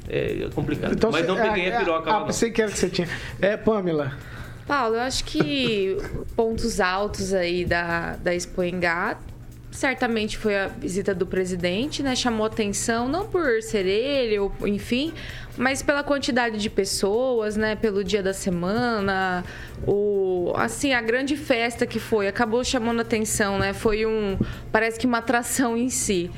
é 0.09 0.49
complicado. 0.55 0.97
Mas 1.11 1.23
você- 1.23 1.27
não 1.27 1.37
peguei 1.37 1.67
é, 1.67 1.77
a 1.77 1.79
piroca 1.81 2.09
Ah, 2.09 2.13
lá, 2.15 2.19
não. 2.21 2.27
pensei 2.27 2.51
que 2.53 2.63
era 2.63 2.71
que 2.71 2.79
você 2.79 2.89
tinha. 2.89 3.09
É, 3.41 3.57
Pamela. 3.57 4.13
Paulo, 4.67 4.97
eu 4.97 5.01
acho 5.01 5.25
que 5.25 5.97
pontos 6.35 6.81
altos 6.81 7.33
aí 7.33 7.65
da, 7.65 8.17
da 8.17 8.35
Expo 8.35 8.65
Engá, 8.65 9.17
certamente 9.71 10.39
foi 10.39 10.57
a 10.57 10.67
visita 10.69 11.15
do 11.15 11.27
presidente, 11.27 12.03
né? 12.03 12.17
Chamou 12.17 12.47
atenção, 12.47 13.09
não 13.09 13.27
por 13.27 13.63
ser 13.63 13.87
ele, 13.87 14.39
ou 14.39 14.53
enfim, 14.65 15.13
mas 15.57 15.83
pela 15.83 16.03
quantidade 16.03 16.59
de 16.59 16.71
pessoas, 16.71 17.57
né? 17.57 17.77
Pelo 17.77 18.03
dia 18.03 18.23
da 18.23 18.33
semana, 18.33 19.45
o 19.87 20.53
assim, 20.57 20.93
a 20.95 21.01
grande 21.01 21.37
festa 21.37 21.87
que 21.87 22.01
foi, 22.01 22.27
acabou 22.27 22.65
chamando 22.65 23.01
atenção, 23.01 23.59
né? 23.59 23.73
Foi 23.73 24.05
um, 24.07 24.39
parece 24.73 24.99
que 24.99 25.07
uma 25.07 25.19
atração 25.19 25.77
em 25.77 25.91
si. 25.91 26.31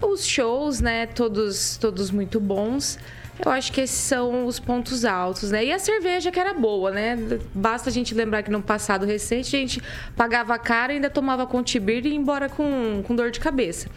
Os 0.00 0.24
shows, 0.24 0.80
né? 0.80 1.06
Todos, 1.06 1.76
todos 1.76 2.10
muito 2.10 2.40
bons. 2.40 2.98
Eu 3.44 3.50
acho 3.50 3.72
que 3.72 3.80
esses 3.80 3.96
são 3.96 4.46
os 4.46 4.60
pontos 4.60 5.04
altos, 5.04 5.50
né? 5.50 5.64
E 5.64 5.72
a 5.72 5.78
cerveja 5.78 6.30
que 6.30 6.38
era 6.38 6.54
boa, 6.54 6.90
né? 6.90 7.16
Basta 7.52 7.90
a 7.90 7.92
gente 7.92 8.14
lembrar 8.14 8.42
que 8.42 8.50
no 8.50 8.62
passado 8.62 9.04
recente 9.04 9.56
a 9.56 9.58
gente 9.58 9.82
pagava 10.16 10.56
caro 10.58 10.92
e 10.92 10.96
ainda 10.96 11.10
tomava 11.10 11.46
Contibir 11.46 12.06
e 12.06 12.10
ia 12.10 12.14
embora 12.14 12.48
com, 12.48 13.02
com 13.04 13.14
dor 13.14 13.30
de 13.30 13.40
cabeça. 13.40 13.88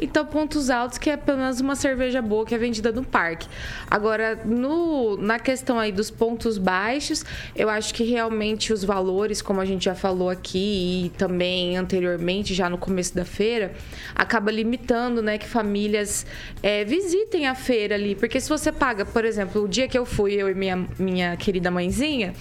Então, 0.00 0.24
pontos 0.26 0.70
altos 0.70 0.98
que 0.98 1.10
é 1.10 1.16
pelo 1.16 1.38
menos 1.38 1.60
uma 1.60 1.74
cerveja 1.74 2.20
boa 2.20 2.44
que 2.44 2.54
é 2.54 2.58
vendida 2.58 2.92
no 2.92 3.04
parque. 3.04 3.48
Agora, 3.90 4.40
no, 4.44 5.16
na 5.16 5.38
questão 5.38 5.78
aí 5.78 5.92
dos 5.92 6.10
pontos 6.10 6.58
baixos, 6.58 7.24
eu 7.54 7.68
acho 7.68 7.94
que 7.94 8.04
realmente 8.04 8.72
os 8.72 8.84
valores, 8.84 9.40
como 9.40 9.60
a 9.60 9.64
gente 9.64 9.86
já 9.86 9.94
falou 9.94 10.28
aqui 10.28 11.06
e 11.06 11.08
também 11.16 11.76
anteriormente, 11.76 12.54
já 12.54 12.68
no 12.68 12.76
começo 12.78 13.14
da 13.14 13.24
feira, 13.24 13.72
acaba 14.14 14.50
limitando, 14.50 15.22
né, 15.22 15.38
que 15.38 15.46
famílias 15.46 16.26
é, 16.62 16.84
visitem 16.84 17.46
a 17.46 17.54
feira 17.54 17.94
ali. 17.94 18.14
Porque 18.14 18.40
se 18.40 18.48
você 18.48 18.70
paga, 18.86 19.04
por 19.04 19.24
exemplo, 19.24 19.64
o 19.64 19.68
dia 19.68 19.88
que 19.88 19.98
eu 19.98 20.06
fui, 20.06 20.34
eu 20.34 20.48
e 20.48 20.54
minha, 20.54 20.86
minha 20.96 21.36
querida 21.36 21.72
mãezinha, 21.72 22.32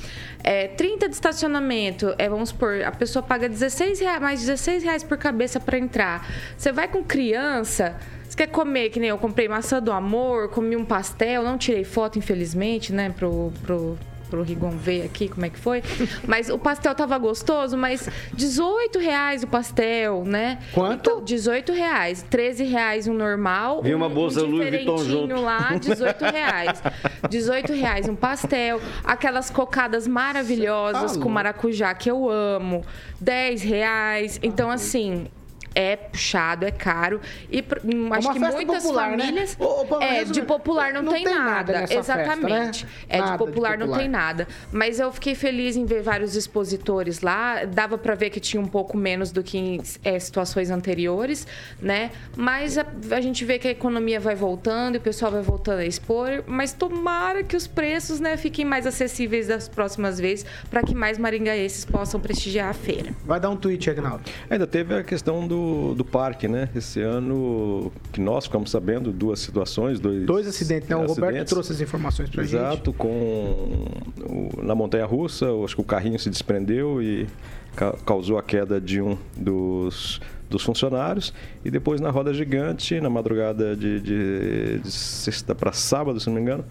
é, 0.43 0.67
30 0.67 1.09
de 1.09 1.15
estacionamento, 1.15 2.13
é, 2.19 2.29
vamos 2.29 2.49
supor, 2.49 2.83
a 2.83 2.91
pessoa 2.91 3.23
paga 3.23 3.49
16 3.49 3.99
reais, 3.99 4.21
mais 4.21 4.39
16 4.41 4.83
reais 4.83 5.03
por 5.03 5.17
cabeça 5.17 5.59
para 5.59 5.79
entrar. 5.79 6.23
Você 6.55 6.71
vai 6.71 6.87
com 6.87 7.03
criança, 7.03 7.99
você 8.29 8.37
quer 8.37 8.47
comer, 8.47 8.91
que 8.91 8.99
nem 8.99 9.09
eu 9.09 9.17
comprei 9.17 9.47
maçã 9.47 9.81
do 9.81 9.91
amor, 9.91 10.49
comi 10.49 10.75
um 10.75 10.85
pastel, 10.85 11.41
não 11.41 11.57
tirei 11.57 11.83
foto, 11.83 12.19
infelizmente, 12.19 12.93
né, 12.93 13.09
pro, 13.09 13.51
pro, 13.63 13.97
pro 14.35 14.43
Rigon 14.43 14.71
ver 14.71 15.05
aqui 15.05 15.29
como 15.29 15.45
é 15.45 15.49
que 15.49 15.57
foi. 15.57 15.81
Mas 16.27 16.49
o 16.49 16.59
pastel 16.59 16.93
tava 16.93 17.17
gostoso, 17.17 17.77
mas 17.77 18.09
18 18.33 18.99
reais 18.99 19.43
o 19.43 19.47
pastel, 19.47 20.25
né? 20.25 20.59
Quanto? 20.73 21.09
Então, 21.09 21.23
18 21.23 21.71
reais. 21.71 22.21
13 22.29 22.65
reais 22.65 23.07
um 23.07 23.13
normal. 23.13 23.81
Vi 23.81 23.95
uma 23.95 24.07
um, 24.07 24.13
bolsa 24.13 24.43
um 24.43 24.47
Louis 24.47 24.69
Vuitton 24.69 24.97
junto. 24.97 25.35
lá, 25.39 25.75
18 25.79 26.25
reais. 26.25 26.83
18 27.29 27.73
reais 27.73 28.09
um 28.09 28.15
pastel. 28.15 28.81
Aquelas 29.03 29.49
cocadas 29.49 30.05
maravilhosas 30.07 31.13
Tá 31.15 31.23
com 31.23 31.29
maracujá 31.29 31.93
que 31.93 32.11
eu 32.11 32.29
amo. 32.29 32.83
10 33.21 33.61
reais. 33.63 34.39
Então, 34.43 34.69
assim. 34.69 35.27
É 35.75 35.95
puxado, 35.97 36.65
é 36.65 36.71
caro. 36.71 37.19
E 37.51 37.61
pr- 37.61 37.79
hum, 37.83 38.07
acho 38.13 38.27
uma 38.27 38.33
que 38.33 38.39
festa 38.39 38.55
muitas 38.55 38.81
popular, 38.83 39.11
né? 39.11 39.25
famílias. 39.25 39.57
Ô, 39.59 39.85
Paulo, 39.85 40.03
é, 40.03 40.09
resumindo, 40.13 40.31
de 40.33 40.41
popular 40.43 40.93
não, 40.93 41.01
não 41.03 41.11
tem, 41.11 41.23
tem 41.25 41.33
nada 41.35 41.45
nada. 41.45 41.73
nessa 41.81 41.93
festa, 42.01 42.15
né? 42.15 42.23
Exatamente. 42.33 42.87
É 43.09 43.17
Nada 43.17 43.31
de 43.31 43.37
de 43.37 43.37
popular, 43.45 43.71
não 43.77 43.85
popular. 43.87 43.99
tem 43.99 44.09
nada. 44.09 44.47
Mas 44.71 44.99
eu 44.99 45.11
fiquei 45.11 45.35
feliz 45.35 45.75
em 45.75 45.85
ver 45.85 46.01
vários 46.01 46.35
expositores 46.35 47.19
lá. 47.21 47.65
Dava 47.65 47.97
pra 47.97 48.15
ver 48.15 48.29
que 48.29 48.39
tinha 48.39 48.61
um 48.61 48.67
pouco 48.67 48.95
menos 48.97 49.31
do 49.31 49.43
que 49.43 49.57
em 49.57 49.81
é, 50.03 50.17
situações 50.17 50.69
anteriores, 50.71 51.45
né? 51.81 52.11
Mas 52.37 52.77
a, 52.77 52.85
a 53.11 53.19
gente 53.19 53.43
vê 53.43 53.59
que 53.59 53.67
a 53.67 53.71
economia 53.71 54.19
vai 54.19 54.35
voltando 54.35 54.95
e 54.95 54.97
o 54.97 55.01
pessoal 55.01 55.31
vai 55.31 55.41
voltando 55.41 55.79
a 55.79 55.85
expor. 55.85 56.43
Mas 56.47 56.71
tomara 56.71 57.43
que 57.43 57.55
os 57.55 57.67
preços, 57.67 58.19
né, 58.21 58.37
fiquem 58.37 58.63
mais 58.63 58.87
acessíveis 58.87 59.47
das 59.47 59.67
próximas 59.67 60.19
vezes 60.19 60.45
para 60.69 60.81
que 60.83 60.95
mais 60.95 61.17
maringaenses 61.17 61.83
possam 61.83 62.19
prestigiar 62.19 62.69
a 62.69 62.73
feira. 62.73 63.11
Vai 63.25 63.39
dar 63.39 63.49
um 63.49 63.57
tweet, 63.57 63.89
Agnaldo. 63.89 64.23
Ainda 64.49 64.65
teve 64.65 64.93
a 64.95 65.03
questão 65.03 65.45
do 65.47 65.64
do, 65.65 65.95
do 65.95 66.05
parque, 66.05 66.47
né? 66.47 66.69
Esse 66.75 67.01
ano 67.01 67.91
que 68.11 68.19
nós 68.21 68.45
ficamos 68.45 68.69
sabendo 68.71 69.11
duas 69.11 69.39
situações, 69.39 69.99
dois, 69.99 70.25
Dois 70.25 70.47
acidentes, 70.47 70.87
né? 70.89 70.95
O 70.95 70.99
Roberto 71.01 71.23
acidentes. 71.25 71.49
trouxe 71.53 71.71
as 71.73 71.81
informações 71.81 72.29
pra 72.29 72.43
gente. 72.43 72.55
Exato, 72.55 72.93
com 72.93 73.07
o- 73.07 74.49
na 74.63 74.75
montanha 74.75 75.05
russa, 75.05 75.45
eu 75.45 75.63
acho 75.65 75.75
que 75.75 75.81
o 75.81 75.85
carrinho 75.85 76.19
se 76.19 76.29
desprendeu 76.29 77.01
e 77.01 77.27
ca- 77.75 77.95
causou 78.05 78.37
a 78.37 78.43
queda 78.43 78.79
de 78.79 79.01
um 79.01 79.17
dos, 79.35 80.21
dos 80.49 80.63
funcionários. 80.63 81.33
E 81.63 81.71
depois 81.71 81.99
na 82.01 82.09
roda 82.09 82.33
gigante, 82.33 82.99
na 83.01 83.09
madrugada 83.09 83.75
de, 83.75 83.99
de- 83.99 84.79
de 84.79 84.91
sexta 84.91 85.53
para 85.55 85.71
sábado, 85.71 86.19
se 86.19 86.27
não 86.27 86.35
me 86.35 86.41
engano, 86.41 86.63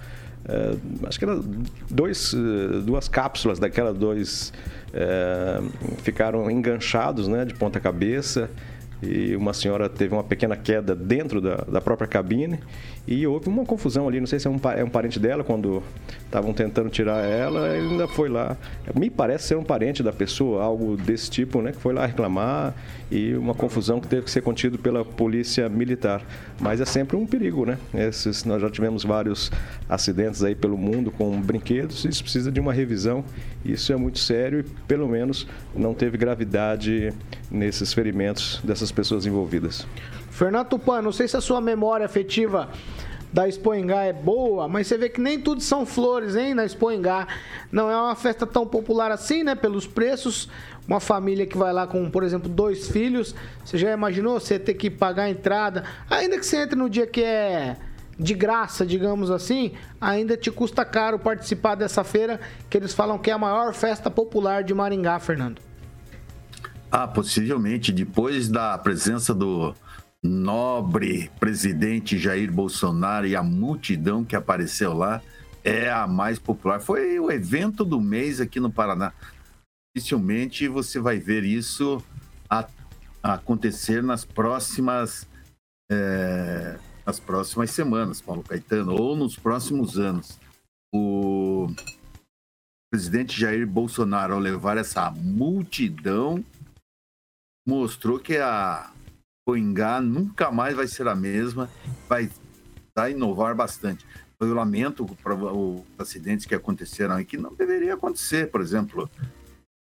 é, 0.47 0.75
acho 1.07 1.19
que 1.19 1.25
era 1.25 1.41
dois, 1.91 2.35
eh, 2.35 2.81
duas 2.85 3.09
cápsulas 3.09 3.59
daquela 3.59 3.95
dois 3.95 4.53
eh, 4.93 5.63
ficaram 6.03 6.51
enganchados, 6.51 7.27
né, 7.29 7.47
de 7.47 7.55
ponta 7.55 7.81
cabeça 7.81 8.51
e 9.05 9.37
uma 9.37 9.53
senhora 9.53 9.89
teve 9.89 10.15
uma 10.15 10.25
pequena 10.25 10.57
queda 10.57 10.95
dentro 10.95 11.41
da, 11.41 11.57
da 11.57 11.81
própria 11.81 12.07
cabine 12.07 12.59
e 13.07 13.27
houve 13.27 13.49
uma 13.49 13.67
confusão 13.67 14.09
ali, 14.09 14.19
não 14.19 14.27
sei 14.27 14.39
se 14.39 14.47
é 14.47 14.51
um, 14.51 14.59
é 14.75 14.83
um 14.83 14.89
parente 14.89 15.21
dela, 15.21 15.45
quando 15.45 15.83
estavam 16.25 16.55
tentando 16.55 16.89
tirar 16.89 17.23
ela, 17.23 17.69
ainda 17.69 18.09
foi 18.09 18.31
lá. 18.31 18.57
Me 18.95 19.11
parece 19.11 19.49
ser 19.49 19.57
um 19.57 19.63
parente 19.63 20.03
da 20.03 20.13
pessoa, 20.13 20.63
algo 20.63 20.97
desse 20.97 21.31
tipo, 21.31 21.61
né, 21.61 21.73
que 21.73 21.79
foi 21.79 21.93
lá 21.93 22.07
reclamar 22.07 22.75
e 23.11 23.35
uma 23.35 23.55
confusão 23.55 24.01
que 24.01 24.09
teve 24.09 24.23
que 24.23 24.31
ser 24.31 24.41
contido 24.41 24.79
pela 24.79 25.05
polícia 25.05 25.69
militar. 25.69 26.23
Mas 26.59 26.81
é 26.81 26.87
sempre 26.87 27.17
um 27.17 27.27
perigo, 27.27 27.67
né? 27.67 27.79
Esses, 27.93 28.45
nós 28.45 28.63
já 28.63 28.71
tivemos 28.71 29.05
vários 29.05 29.53
acidentes 29.89 30.43
aí 30.43 30.55
pelo 30.55 30.79
mundo 30.79 31.11
com 31.11 31.41
brinquedos, 31.41 32.05
isso 32.07 32.23
precisa 32.23 32.51
de 32.51 32.59
uma 32.59 32.73
revisão, 32.73 33.23
isso 33.65 33.93
é 33.93 33.97
muito 33.97 34.19
sério 34.19 34.61
e 34.61 34.63
pelo 34.63 35.07
menos 35.07 35.47
não 35.77 35.93
teve 35.93 36.17
gravidade 36.17 37.13
nesses 37.51 37.93
ferimentos 37.93 38.61
dessas 38.65 38.91
pessoas 38.95 39.27
envolvidas. 39.27 39.87
Fernando 40.31 40.69
Tupan, 40.69 41.03
não 41.03 41.13
sei 41.13 41.29
se 41.29 41.37
a 41.37 41.41
sua 41.41 41.61
memória 41.61 42.07
afetiva 42.07 42.71
da 43.35 43.49
Expoingá 43.49 44.05
é 44.05 44.13
boa, 44.13 44.69
mas 44.69 44.87
você 44.87 44.97
vê 44.97 45.09
que 45.09 45.21
nem 45.21 45.41
tudo 45.41 45.61
são 45.61 45.85
flores, 45.85 46.37
hein, 46.37 46.55
na 46.55 46.65
Expoingá. 46.65 47.27
Não 47.73 47.91
é 47.91 47.97
uma 47.97 48.15
festa 48.15 48.47
tão 48.47 48.65
popular 48.65 49.11
assim, 49.11 49.43
né, 49.43 49.57
pelos 49.57 49.89
preços. 49.89 50.49
Uma 50.87 51.01
família 51.01 51.45
que 51.45 51.57
vai 51.57 51.73
lá 51.73 51.87
com, 51.87 52.09
por 52.09 52.23
exemplo, 52.23 52.49
dois 52.49 52.89
filhos, 52.89 53.35
você 53.65 53.77
já 53.77 53.93
imaginou 53.93 54.39
você 54.39 54.59
ter 54.59 54.75
que 54.75 54.89
pagar 54.89 55.25
a 55.25 55.31
entrada? 55.31 55.83
Ainda 56.09 56.39
que 56.39 56.47
você 56.47 56.59
entre 56.59 56.77
no 56.77 56.89
dia 56.89 57.07
que 57.07 57.23
é 57.25 57.77
de 58.19 58.35
graça, 58.35 58.87
digamos 58.87 59.31
assim, 59.31 59.73
ainda 60.01 60.37
te 60.37 60.51
custa 60.51 60.85
caro 60.85 61.19
participar 61.19 61.75
dessa 61.75 62.05
feira, 62.05 62.41
que 62.71 62.77
eles 62.77 62.93
falam 62.93 63.19
que 63.19 63.31
é 63.31 63.33
a 63.33 63.39
maior 63.39 63.75
festa 63.75 64.11
popular 64.11 64.63
de 64.63 64.73
Maringá, 64.73 65.19
Fernando. 65.19 65.61
Ah, 66.91 67.09
possivelmente, 67.09 67.93
depois 67.93 68.49
da 68.49 68.79
presença 68.79 69.35
do 69.35 69.75
nobre 70.23 71.31
presidente 71.39 72.19
Jair 72.19 72.51
Bolsonaro 72.53 73.27
e 73.27 73.37
a 73.37 73.43
multidão 73.43 74.25
que 74.25 74.37
apareceu 74.37 74.95
lá, 74.95 75.21
é 75.63 75.91
a 75.91 76.07
mais 76.07 76.39
popular. 76.39 76.81
Foi 76.81 77.19
o 77.19 77.31
evento 77.31 77.85
do 77.85 78.01
mês 78.01 78.41
aqui 78.41 78.61
no 78.61 78.71
Paraná. 78.71 79.13
Dificilmente 79.95 80.69
você 80.69 81.01
vai 81.01 81.19
ver 81.19 81.45
isso 81.45 82.03
a- 82.49 82.69
acontecer 83.23 84.03
nas 84.03 84.25
próximas, 84.25 85.27
é, 85.91 86.79
nas 87.05 87.19
próximas 87.19 87.71
semanas, 87.71 88.21
Paulo 88.21 88.43
Caetano, 88.43 88.95
ou 88.95 89.17
nos 89.17 89.37
próximos 89.37 89.99
anos. 89.99 90.39
O 90.95 91.69
presidente 92.91 93.39
Jair 93.39 93.67
Bolsonaro, 93.67 94.35
ao 94.35 94.39
levar 94.41 94.77
essa 94.79 95.11
multidão, 95.11 96.45
mostrou 97.67 98.19
que 98.19 98.37
a 98.37 98.91
Coingá 99.47 100.01
nunca 100.01 100.51
mais 100.51 100.75
vai 100.75 100.87
ser 100.87 101.07
a 101.09 101.15
mesma, 101.15 101.71
vai, 102.09 102.31
inovar 103.11 103.55
bastante. 103.55 104.07
Eu 104.41 104.53
lamento 104.55 105.05
os 105.05 105.83
acidentes 105.99 106.45
que 106.45 106.55
aconteceram 106.55 107.17
aqui, 107.17 107.37
não 107.37 107.55
deveria 107.55 107.95
acontecer, 107.95 108.51
por 108.51 108.61
exemplo, 108.61 109.09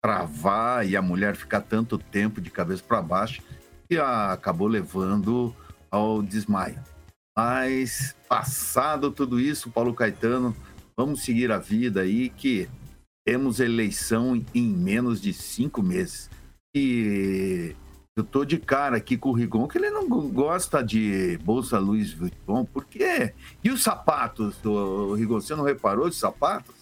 travar 0.03 0.87
e 0.87 0.97
a 0.97 1.03
mulher 1.03 1.35
ficar 1.37 1.63
tanto 1.63 1.97
tempo 1.97 2.41
de 2.41 2.51
cabeça 2.51 2.83
para 2.83 3.01
baixo 3.01 3.43
que 3.89 3.97
a- 3.97 4.33
acabou 4.33 4.69
levando 4.69 5.55
ao 5.91 6.23
desmaio. 6.23 6.79
Mas, 7.37 8.15
passado 8.29 9.11
tudo 9.11 9.41
isso, 9.41 9.71
Paulo 9.71 9.95
Caetano, 9.95 10.55
vamos 10.97 11.23
seguir 11.25 11.51
a 11.51 11.59
vida 11.59 12.03
aí 12.03 12.29
que 12.29 12.69
temos 13.27 13.61
eleição 13.61 14.45
em 14.55 14.69
menos 14.69 15.21
de 15.21 15.33
cinco 15.33 15.83
meses. 15.83 16.29
E 16.77 17.73
eu 18.17 18.25
tô 18.25 18.45
de 18.45 18.59
cara 18.59 18.97
aqui 18.97 19.17
com 19.17 19.29
o 19.29 19.33
Rigon, 19.33 19.69
que 19.69 19.79
ele 19.79 19.91
não 19.91 20.09
gosta 20.09 20.83
de 20.83 21.39
bolsa 21.45 21.79
Louis 21.79 22.13
Vuitton, 22.13 22.65
por 22.65 22.85
quê? 22.85 23.33
E 23.63 23.71
os 23.71 23.81
sapatos, 23.81 24.57
do 24.57 25.15
Rigon, 25.15 25.41
você 25.41 25.55
não 25.55 25.63
reparou 25.63 26.09
os 26.09 26.19
sapatos? 26.19 26.75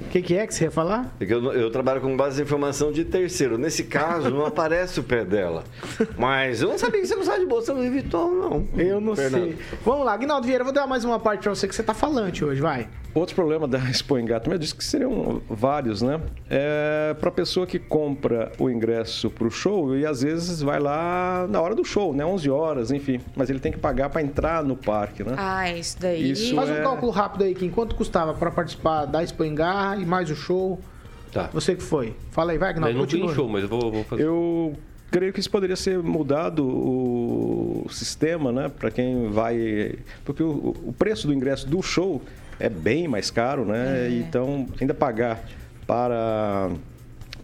O 0.00 0.08
que, 0.08 0.22
que 0.22 0.34
é 0.34 0.46
que 0.46 0.54
você 0.54 0.64
ia 0.64 0.70
falar? 0.70 1.14
É 1.20 1.26
que 1.26 1.34
eu, 1.34 1.52
eu 1.52 1.70
trabalho 1.70 2.00
com 2.00 2.16
base 2.16 2.40
em 2.40 2.44
informação 2.44 2.90
de 2.90 3.04
terceiro. 3.04 3.58
Nesse 3.58 3.84
caso, 3.84 4.30
não 4.30 4.44
aparece 4.46 4.98
o 4.98 5.02
pé 5.02 5.26
dela. 5.26 5.64
Mas 6.16 6.62
eu 6.62 6.70
não 6.70 6.78
sabia 6.78 7.02
que 7.02 7.06
você 7.06 7.14
não 7.14 7.22
sabe 7.22 7.40
de 7.40 7.46
bolsa 7.46 7.74
Louis 7.74 7.90
Vuitton, 7.90 8.30
não. 8.30 8.68
Eu 8.78 8.98
não 8.98 9.14
Fernando. 9.14 9.42
sei. 9.42 9.58
Vamos 9.84 10.06
lá, 10.06 10.16
Guinaldo 10.16 10.46
Vieira, 10.46 10.64
vou 10.64 10.72
dar 10.72 10.86
mais 10.86 11.04
uma 11.04 11.20
parte 11.20 11.42
pra 11.42 11.54
você 11.54 11.68
que 11.68 11.74
você 11.74 11.82
tá 11.82 11.92
falante 11.92 12.42
hoje, 12.42 12.62
vai. 12.62 12.88
Outro 13.14 13.34
problema 13.34 13.68
da 13.68 13.78
Expo 13.90 14.14
também 14.14 14.52
eu 14.52 14.58
disse 14.58 14.74
que 14.74 14.84
seriam 14.84 15.42
vários, 15.48 16.00
né? 16.00 16.20
É 16.48 17.14
para 17.20 17.30
pessoa 17.30 17.66
que 17.66 17.78
compra 17.78 18.52
o 18.58 18.70
ingresso 18.70 19.30
para 19.30 19.46
o 19.46 19.50
show 19.50 19.96
e 19.96 20.06
às 20.06 20.22
vezes 20.22 20.62
vai 20.62 20.80
lá 20.80 21.46
na 21.48 21.60
hora 21.60 21.74
do 21.74 21.84
show, 21.84 22.14
né? 22.14 22.24
11 22.24 22.50
horas, 22.50 22.90
enfim. 22.90 23.20
Mas 23.36 23.50
ele 23.50 23.58
tem 23.58 23.70
que 23.70 23.78
pagar 23.78 24.08
para 24.08 24.22
entrar 24.22 24.64
no 24.64 24.76
parque, 24.76 25.22
né? 25.22 25.34
Ah, 25.36 25.70
isso 25.70 25.98
daí. 26.00 26.32
Isso 26.32 26.54
Faz 26.54 26.70
um 26.70 26.74
é- 26.74 26.82
cálculo 26.82 27.12
rápido 27.12 27.44
aí, 27.44 27.54
Kim. 27.54 27.70
Quanto 27.70 27.94
custava 27.94 28.32
pra 28.34 28.50
participar 28.50 29.04
da 29.04 29.22
Expo 29.22 29.44
Engar 29.44 30.00
e 30.00 30.06
mais 30.06 30.30
o 30.30 30.36
show? 30.36 30.80
Tá. 31.32 31.48
Você 31.52 31.74
que 31.74 31.82
foi. 31.82 32.14
Fala 32.30 32.52
aí, 32.52 32.58
vai, 32.58 32.74
Mas 32.74 32.92
Guinaldo, 32.92 32.98
não 32.98 33.06
tem 33.06 33.34
show, 33.34 33.48
mas 33.48 33.62
eu 33.62 33.68
vou, 33.68 33.90
vou 33.90 34.04
fazer. 34.04 34.22
Eu 34.22 34.74
creio 35.10 35.32
que 35.32 35.40
isso 35.40 35.50
poderia 35.50 35.76
ser 35.76 35.98
mudado 35.98 36.66
o 36.66 37.86
sistema, 37.90 38.52
né? 38.52 38.68
Para 38.68 38.90
quem 38.90 39.30
vai. 39.30 39.96
Porque 40.24 40.42
o, 40.42 40.74
o 40.84 40.94
preço 40.96 41.26
do 41.26 41.34
ingresso 41.34 41.68
do 41.68 41.82
show 41.82 42.22
é 42.62 42.68
bem 42.68 43.08
mais 43.08 43.28
caro, 43.28 43.64
né? 43.64 44.08
Então, 44.08 44.68
ainda 44.80 44.94
pagar 44.94 45.44
para, 45.84 46.70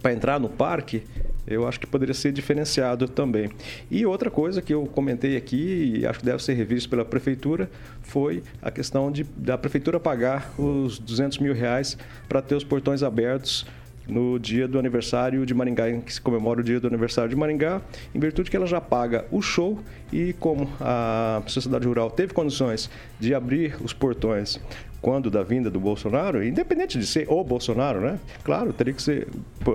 para 0.00 0.12
entrar 0.12 0.38
no 0.38 0.48
parque. 0.48 1.02
Eu 1.44 1.66
acho 1.66 1.80
que 1.80 1.86
poderia 1.88 2.14
ser 2.14 2.30
diferenciado 2.30 3.08
também. 3.08 3.50
E 3.90 4.06
outra 4.06 4.30
coisa 4.30 4.62
que 4.62 4.72
eu 4.72 4.86
comentei 4.86 5.36
aqui, 5.36 5.96
e 5.96 6.06
acho 6.06 6.20
que 6.20 6.24
deve 6.24 6.40
ser 6.40 6.52
revisto 6.52 6.88
pela 6.88 7.04
prefeitura, 7.04 7.68
foi 8.00 8.44
a 8.62 8.70
questão 8.70 9.10
de, 9.10 9.24
da 9.36 9.58
prefeitura 9.58 9.98
pagar 9.98 10.52
os 10.56 11.00
200 11.00 11.38
mil 11.38 11.52
reais 11.52 11.98
para 12.28 12.40
ter 12.40 12.54
os 12.54 12.62
portões 12.62 13.02
abertos 13.02 13.66
no 14.08 14.38
dia 14.38 14.66
do 14.66 14.78
aniversário 14.78 15.44
de 15.44 15.52
Maringá, 15.52 15.90
em 15.90 16.00
que 16.00 16.12
se 16.12 16.20
comemora 16.20 16.60
o 16.60 16.64
dia 16.64 16.80
do 16.80 16.86
aniversário 16.86 17.28
de 17.28 17.36
Maringá, 17.36 17.82
em 18.14 18.18
virtude 18.18 18.50
que 18.50 18.56
ela 18.56 18.66
já 18.66 18.80
paga 18.80 19.26
o 19.30 19.42
show 19.42 19.78
e 20.12 20.32
como 20.34 20.68
a 20.80 21.42
sociedade 21.46 21.86
rural 21.86 22.10
teve 22.10 22.32
condições 22.32 22.90
de 23.20 23.34
abrir 23.34 23.76
os 23.82 23.92
portões 23.92 24.58
quando 25.00 25.30
da 25.30 25.42
vinda 25.42 25.70
do 25.70 25.78
Bolsonaro, 25.78 26.44
independente 26.44 26.98
de 26.98 27.06
ser 27.06 27.26
o 27.28 27.42
Bolsonaro, 27.44 28.00
né? 28.00 28.18
Claro, 28.42 28.72
teria 28.72 28.92
que 28.92 29.02
ser 29.02 29.28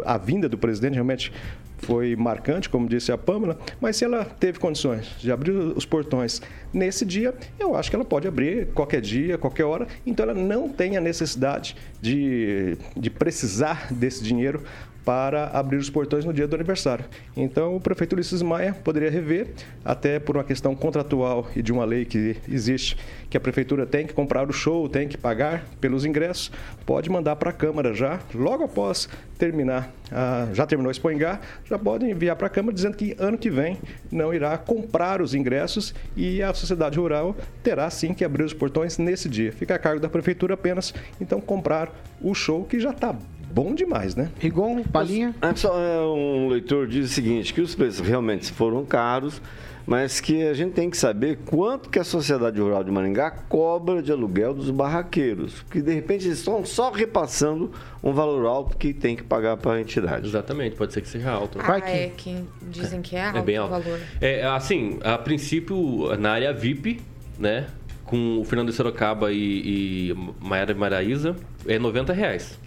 a 0.06 0.18
vinda 0.18 0.50
do 0.50 0.58
presidente 0.58 0.96
realmente 0.96 1.32
foi 1.84 2.16
marcante, 2.16 2.70
como 2.70 2.88
disse 2.88 3.12
a 3.12 3.18
Pâmela, 3.18 3.58
mas 3.80 3.98
se 3.98 4.06
ela 4.06 4.24
teve 4.24 4.58
condições 4.58 5.08
de 5.20 5.32
abrir 5.32 5.52
os 5.52 5.86
portões 5.86 6.42
nesse 6.74 7.06
dia, 7.06 7.34
eu 7.60 7.76
acho 7.76 7.90
que 7.90 7.96
ela 7.96 8.06
pode 8.06 8.28
abrir 8.28 8.68
qualquer 8.68 9.02
dia, 9.02 9.38
qualquer 9.38 9.66
hora, 9.66 9.88
então 10.06 10.24
ela 10.24 10.34
não 10.34 10.70
tem 10.70 10.98
a 10.98 11.02
necessidade 11.02 11.76
de, 12.02 12.78
de 12.96 13.10
precisar 13.10 13.94
desse 13.94 14.24
dinheiro 14.24 14.64
para 15.06 15.48
abrir 15.48 15.78
os 15.78 15.90
portões 15.90 16.24
no 16.26 16.34
dia 16.34 16.48
do 16.48 16.56
aniversário. 16.56 17.06
Então, 17.36 17.76
o 17.76 17.80
prefeito 17.80 18.14
Ulisses 18.14 18.42
Maia 18.42 18.74
poderia 18.74 19.10
rever, 19.10 19.50
até 19.84 20.20
por 20.20 20.38
uma 20.38 20.44
questão 20.44 20.76
contratual 20.76 21.48
e 21.56 21.62
de 21.62 21.72
uma 21.72 21.84
lei 21.84 22.06
que 22.06 22.38
existe, 22.48 22.98
que 23.30 23.36
a 23.36 23.40
prefeitura 23.40 23.86
tem 23.86 24.08
que 24.08 24.14
comprar 24.14 24.50
o 24.50 24.54
show, 24.54 24.88
tem 24.88 25.08
que 25.08 25.18
pagar 25.18 25.66
pelos 25.82 26.06
ingressos, 26.06 26.52
pode 26.86 27.10
mandar 27.10 27.36
para 27.36 27.50
a 27.50 27.54
Câmara 27.54 27.94
já, 27.94 28.20
logo 28.34 28.64
após 28.64 29.10
terminar, 29.38 29.92
já 30.54 30.66
terminou 30.66 30.90
o 30.90 30.92
Expo 30.92 31.12
Engá, 31.12 31.42
já 31.66 31.78
pode 31.78 32.06
enviar 32.06 32.36
para 32.36 32.48
a 32.48 32.50
Câmara 32.50 32.74
dizendo 32.74 32.96
que 32.96 33.16
ano 33.20 33.38
que 33.38 33.50
vem 33.50 33.78
não 34.12 34.34
irá 34.34 34.58
comprar 34.58 35.22
os 35.22 35.34
ingressos 35.34 35.94
e 36.16 36.42
a 36.42 36.54
sociedade 36.54 36.98
rural 36.98 37.36
terá 37.62 37.90
sim 37.90 38.14
que 38.14 38.24
abrir 38.24 38.44
os 38.44 38.54
portões 38.54 38.98
nesse 38.98 39.28
dia. 39.28 39.52
Fica 39.52 39.76
a 39.76 39.80
cargo 39.80 40.00
da 40.00 40.08
prefeitura 40.08 40.54
apenas, 40.54 40.94
então, 41.20 41.42
comprar 41.42 41.92
o 42.22 42.34
show 42.34 42.64
que 42.64 42.80
já 42.80 42.92
está 42.92 43.14
bom 43.54 43.76
demais, 43.76 44.16
né? 44.16 44.30
Rigon, 44.40 44.82
Palinha. 44.84 45.36
É, 45.42 45.56
só, 45.56 45.80
é, 45.80 46.00
um 46.02 46.48
leitor 46.50 46.88
diz 46.88 47.12
o 47.12 47.14
seguinte, 47.14 47.54
que 47.54 47.62
os 47.62 47.76
preços 47.76 48.06
realmente 48.06 48.52
foram 48.52 48.84
caros, 48.84 49.40
mas 49.86 50.20
que 50.20 50.42
a 50.48 50.54
gente 50.54 50.72
tem 50.74 50.90
que 50.90 50.98
saber 50.98 51.38
quanto 51.46 51.90
que 51.90 52.00
a 52.00 52.04
Sociedade 52.04 52.60
Rural 52.60 52.84
de 52.84 52.90
Maringá 52.90 53.30
cobra 53.30 54.02
de 54.02 54.12
aluguel 54.12 54.54
dos 54.54 54.72
barraqueiros. 54.72 55.62
Porque, 55.64 55.82
de 55.82 55.94
repente, 55.94 56.26
eles 56.26 56.40
estão 56.40 56.66
só 56.66 56.90
repassando 56.90 57.70
um 58.02 58.12
valor 58.14 58.46
alto 58.48 58.78
que 58.78 58.94
tem 58.94 59.16
que 59.16 59.24
pagar 59.24 59.58
para 59.58 59.74
a 59.74 59.82
entidade. 59.82 60.26
Exatamente, 60.28 60.76
pode 60.76 60.94
ser 60.94 61.02
que 61.02 61.10
seja 61.10 61.30
alto. 61.32 61.60
Ah, 61.62 61.78
é 61.78 62.10
que 62.16 62.44
dizem 62.62 63.02
que 63.02 63.16
é 63.16 63.26
alto, 63.26 63.38
É 63.38 63.42
bem 63.42 63.60
o 63.60 63.64
alto. 63.64 63.72
valor. 63.84 64.00
É, 64.20 64.44
assim, 64.46 64.98
a 65.04 65.18
princípio, 65.18 66.16
na 66.18 66.32
área 66.32 66.54
VIP, 66.54 67.02
né? 67.38 67.68
Com 68.06 68.40
o 68.40 68.44
Fernando 68.46 68.70
de 68.70 68.74
Sorocaba 68.74 69.32
e, 69.32 70.10
e 70.12 70.16
Maiara 70.40 70.74
Maraíza, 70.74 71.36
é 71.68 71.78
90 71.78 72.14
reais. 72.14 72.58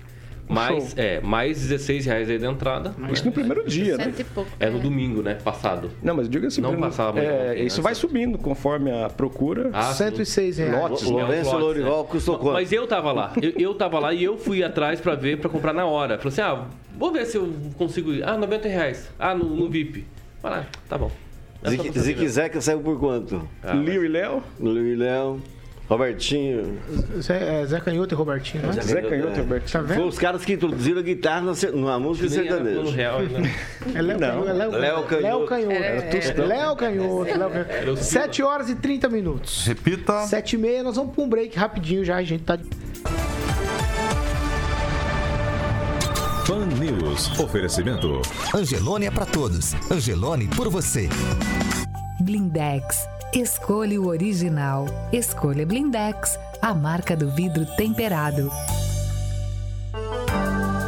Mais, 0.48 0.94
é, 0.96 1.20
mais 1.20 1.60
16 1.60 2.06
reais 2.06 2.30
aí 2.30 2.38
da 2.38 2.46
entrada. 2.48 2.94
Isso 3.12 3.24
no 3.24 3.32
primeiro 3.32 3.66
dia, 3.66 3.96
né? 3.96 4.12
Pouco. 4.34 4.50
É 4.60 4.70
no 4.70 4.78
domingo, 4.78 5.20
né? 5.22 5.34
Passado. 5.34 5.90
Não, 6.02 6.14
mas 6.14 6.28
diga 6.28 6.46
assim, 6.46 6.60
Não 6.60 6.70
primeiro- 6.70 6.90
passava 6.94 7.18
é, 7.20 7.50
ontem, 7.52 7.66
Isso 7.66 7.78
né? 7.78 7.82
vai 7.82 7.94
subindo 7.94 8.38
conforme 8.38 8.90
a 8.92 9.08
procura. 9.08 9.70
Ah, 9.72 9.92
sim. 9.92 10.04
106 10.04 10.58
reais. 10.58 10.72
Lotes, 10.72 11.02
É, 11.02 11.10
Lourenço 11.10 11.50
lotes, 11.50 11.62
Lorival 11.66 12.04
custou 12.04 12.38
quanto? 12.38 12.52
Mas 12.54 12.70
eu 12.72 12.86
tava 12.86 13.12
lá. 13.12 13.32
Eu, 13.42 13.52
eu 13.58 13.74
tava 13.74 13.98
lá 13.98 14.14
e 14.14 14.22
eu 14.22 14.38
fui 14.38 14.62
atrás 14.62 15.00
pra 15.00 15.14
ver, 15.16 15.38
pra 15.38 15.50
comprar 15.50 15.72
na 15.72 15.84
hora. 15.84 16.16
Falei 16.18 16.28
assim, 16.28 16.40
ah, 16.42 16.64
vou 16.96 17.12
ver 17.12 17.26
se 17.26 17.36
eu 17.36 17.52
consigo 17.76 18.12
ir. 18.12 18.22
Ah, 18.22 18.38
90 18.38 18.68
reais. 18.68 19.10
Ah, 19.18 19.34
no, 19.34 19.44
no 19.44 19.68
VIP. 19.68 20.06
Vai 20.42 20.52
lá, 20.52 20.66
tá 20.88 20.96
bom. 20.96 21.10
É 21.64 21.70
saber. 21.74 21.98
Zique 21.98 22.28
Zeca 22.28 22.60
saiu 22.60 22.78
por 22.80 22.98
quanto? 23.00 23.42
Ah, 23.64 23.72
Lio 23.72 24.04
e 24.04 24.08
Léo, 24.08 24.42
Luiz 24.60 24.92
e 24.92 24.94
Léo, 24.94 25.40
Robertinho. 25.88 26.78
Zé, 27.20 27.62
é, 27.62 27.66
Zé 27.66 27.78
Canhoto 27.80 28.12
e 28.12 28.16
Robertinho, 28.16 28.66
né? 28.66 28.72
Zé 28.82 29.00
Canhoto 29.02 29.34
e 29.34 29.38
É. 29.38 29.40
Roberto. 29.42 29.70
Tá 29.70 29.78
Foi 29.78 29.88
vendo? 29.96 30.06
os 30.08 30.18
caras 30.18 30.44
que 30.44 30.52
introduziram 30.54 30.98
a 30.98 31.02
guitarra 31.02 31.42
na, 31.42 31.52
na 31.80 31.98
música 31.98 32.28
sertaneja. 32.28 32.80
ainda. 32.80 33.48
É 33.94 34.02
Léo 34.02 34.18
Não. 34.18 34.28
Canhoto. 34.42 34.48
é 34.48 34.52
Léo 34.52 34.70
Canhoto. 34.72 35.22
Léo 35.22 35.46
Canhoto. 35.46 36.42
Léo 36.42 36.76
Canhoto. 36.76 37.38
Léo 37.38 37.50
Canhoto. 37.50 37.92
o 37.92 37.96
7 37.96 38.42
horas 38.42 38.68
e 38.68 38.74
30 38.74 39.08
minutos. 39.08 39.64
Repita. 39.66 40.26
7 40.26 40.54
e 40.54 40.58
meia, 40.58 40.82
nós 40.82 40.96
vamos 40.96 41.14
pra 41.14 41.22
um 41.22 41.28
break 41.28 41.56
rapidinho 41.56 42.04
já, 42.04 42.16
a 42.16 42.22
gente 42.24 42.42
tá... 42.42 42.58
Fan 46.44 46.66
News. 46.80 47.38
Oferecimento. 47.40 48.22
Angelone 48.54 49.06
é 49.06 49.10
pra 49.10 49.26
todos. 49.26 49.74
Angelone 49.90 50.46
por 50.48 50.68
você. 50.68 51.08
Blindex. 52.20 53.06
Escolha 53.34 54.00
o 54.00 54.06
original. 54.06 54.86
Escolha 55.12 55.66
Blindex, 55.66 56.38
a 56.62 56.72
marca 56.72 57.16
do 57.16 57.28
vidro 57.30 57.66
temperado. 57.76 58.50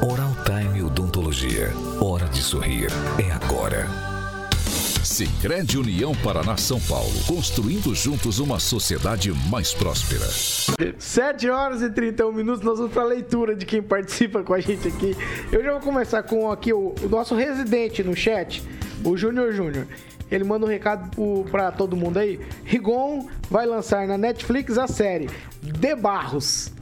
Oral 0.01 0.31
Time 0.45 0.83
Odontologia. 0.83 1.71
Hora 2.01 2.27
de 2.29 2.41
sorrir. 2.41 2.89
É 3.19 3.31
agora. 3.33 3.87
Sicredi 5.05 5.77
União 5.77 6.15
Paraná 6.15 6.57
São 6.57 6.81
Paulo. 6.81 7.13
Construindo 7.27 7.95
juntos 7.95 8.39
uma 8.39 8.59
sociedade 8.59 9.33
mais 9.51 9.75
próspera. 9.75 10.27
7 10.97 11.51
horas 11.51 11.83
e 11.83 11.91
31 11.91 12.33
minutos, 12.33 12.65
nós 12.65 12.79
vamos 12.79 12.93
pra 12.93 13.05
leitura 13.05 13.55
de 13.55 13.67
quem 13.67 13.83
participa 13.83 14.43
com 14.43 14.55
a 14.55 14.61
gente 14.61 14.89
aqui. 14.89 15.17
Eu 15.53 15.63
já 15.63 15.73
vou 15.73 15.81
começar 15.81 16.23
com 16.23 16.51
aqui 16.51 16.73
o, 16.73 16.95
o 17.03 17.09
nosso 17.09 17.35
residente 17.35 18.03
no 18.03 18.15
chat, 18.15 18.63
o 19.05 19.17
Júnior 19.17 19.53
Júnior. 19.53 19.87
Ele 20.31 20.45
manda 20.45 20.67
um 20.67 20.69
recado 20.69 21.11
pro, 21.11 21.45
pra 21.51 21.71
todo 21.73 21.97
mundo 21.97 22.19
aí. 22.19 22.41
Rigon 22.65 23.29
vai 23.51 23.67
lançar 23.67 24.07
na 24.07 24.19
Netflix 24.19 24.77
a 24.79 24.87
série 24.87 25.29
De 25.63 25.95
Barros. 25.95 26.73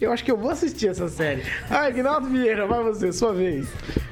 Eu 0.00 0.12
acho 0.12 0.24
que 0.24 0.30
eu 0.30 0.36
vou 0.36 0.50
assistir 0.50 0.88
essa 0.88 1.08
série. 1.08 1.42
Ah, 1.70 1.88
Ignaldo 1.88 2.28
Vieira, 2.28 2.66
vai 2.66 2.82
você, 2.82 3.12
sua 3.12 3.32
vez. 3.32 3.68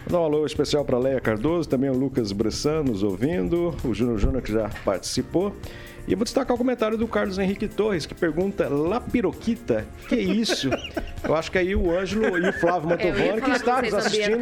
Dá 0.07 0.20
um 0.20 0.25
alô 0.25 0.46
especial 0.46 0.85
para 0.85 0.98
Leia 0.98 1.20
Cardoso, 1.20 1.68
também 1.68 1.90
o 1.90 1.96
Lucas 1.96 2.33
Bressan 2.33 2.85
nos 2.85 3.03
ouvindo, 3.03 3.75
o 3.85 3.92
Júnior 3.92 4.18
Júnior 4.18 4.42
que 4.42 4.53
já 4.53 4.70
participou. 4.85 5.55
E 6.07 6.12
eu 6.12 6.19
vou 6.19 6.25
destacar 6.25 6.55
o 6.55 6.59
comentário 6.59 6.99
do 6.99 7.07
Carlos 7.07 7.38
Henrique 7.38 7.69
Torres, 7.69 8.07
que 8.07 8.15
pergunta: 8.15 8.69
Lapiroquita, 8.69 9.87
que 10.09 10.17
isso? 10.17 10.69
Eu 11.23 11.37
acho 11.37 11.53
que 11.53 11.59
aí 11.59 11.73
o 11.77 11.97
Ângelo 11.97 12.37
e 12.37 12.49
o 12.49 12.53
Flávio 12.53 12.91
É, 12.91 12.97
Mantovani, 13.07 13.43
que 13.43 13.51
está 13.53 13.81
nos 13.81 13.95
assistindo, 13.95 14.41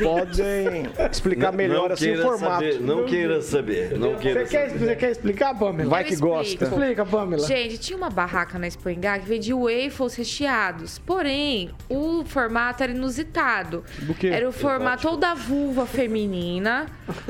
podem 0.00 0.86
explicar 1.10 1.52
melhor 1.52 1.90
assim 1.90 2.12
o 2.12 2.22
formato. 2.22 2.54
Saber, 2.64 2.80
não 2.80 3.04
queira 3.04 3.42
saber. 3.42 3.98
Não 3.98 4.14
queira 4.14 4.46
Você 4.46 4.50
quer, 4.56 4.68
saber. 4.70 4.78
você 4.84 4.96
quer 4.96 5.10
explicar, 5.10 5.58
Pamela? 5.58 5.90
Vai 5.90 6.02
Eu 6.02 6.06
que 6.06 6.14
explico. 6.14 6.34
gosta. 6.36 6.64
Explica, 6.66 7.04
Pamela. 7.04 7.46
Gente, 7.46 7.78
tinha 7.78 7.96
uma 7.96 8.10
barraca 8.10 8.58
na 8.60 8.68
Expoingá 8.68 9.18
que 9.18 9.26
vendia 9.26 9.56
waffles 9.56 10.14
recheados. 10.14 11.00
Porém, 11.00 11.70
o 11.88 12.24
formato 12.24 12.84
era 12.84 12.92
inusitado. 12.92 13.82
Do 13.98 14.14
quê? 14.14 14.28
Era 14.28 14.48
o 14.48 14.52
formato 14.52 15.08
ou 15.08 15.16
da 15.16 15.34
vulva 15.34 15.84
feminina, 15.84 16.86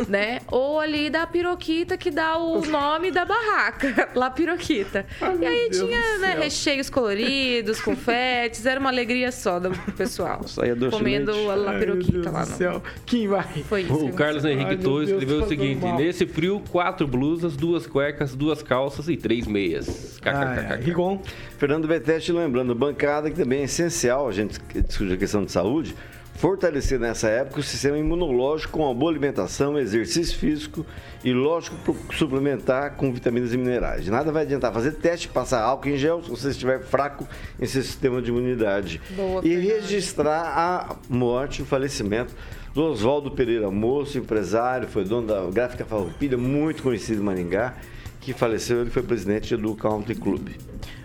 né? 0.09 0.41
Ou 0.51 0.79
ali 0.79 1.09
da 1.09 1.27
piroquita 1.27 1.97
que 1.97 2.11
dá 2.11 2.37
o 2.37 2.61
nome 2.67 3.11
da 3.11 3.25
barraca, 3.25 3.54
La 4.15 4.31
Piroquita. 4.31 5.07
e 5.41 5.47
aí 5.47 5.71
tinha 5.71 6.19
né, 6.19 6.35
recheios 6.39 6.91
coloridos, 6.91 7.81
confetes, 7.81 8.67
era 8.67 8.79
uma 8.81 8.91
alegria 8.91 9.31
só 9.33 9.59
do 9.61 9.71
pessoal. 9.93 10.43
Saía 10.49 10.75
doce 10.75 10.97
Comendo 10.97 11.33
leite. 11.33 11.51
a 11.51 11.55
La 11.55 11.71
Ai, 11.73 11.79
Piroquita 11.79 12.31
lá. 12.31 12.45
do 12.45 12.51
No... 12.51 12.57
céu. 12.57 12.83
Quem 13.07 13.29
vai? 13.29 13.65
Foi 13.69 13.83
isso. 13.83 14.07
O 14.07 14.13
Carlos 14.13 14.45
Henrique 14.45 14.71
Ai, 14.71 14.77
Torres 14.77 15.09
Deus, 15.09 15.23
escreveu 15.23 15.45
o 15.45 15.49
seguinte: 15.49 15.85
nesse 15.93 16.27
frio, 16.27 16.63
quatro 16.71 17.07
blusas, 17.07 17.57
duas 17.57 17.87
cuecas, 17.87 18.35
duas 18.35 18.63
calças 18.63 19.09
e 19.09 19.17
três 19.17 19.47
meias. 19.47 20.19
Ai, 20.25 20.67
ai. 20.71 20.81
Rigon. 20.81 21.21
Fernando 21.59 21.87
Betete 21.87 22.33
lembrando, 22.33 22.75
bancada 22.75 23.31
que 23.31 23.37
também 23.37 23.61
é 23.61 23.65
essencial, 23.65 24.29
a 24.29 24.33
gente 24.33 24.59
discute 24.87 25.13
a 25.13 25.17
questão 25.17 25.45
de 25.45 25.53
saúde, 25.53 25.95
fortalecer 26.35 26.99
nessa 26.99 27.29
época 27.29 27.61
o 27.61 27.63
sistema 27.63 27.97
imunológico 27.97 28.73
com 28.73 28.85
uma 28.85 28.95
boa 28.95 29.11
alimentação, 29.11 29.79
exercício 29.79 30.37
físico 30.37 30.85
e, 31.23 31.33
lógico, 31.33 31.97
suplementar 32.13 32.97
com 32.97 33.13
vitaminas 33.13 33.53
e 33.53 33.57
minerais. 33.57 34.07
Nada 34.09 34.31
vai 34.31 34.43
adiantar 34.43 34.73
fazer 34.73 34.93
teste, 34.93 35.29
passar 35.29 35.63
álcool 35.63 35.89
em 35.89 35.97
gel 35.97 36.23
se 36.23 36.31
você 36.31 36.49
estiver 36.49 36.83
fraco 36.83 37.27
em 37.61 37.67
seu 37.67 37.83
sistema 37.83 38.21
de 38.21 38.31
imunidade. 38.31 39.01
Boa, 39.17 39.41
e 39.45 39.55
registrar 39.55 40.53
a 40.57 40.97
morte, 41.09 41.63
o 41.63 41.65
falecimento 41.65 42.35
do 42.75 42.83
Oswaldo 42.83 43.31
Pereira 43.31 43.71
Moço, 43.71 44.19
empresário, 44.19 44.89
foi 44.89 45.05
dono 45.05 45.29
da 45.29 45.49
Gráfica 45.51 45.85
Farroupilha, 45.85 46.37
muito 46.37 46.83
conhecido 46.83 47.23
em 47.23 47.25
Maringá, 47.25 47.75
que 48.21 48.33
faleceu, 48.33 48.81
ele 48.81 48.91
foi 48.91 49.03
presidente 49.03 49.57
do 49.57 49.75
Country 49.77 50.17
Club. 50.17 50.49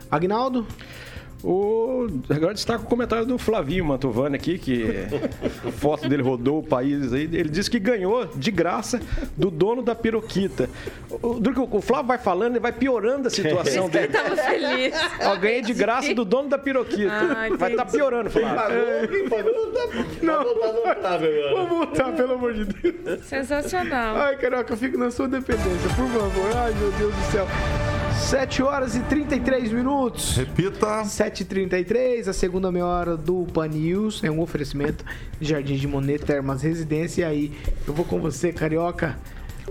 Agnaldo? 0.09 0.65
O... 1.43 2.07
Agora 2.29 2.53
destaca 2.53 2.83
o 2.83 2.85
comentário 2.85 3.25
do 3.25 3.37
Flavinho 3.37 3.85
Mantovani 3.85 4.35
aqui, 4.35 4.57
que 4.57 4.85
a 5.65 5.71
foto 5.71 6.09
dele 6.09 6.21
rodou 6.21 6.59
o 6.59 6.63
país 6.63 7.13
aí. 7.13 7.23
Ele 7.23 7.47
disse 7.49 7.69
que 7.71 7.79
ganhou 7.79 8.25
de 8.25 8.51
graça 8.51 8.99
do 9.37 9.49
dono 9.49 9.81
da 9.81 9.95
piroquita. 9.95 10.69
O, 11.21 11.39
o 11.77 11.81
Flávio 11.81 12.07
vai 12.07 12.17
falando, 12.17 12.53
ele 12.53 12.59
vai 12.59 12.73
piorando 12.73 13.27
a 13.27 13.31
situação 13.31 13.85
Ele 13.93 13.93
dele. 13.93 14.07
tava 14.09 14.35
feliz. 14.35 14.93
Ó, 15.25 15.35
ganhei 15.37 15.61
de 15.61 15.73
graça 15.73 16.13
do 16.13 16.25
dono 16.25 16.49
da 16.49 16.57
piroquita. 16.57 17.11
Ah, 17.13 17.47
vai 17.57 17.71
estar 17.71 17.83
entendi. 17.83 17.91
piorando, 17.97 18.29
Flávio. 18.29 19.07
Quem 19.09 19.29
pagou 19.29 19.53
tá, 19.71 19.87
Não. 20.21 20.43
tá 20.43 21.09
agora. 21.13 21.53
Vamos 21.53 21.69
voltar, 21.69 22.11
pelo 22.15 22.33
amor 22.33 22.53
de 22.53 22.65
Deus. 22.65 23.25
Sensacional. 23.25 24.17
Ai, 24.17 24.35
Carioca, 24.37 24.73
eu 24.73 24.77
fico 24.77 24.97
na 24.97 25.09
sua 25.09 25.27
dependência, 25.27 25.89
por 25.95 26.07
favor. 26.07 26.51
Ai, 26.57 26.73
meu 26.73 26.91
Deus 26.91 27.15
do 27.15 27.31
céu. 27.31 27.47
7 28.19 28.61
horas 28.61 28.95
e 28.95 28.99
33 29.01 29.71
minutos. 29.71 30.35
Repita. 30.37 31.01
7h33, 31.03 32.27
a 32.27 32.33
segunda 32.33 32.71
meia 32.71 32.85
hora 32.85 33.17
do 33.17 33.45
Pan 33.51 33.67
News. 33.67 34.23
É 34.23 34.29
um 34.29 34.39
oferecimento 34.41 35.03
de 35.39 35.49
Jardim 35.49 35.75
de 35.75 35.87
Monet, 35.87 36.23
Termas 36.23 36.61
Residência. 36.61 37.21
E 37.23 37.25
aí, 37.25 37.51
eu 37.87 37.93
vou 37.93 38.05
com 38.05 38.19
você, 38.19 38.51
Carioca. 38.51 39.17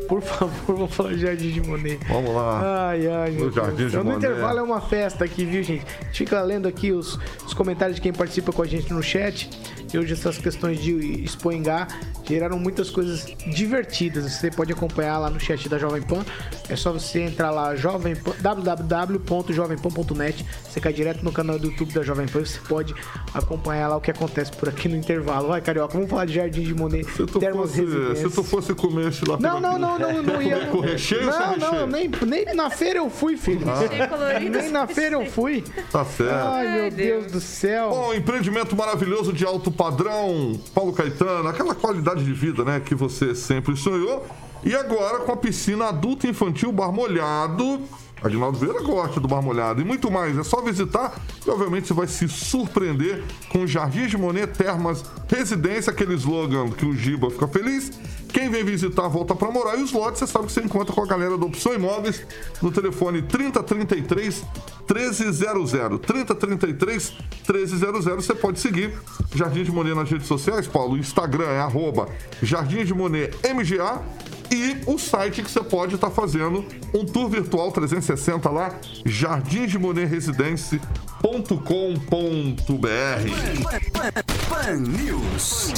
Por 0.08 0.22
favor, 0.22 0.74
vamos 0.76 0.94
falar 0.94 1.12
de 1.14 1.20
Jardim 1.20 1.50
de 1.50 1.60
Monet. 1.60 2.00
Vamos 2.08 2.34
lá. 2.34 2.88
Ai, 2.88 3.06
ai, 3.06 3.30
meu 3.30 3.46
No 3.46 3.52
Jardim 3.52 3.76
Deus. 3.76 3.90
de 3.92 3.96
No 3.98 4.04
Monet. 4.04 4.18
intervalo 4.26 4.58
é 4.58 4.62
uma 4.62 4.80
festa 4.80 5.24
aqui, 5.24 5.44
viu, 5.44 5.62
gente 5.62 5.84
Fica 6.12 6.40
lendo 6.42 6.66
aqui 6.66 6.90
os, 6.90 7.18
os 7.46 7.54
comentários 7.54 7.96
de 7.96 8.02
quem 8.02 8.12
participa 8.12 8.52
com 8.52 8.62
a 8.62 8.66
gente 8.66 8.92
no 8.92 9.02
chat. 9.02 9.48
E 9.92 9.98
hoje 9.98 10.12
essas 10.12 10.38
questões 10.38 10.80
de 10.80 11.24
Expoingá 11.24 11.88
geraram 12.24 12.56
muitas 12.58 12.90
coisas 12.90 13.24
divertidas. 13.46 14.32
Você 14.32 14.50
pode 14.50 14.72
acompanhar 14.72 15.18
lá 15.18 15.30
no 15.30 15.38
chat 15.40 15.66
da 15.68 15.78
Jovem 15.78 16.02
Pan. 16.02 16.24
É 16.68 16.76
só 16.76 16.92
você 16.92 17.22
entrar 17.22 17.50
lá, 17.50 17.74
Jovem 17.74 18.14
Pan, 18.14 18.32
www.jovempan.net. 18.40 20.44
Você 20.68 20.80
cai 20.80 20.92
direto 20.92 21.24
no 21.24 21.32
canal 21.32 21.58
do 21.58 21.68
YouTube 21.68 21.90
da 21.92 22.02
Jovem 22.02 22.26
Pan. 22.26 22.44
Você 22.44 22.60
pode 22.68 22.94
acompanhar 23.32 23.88
lá 23.88 23.96
o 23.96 24.00
que 24.00 24.10
acontece 24.10 24.52
por 24.52 24.68
aqui 24.68 24.88
no 24.88 24.96
intervalo. 24.96 25.48
Vai, 25.48 25.62
Carioca, 25.62 25.94
vamos 25.94 26.10
falar 26.10 26.26
de 26.26 26.34
Jardim 26.34 26.62
de 26.62 26.74
Monet, 26.74 27.04
Se 27.04 27.24
tu, 27.24 27.40
fosse, 27.40 27.86
se 28.16 28.30
tu 28.30 28.42
fosse 28.42 28.74
comer 28.74 29.08
esse 29.08 29.24
lá 29.24 29.38
Não, 29.40 29.58
não, 29.60 29.78
não, 29.78 29.98
não, 29.98 30.22
não 30.22 30.42
ia. 30.42 30.66
Com 30.68 30.80
recheio 30.80 31.24
Não, 31.24 31.56
não, 31.56 31.86
nem, 31.86 32.10
nem 32.26 32.44
na 32.54 32.68
feira 32.68 32.98
eu 32.98 33.08
fui, 33.08 33.38
filho. 33.38 33.64
Colorido. 34.08 34.58
Nem 34.58 34.70
na 34.70 34.86
feira 34.86 35.16
eu 35.16 35.24
fui. 35.26 35.64
Tá 35.90 36.04
certo. 36.04 36.34
Ai, 36.34 36.72
meu. 36.72 36.90
Deus. 36.90 37.32
do 37.32 37.40
céu. 37.40 37.88
Bom, 37.90 38.12
empreendimento 38.12 38.76
maravilhoso 38.76 39.32
de 39.32 39.44
alto 39.44 39.70
padrão, 39.78 40.58
Paulo 40.74 40.92
Caetano, 40.92 41.48
aquela 41.48 41.72
qualidade 41.72 42.24
de 42.24 42.32
vida, 42.32 42.64
né, 42.64 42.80
que 42.80 42.96
você 42.96 43.32
sempre 43.32 43.76
sonhou. 43.76 44.26
E 44.64 44.74
agora 44.74 45.20
com 45.20 45.32
a 45.32 45.36
piscina 45.36 45.86
adulta 45.86 46.26
e 46.26 46.30
infantil 46.30 46.72
Bar 46.72 46.92
Molhado. 46.92 47.80
Aguinaldo 48.22 48.58
Vieira 48.58 48.82
gosta 48.82 49.20
do 49.20 49.28
Bar 49.28 49.42
Molhado 49.42 49.80
e 49.80 49.84
muito 49.84 50.10
mais. 50.10 50.36
É 50.36 50.42
só 50.42 50.60
visitar 50.60 51.14
e, 51.46 51.50
obviamente, 51.50 51.86
você 51.86 51.94
vai 51.94 52.06
se 52.06 52.28
surpreender 52.28 53.22
com 53.48 53.60
o 53.60 53.66
Jardim 53.66 54.06
de 54.06 54.16
Monet 54.16 54.48
Termas 54.48 55.04
Residência, 55.28 55.92
aquele 55.92 56.14
slogan 56.14 56.70
que 56.70 56.84
o 56.84 56.94
Giba 56.94 57.30
fica 57.30 57.46
feliz. 57.46 57.92
Quem 58.32 58.50
vem 58.50 58.64
visitar 58.64 59.08
volta 59.08 59.34
para 59.34 59.50
morar 59.50 59.78
e 59.78 59.82
os 59.82 59.92
lotes, 59.92 60.18
você 60.18 60.26
sabe 60.26 60.46
que 60.46 60.52
você 60.52 60.60
encontra 60.60 60.92
com 60.94 61.02
a 61.02 61.06
galera 61.06 61.38
da 61.38 61.46
Opção 61.46 61.72
Imóveis 61.72 62.22
no 62.60 62.70
telefone 62.70 63.22
3033 63.22 64.44
1300. 64.88 66.00
3033 66.00 67.14
1300. 67.48 68.26
Você 68.26 68.34
pode 68.34 68.58
seguir 68.58 68.92
Jardim 69.34 69.62
de 69.62 69.70
Monet 69.70 69.94
nas 69.94 70.10
redes 70.10 70.26
sociais, 70.26 70.66
Paulo. 70.66 70.94
O 70.94 70.98
Instagram 70.98 71.46
é 71.46 71.60
arroba 71.60 72.08
Jardim 72.42 72.84
de 72.84 72.92
Monet 72.92 73.30
MGA 73.54 74.02
e 74.50 74.78
o 74.86 74.98
site 74.98 75.42
que 75.42 75.50
você 75.50 75.62
pode 75.62 75.94
estar 75.94 76.10
fazendo 76.10 76.64
um 76.94 77.04
tour 77.04 77.28
virtual 77.28 77.70
360 77.70 78.48
lá, 78.50 78.74
jardimdemonerresidência.com.br. 81.28 82.88
Pan 84.48 84.76
News. 84.76 85.72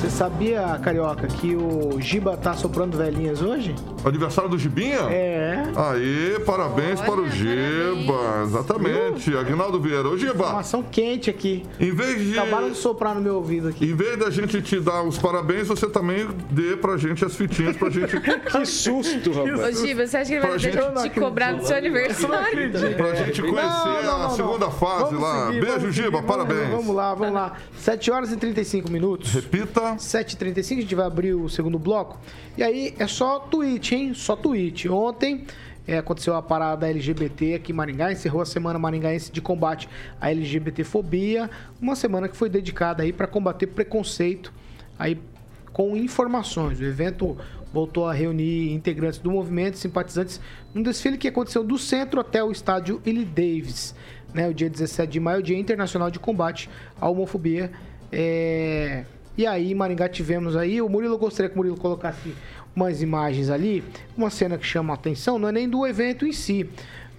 Você 0.00 0.10
sabia, 0.10 0.78
Carioca, 0.82 1.26
que 1.26 1.54
o 1.54 2.00
Giba 2.00 2.36
tá 2.36 2.54
soprando 2.54 2.96
velhinhas 2.96 3.40
hoje? 3.40 3.74
Aniversário 4.04 4.50
do 4.50 4.58
Gibinha? 4.58 4.98
É. 5.10 5.62
Aí, 5.76 6.38
parabéns 6.44 7.00
para 7.00 7.20
o 7.20 7.28
Giba. 7.30 8.42
Exatamente. 8.44 9.36
Aguinaldo 9.36 9.80
Vieira. 9.80 10.08
Ô, 10.08 10.16
Giba. 10.18 10.44
Informação 10.44 10.82
quente 10.82 11.30
aqui. 11.30 11.64
Em 11.80 11.92
vez 11.92 12.18
de. 12.20 12.38
Acabaram 12.38 12.70
de 12.70 12.76
soprar 12.76 13.14
no 13.14 13.20
meu 13.20 13.36
ouvido 13.36 13.68
aqui. 13.68 13.84
Em 13.86 13.94
vez 13.94 14.18
da 14.18 14.30
gente 14.30 14.60
te 14.62 14.80
dar 14.80 15.02
os 15.02 15.16
parabéns, 15.18 15.68
você 15.68 15.88
também 15.88 16.28
dê 16.50 16.76
pra 16.76 16.96
gente 16.96 17.24
as 17.24 17.34
fitinhas 17.34 17.76
pra 17.76 17.88
gente. 17.90 18.18
que 18.20 18.66
susto, 18.66 19.30
Ô, 19.30 19.72
Giba, 19.72 20.06
você 20.06 20.16
acha 20.16 20.26
que 20.26 20.34
ele 20.34 20.40
vai 20.40 20.50
Pra 20.50 20.58
gente- 20.58 20.76
deixar 20.76 21.02
te 21.02 21.10
cobrar 21.20 21.52
no 21.52 21.64
seu 21.64 21.76
aniversário? 21.76 22.70
Pra 22.96 23.14
gente 23.14 23.40
conhecer 23.42 24.04
a 24.26 24.30
segunda 24.30 24.70
fase 24.70 25.04
Vamos 25.04 25.20
lá. 25.22 25.46
seguir, 25.46 25.60
Beijo, 25.64 25.92
Giba, 25.92 26.10
vamos- 26.20 26.26
parabéns. 26.26 26.68
Vamos 26.70 26.94
lá, 26.94 27.14
vamos 27.14 27.34
lá. 27.34 27.56
7 27.78 28.10
horas 28.10 28.32
e 28.32 28.36
35 28.36 28.90
minutos. 28.90 29.32
Repita. 29.32 29.96
7h35, 29.96 30.78
a 30.78 30.80
gente 30.82 30.94
vai 30.94 31.06
abrir 31.06 31.34
o 31.34 31.48
segundo 31.48 31.78
bloco. 31.78 32.18
E 32.56 32.62
aí 32.62 32.94
é 32.98 33.06
só 33.06 33.38
tweet, 33.38 33.94
hein? 33.94 34.14
Só 34.14 34.34
tweet. 34.36 34.88
Ontem 34.88 35.44
é, 35.86 35.98
aconteceu 35.98 36.34
a 36.34 36.42
parada 36.42 36.88
LGBT 36.88 37.54
aqui 37.54 37.72
em 37.72 37.74
Maringá, 37.74 38.10
encerrou 38.10 38.40
a 38.40 38.46
semana 38.46 38.78
maringaense 38.78 39.30
de 39.30 39.40
combate 39.40 39.88
à 40.20 40.30
LGBTfobia, 40.30 41.50
uma 41.80 41.94
semana 41.94 42.28
que 42.28 42.36
foi 42.36 42.48
dedicada 42.48 43.02
aí 43.02 43.12
para 43.12 43.26
combater 43.26 43.66
preconceito 43.66 44.52
aí 44.98 45.18
com 45.72 45.96
informações. 45.96 46.80
O 46.80 46.84
evento 46.84 47.36
voltou 47.74 48.06
a 48.06 48.12
reunir 48.12 48.72
integrantes 48.72 49.18
do 49.18 49.32
movimento, 49.32 49.76
simpatizantes, 49.76 50.40
num 50.72 50.80
desfile 50.80 51.18
que 51.18 51.26
aconteceu 51.26 51.64
do 51.64 51.76
centro 51.76 52.20
até 52.20 52.42
o 52.42 52.52
estádio 52.52 53.02
Illy 53.04 53.24
Davis. 53.24 53.96
Né, 54.32 54.48
o 54.48 54.54
dia 54.54 54.70
17 54.70 55.12
de 55.12 55.20
maio, 55.20 55.42
Dia 55.42 55.58
Internacional 55.58 56.10
de 56.10 56.18
Combate 56.20 56.70
à 57.00 57.08
Homofobia. 57.08 57.70
É, 58.10 59.04
E 59.36 59.46
aí, 59.46 59.74
Maringá, 59.74 60.08
tivemos 60.08 60.56
aí. 60.56 60.80
O 60.80 60.88
Murilo, 60.88 61.18
gostaria 61.18 61.48
que 61.48 61.54
o 61.54 61.58
Murilo 61.58 61.76
colocasse 61.76 62.34
umas 62.74 63.02
imagens 63.02 63.50
ali. 63.50 63.82
Uma 64.16 64.30
cena 64.30 64.56
que 64.56 64.66
chama 64.66 64.92
a 64.92 64.94
atenção, 64.94 65.38
não 65.38 65.48
é 65.48 65.52
nem 65.52 65.68
do 65.68 65.84
evento 65.86 66.24
em 66.26 66.32
si, 66.32 66.68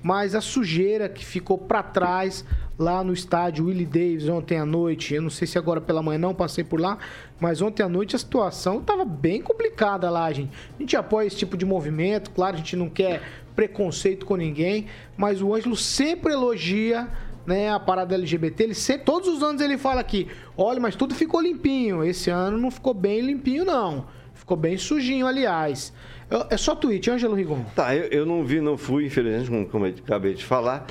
mas 0.05 0.35
a 0.35 0.39
sujeira 0.39 1.09
que 1.09 1.25
ficou 1.25 1.57
para 1.57 1.81
trás 1.81 2.45
lá 2.77 3.03
no 3.03 3.11
estádio 3.11 3.65
Willie 3.65 3.87
Davis 3.87 4.29
ontem 4.29 4.55
à 4.55 4.63
noite. 4.63 5.15
Eu 5.15 5.21
não 5.23 5.31
sei 5.31 5.47
se 5.47 5.57
agora 5.57 5.81
pela 5.81 6.03
manhã 6.03 6.19
não 6.19 6.35
passei 6.35 6.63
por 6.63 6.79
lá, 6.79 6.99
mas 7.39 7.59
ontem 7.59 7.81
à 7.81 7.89
noite 7.89 8.15
a 8.15 8.19
situação 8.19 8.77
estava 8.77 9.03
bem 9.03 9.41
complicada 9.41 10.07
lá, 10.11 10.31
gente. 10.31 10.51
A 10.77 10.79
gente 10.79 10.95
apoia 10.95 11.25
esse 11.25 11.37
tipo 11.37 11.57
de 11.57 11.65
movimento, 11.65 12.29
claro, 12.29 12.53
a 12.53 12.57
gente 12.59 12.75
não 12.75 12.87
quer 12.87 13.23
preconceito 13.55 14.27
com 14.27 14.35
ninguém, 14.35 14.85
mas 15.17 15.41
o 15.41 15.55
Ângelo 15.55 15.75
sempre 15.75 16.33
elogia 16.33 17.09
né, 17.43 17.71
a 17.71 17.79
parada 17.79 18.13
LGBT, 18.13 18.63
ele 18.63 18.75
sempre, 18.75 19.05
todos 19.05 19.27
os 19.27 19.41
anos 19.41 19.59
ele 19.59 19.75
fala 19.75 20.01
aqui, 20.01 20.27
olha, 20.55 20.79
mas 20.79 20.95
tudo 20.95 21.15
ficou 21.15 21.41
limpinho. 21.41 22.03
Esse 22.03 22.29
ano 22.29 22.59
não 22.59 22.69
ficou 22.69 22.93
bem 22.93 23.21
limpinho, 23.21 23.65
não. 23.65 24.05
Ficou 24.35 24.55
bem 24.55 24.77
sujinho, 24.77 25.25
aliás. 25.25 25.91
Eu- 26.29 26.45
É 26.49 26.57
só 26.57 26.75
tweet, 26.75 27.09
Ângelo 27.09 27.35
Rigon. 27.35 27.63
Tá, 27.75 27.95
eu, 27.95 28.05
eu 28.09 28.25
não 28.25 28.43
vi, 28.43 28.59
não 28.61 28.77
fui, 28.77 29.05
infelizmente, 29.05 29.49
como, 29.49 29.65
como 29.67 29.85
eu 29.87 29.93
acabei 30.03 30.33
de 30.33 30.43
falar, 30.43 30.85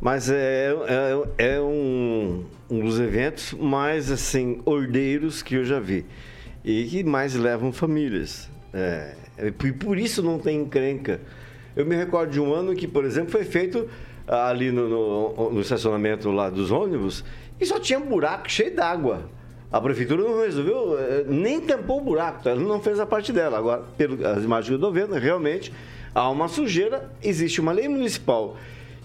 mas 0.00 0.30
é, 0.30 0.72
é, 1.38 1.54
é 1.56 1.60
um, 1.60 2.44
um 2.68 2.80
dos 2.80 2.98
eventos 2.98 3.52
mais, 3.52 4.10
assim, 4.10 4.60
ordeiros 4.64 5.42
que 5.42 5.54
eu 5.56 5.64
já 5.64 5.78
vi. 5.78 6.04
E 6.64 6.84
que 6.84 7.04
mais 7.04 7.34
levam 7.34 7.72
famílias. 7.72 8.50
É, 8.72 9.14
e 9.38 9.72
por- 9.72 9.96
isso 9.98 10.22
não 10.22 10.38
tem 10.38 10.60
encrenca. 10.60 11.20
Eu 11.76 11.86
me 11.86 11.94
recordo 11.96 12.30
de 12.32 12.40
um 12.40 12.52
ano 12.52 12.74
que, 12.74 12.86
por 12.86 13.04
exemplo, 13.04 13.30
foi 13.30 13.44
feito 13.44 13.88
ali 14.26 14.70
no, 14.70 14.88
no- 14.88 15.50
no 15.50 15.60
estacionamento 15.60 16.30
lá 16.30 16.50
dos 16.50 16.70
ônibus 16.70 17.24
e 17.60 17.64
só 17.66 17.78
tinha 17.80 17.98
buraco 17.98 18.50
cheio 18.50 18.74
d'água. 18.74 19.30
A 19.72 19.80
prefeitura 19.80 20.22
não 20.22 20.40
resolveu, 20.40 20.98
eh, 20.98 21.24
nem 21.28 21.60
tampou 21.60 21.98
o 21.98 22.04
buraco, 22.04 22.48
ela 22.48 22.60
não 22.60 22.80
fez 22.80 22.98
a 22.98 23.06
parte 23.06 23.32
dela. 23.32 23.56
Agora, 23.58 23.82
pelas 23.96 24.42
imagens 24.42 24.66
que 24.66 24.72
eu 24.72 24.76
estou 24.76 24.92
vendo, 24.92 25.14
realmente 25.14 25.72
há 26.14 26.28
uma 26.28 26.48
sujeira, 26.48 27.08
existe 27.22 27.60
uma 27.60 27.70
lei 27.70 27.86
municipal 27.88 28.56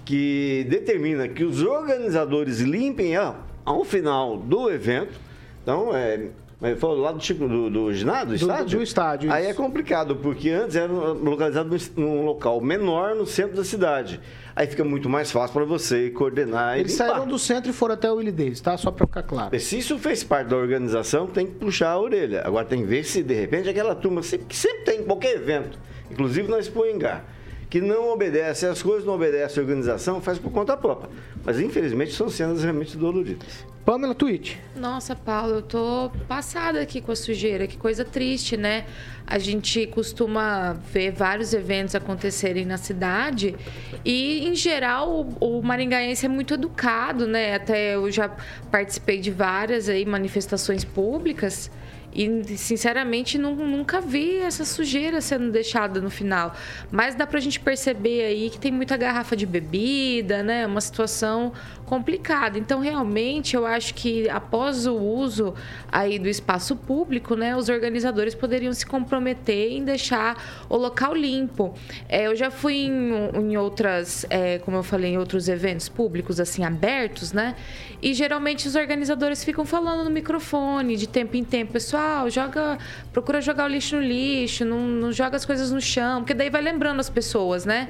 que 0.04 0.66
determina 0.70 1.28
que 1.28 1.44
os 1.44 1.62
organizadores 1.62 2.62
limpem 2.62 3.16
a- 3.16 3.36
ao 3.64 3.84
final 3.84 4.38
do 4.38 4.70
evento. 4.72 5.14
Então, 5.62 5.96
é. 5.96 6.30
Foi 6.76 6.98
lá 6.98 7.12
do, 7.12 7.20
tipo, 7.20 7.48
do, 7.48 7.70
do 7.70 7.94
ginásio, 7.94 8.28
do, 8.28 8.30
Do- 8.30 8.36
estádio? 8.36 8.78
do 8.80 8.84
estádio, 8.84 9.32
Aí 9.32 9.42
isso. 9.44 9.52
é 9.52 9.54
complicado, 9.54 10.16
porque 10.16 10.50
antes 10.50 10.76
era 10.76 10.92
localizado 10.92 11.70
num- 11.98 12.24
local 12.26 12.62
menor 12.62 13.14
no 13.14 13.26
centro 13.26 13.58
da 13.58 13.64
cidade. 13.66 14.20
Aí 14.56 14.66
fica 14.68 14.86
muito 14.86 15.10
mais 15.10 15.30
fácil 15.32 15.54
para 15.54 15.66
você 15.66 16.10
coordenar 16.12 16.80
Eles 16.80 16.94
e 16.94 16.96
saíram 16.96 17.28
do 17.28 17.38
centro 17.38 17.70
e 17.70 17.74
foram 17.74 17.94
até 17.96 18.10
o 18.10 18.16
Willie 18.16 18.32
Davis, 18.32 18.62
tá? 18.62 18.78
Só 18.78 18.90
pra 18.90 19.06
ficar 19.06 19.24
claro. 19.24 19.60
Se 19.60 19.78
isso 19.78 20.00
fez 20.00 20.24
parte 20.24 20.48
da 20.48 20.56
organização, 20.56 21.28
tem 21.28 21.46
que 21.46 21.56
puxar 21.56 21.90
a 21.90 22.00
orelha. 22.00 22.42
Agora 22.46 22.66
tem 22.66 22.80
que 22.80 22.86
ver 22.88 23.04
se 23.04 23.22
de 23.22 23.34
repente 23.34 23.68
aquela 23.68 23.94
turma, 23.94 24.22
que 24.22 24.56
sempre 24.56 24.80
tem 24.86 25.02
em 25.02 25.04
qualquer 25.04 25.36
evento, 25.36 25.78
inclusive 26.10 26.50
na 26.50 26.58
Expo 26.58 26.86
Engar, 26.86 27.26
que 27.70 27.82
não 27.82 28.12
obedece 28.12 28.66
às 28.66 28.82
coisas, 28.82 29.06
não 29.06 29.16
obedece 29.16 29.60
à 29.60 29.62
organização, 29.62 30.22
faz 30.22 30.38
por 30.38 30.52
conta 30.52 30.76
própria. 30.78 31.10
Mas 31.44 31.60
infelizmente 31.60 32.14
são 32.14 32.30
cenas 32.30 32.64
realmente 32.64 32.98
doloridas. 32.98 33.66
Pamela 33.86 34.16
Twitch. 34.16 34.56
Nossa, 34.76 35.16
Paulo, 35.16 35.56
eu 35.56 35.62
tô 35.62 36.12
passada 36.28 36.82
aqui 36.82 37.00
com 37.00 37.12
a 37.12 37.16
sujeira, 37.16 37.68
que 37.68 37.78
coisa 37.78 38.04
triste, 38.04 38.58
né? 38.58 38.86
A 39.28 39.38
gente 39.38 39.86
costuma 39.86 40.74
ver 40.92 41.12
vários 41.12 41.54
eventos 41.54 41.94
acontecerem 41.94 42.66
na 42.66 42.78
cidade 42.78 43.56
e, 44.04 44.48
em 44.48 44.56
geral, 44.56 45.28
o, 45.40 45.60
o 45.60 45.62
maringaense 45.64 46.26
é 46.26 46.30
muito 46.30 46.56
educado, 46.56 47.28
né? 47.28 47.54
Até 47.54 47.94
eu 47.94 48.10
já 48.10 48.28
participei 48.72 49.20
de 49.20 49.30
várias 49.30 49.88
aí 49.88 50.04
manifestações 50.04 50.84
públicas 50.84 51.70
e, 52.16 52.58
sinceramente, 52.58 53.38
nu- 53.38 53.56
nunca 53.56 54.00
vi 54.00 54.38
essa 54.38 54.64
sujeira 54.64 55.20
sendo 55.22 55.52
deixada 55.52 56.00
no 56.00 56.10
final. 56.10 56.56
Mas 56.92 57.14
dá 57.16 57.28
pra 57.28 57.40
gente 57.40 57.60
perceber 57.60 58.24
aí 58.26 58.50
que 58.50 58.58
tem 58.58 58.72
muita 58.72 58.96
garrafa 58.96 59.36
de 59.36 59.46
bebida, 59.46 60.42
né? 60.42 60.66
Uma 60.66 60.82
situação 60.82 61.52
complicada. 61.86 62.58
Então, 62.58 62.80
realmente, 62.80 63.56
eu 63.56 63.66
acho 63.66 63.94
que 63.94 64.30
após 64.30 64.88
o 64.88 64.96
uso 64.96 65.54
aí 65.92 66.18
do 66.18 66.28
espaço 66.28 66.76
público, 66.76 67.36
né, 67.36 67.56
os 67.56 67.70
organizadores 67.70 68.34
poderiam 68.34 68.74
se 68.74 68.86
comprometer 68.86 69.72
em 69.72 69.84
deixar 69.84 70.66
o 70.68 70.76
local 70.76 71.14
limpo. 71.14 71.74
É, 72.10 72.28
eu 72.28 72.36
já 72.36 72.50
fui 72.50 72.76
em, 72.76 73.12
em 73.36 73.58
outras, 73.58 74.26
é, 74.30 74.60
como 74.60 74.78
eu 74.78 74.84
falei, 74.84 75.12
em 75.12 75.18
outros 75.18 75.48
eventos 75.48 75.88
públicos, 75.88 76.40
assim, 76.40 76.64
abertos, 76.64 77.32
né? 77.32 77.56
E 78.02 78.14
geralmente 78.14 78.68
os 78.68 78.76
organizadores 78.76 79.44
ficam 79.44 79.66
falando 79.66 80.04
no 80.04 80.10
microfone 80.10 80.96
de 80.96 81.08
tempo 81.08 81.38
em 81.38 81.44
tempo, 81.44 81.74
pessoal, 81.74 82.30
joga, 82.30 82.78
procura 83.14 83.42
jogar 83.42 83.66
o 83.66 83.68
lixo 83.68 83.96
no 83.96 84.02
lixo, 84.02 84.66
não, 84.66 84.82
não 84.82 85.12
joga 85.12 85.36
as 85.36 85.46
coisas 85.46 85.72
no 85.72 85.82
chão, 85.82 86.22
porque 86.22 86.34
daí 86.34 86.50
vai 86.50 86.62
lembrando 86.62 87.00
as 87.00 87.10
pessoas, 87.10 87.66
né? 87.66 87.90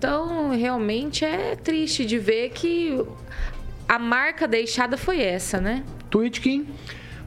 Então, 0.00 0.48
realmente 0.48 1.26
é 1.26 1.54
triste 1.54 2.06
de 2.06 2.18
ver 2.18 2.52
que 2.52 3.04
a 3.86 3.98
marca 3.98 4.48
deixada 4.48 4.96
foi 4.96 5.20
essa, 5.20 5.60
né? 5.60 5.84
Twitch 6.08 6.40
Kim. 6.40 6.66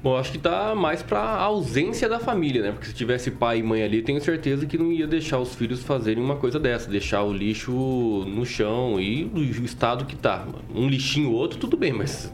Bom, 0.01 0.17
acho 0.17 0.31
que 0.31 0.39
tá 0.39 0.73
mais 0.73 1.03
pra 1.03 1.21
ausência 1.21 2.09
da 2.09 2.19
família, 2.19 2.63
né? 2.63 2.71
Porque 2.71 2.87
se 2.87 2.93
tivesse 2.95 3.29
pai 3.29 3.59
e 3.59 3.63
mãe 3.63 3.83
ali, 3.83 4.01
tenho 4.01 4.19
certeza 4.19 4.65
que 4.65 4.75
não 4.75 4.91
ia 4.91 5.05
deixar 5.05 5.37
os 5.37 5.53
filhos 5.53 5.83
fazerem 5.83 6.23
uma 6.23 6.35
coisa 6.35 6.59
dessa, 6.59 6.89
deixar 6.89 7.21
o 7.21 7.31
lixo 7.31 7.71
no 7.71 8.43
chão 8.43 8.99
e 8.99 9.25
o 9.25 9.63
estado 9.63 10.05
que 10.05 10.15
tá. 10.15 10.47
Um 10.73 10.87
lixinho 10.87 11.29
ou 11.29 11.35
outro, 11.35 11.59
tudo 11.59 11.77
bem, 11.77 11.93
mas 11.93 12.33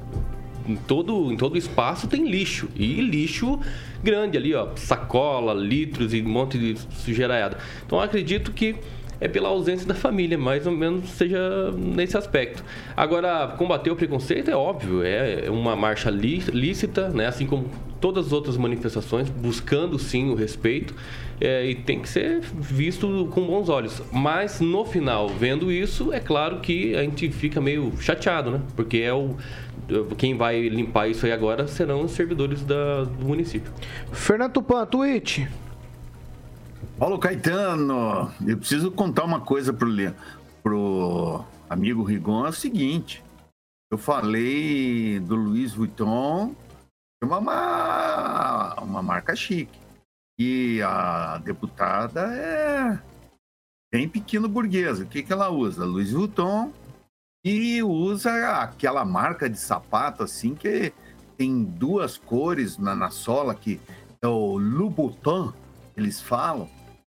em 0.66 0.78
todo, 0.78 1.34
em 1.34 1.36
todo 1.36 1.58
espaço 1.58 2.08
tem 2.08 2.30
lixo. 2.32 2.70
E 2.78 3.02
lixo 3.02 3.60
grande 4.02 4.38
ali, 4.38 4.56
ó. 4.56 4.70
Sacola, 4.78 5.54
litros 5.54 6.14
e 6.14 6.22
um 6.22 6.30
monte 6.30 6.58
de 6.58 6.78
sujeiraiada. 6.92 7.58
Então 7.86 7.98
eu 7.98 8.06
acredito 8.06 8.54
que 8.54 8.78
é 9.20 9.28
pela 9.28 9.50
ausência 9.50 9.88
da 9.88 9.94
família, 9.94 10.38
mais 10.38 10.66
ou 10.66 10.74
menos 10.74 11.10
seja 11.10 11.72
nesse 11.72 12.18
aspecto. 12.18 12.64
Agora, 12.96 13.48
combater 13.58 13.92
o 13.92 13.96
preconceito 13.96 14.50
é 14.50 14.56
óbvio, 14.56 15.04
é 15.04 15.50
uma 15.50 15.76
marcha 15.76 16.10
lícita, 16.10 17.10
né? 17.10 17.28
assim 17.28 17.46
como 17.46 17.70
todas 18.00 18.28
as 18.28 18.34
outras 18.34 18.58
manifestações, 18.58 19.30
buscando 19.30 20.00
sim 20.00 20.30
o 20.30 20.36
respeito. 20.36 20.96
É, 21.42 21.66
e 21.66 21.76
tem 21.76 22.02
que 22.02 22.10
ser 22.10 22.42
visto 22.42 23.30
com 23.32 23.46
bons 23.46 23.70
olhos. 23.70 24.02
Mas 24.12 24.60
no 24.60 24.84
final, 24.84 25.30
vendo 25.30 25.72
isso, 25.72 26.12
é 26.12 26.20
claro 26.20 26.60
que 26.60 26.94
a 26.96 27.02
gente 27.02 27.30
fica 27.30 27.62
meio 27.62 27.94
chateado, 28.02 28.52
né? 28.52 28.62
Porque 28.76 28.98
é 28.98 29.14
o 29.14 29.38
quem 30.18 30.38
vai 30.38 30.68
limpar 30.70 31.08
isso 31.08 31.26
aí 31.26 31.32
agora 31.32 31.68
serão 31.68 32.04
os 32.04 32.12
servidores 32.12 32.62
da, 32.62 33.06
do 33.06 33.26
município. 33.26 33.72
Fernando 34.12 34.54
Tupan, 34.54 34.86
tweet. 34.86 35.48
Paulo 37.00 37.18
Caetano, 37.18 38.30
eu 38.46 38.58
preciso 38.58 38.92
contar 38.92 39.24
uma 39.24 39.40
coisa 39.40 39.72
pro, 39.72 39.88
pro 40.62 41.46
amigo 41.70 42.04
Rigon, 42.04 42.46
é 42.46 42.50
o 42.50 42.54
seguinte. 42.54 43.24
Eu 43.90 43.98
falei 43.98 45.18
do 45.22 45.34
Luiz 45.34 45.74
Vuitton, 45.74 46.54
é 47.24 47.26
uma, 47.26 48.74
uma 48.82 49.02
marca 49.02 49.34
chique. 49.34 49.80
E 50.38 50.82
a 50.82 51.38
deputada 51.38 52.20
é 52.36 53.00
bem 53.90 54.10
pequeno 54.10 54.50
burguesa. 54.50 55.06
O 55.06 55.08
que, 55.08 55.24
que 55.24 55.32
ela 55.32 55.50
usa? 55.50 55.86
Louis 55.86 56.12
Vuitton 56.12 56.74
e 57.46 57.82
usa 57.82 58.60
aquela 58.60 59.06
marca 59.06 59.50
de 59.50 59.58
sapato 59.58 60.22
assim 60.22 60.54
que 60.54 60.92
tem 61.38 61.64
duas 61.64 62.18
cores 62.18 62.78
na, 62.78 62.94
na 62.94 63.10
sola 63.10 63.56
que 63.56 63.80
é 64.22 64.28
o 64.28 64.58
Louboutin, 64.58 65.54
eles 65.96 66.20
falam, 66.20 66.70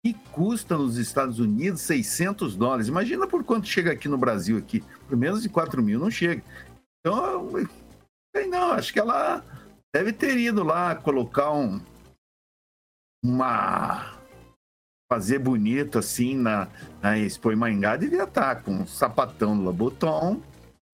e 0.05 0.13
custa 0.13 0.77
nos 0.77 0.99
Estados 0.99 1.39
Unidos 1.41 1.81
600 1.81 2.55
dólares. 2.55 2.89
Imagina 2.89 3.27
por 3.27 3.43
quanto 3.43 3.67
chega 3.67 3.91
aqui 3.91 4.07
no 4.07 4.19
Brasil 4.19 4.59
aqui. 4.59 4.85
Por 5.09 5.17
menos 5.17 5.43
de 5.43 5.49
4 5.49 5.83
mil 5.83 5.99
não 5.99 6.11
chega. 6.11 6.43
Então, 7.01 7.49
não, 8.51 8.73
acho 8.73 8.93
que 8.93 9.01
ela 9.01 9.43
deve 9.95 10.13
ter 10.13 10.37
ido 10.37 10.63
lá 10.63 10.95
colocar 10.95 11.53
um, 11.53 11.81
uma 13.25 14.15
fazer 15.11 15.39
bonito 15.39 15.99
assim 15.99 16.37
na, 16.37 16.69
na 17.01 17.19
Expo 17.19 17.53
em 17.53 17.57
Maringá, 17.57 17.97
devia 17.97 18.25
estar 18.25 18.57
tá 18.57 18.61
com 18.61 18.73
um 18.73 18.87
sapatão 18.87 19.55
Louboutin 19.55 20.43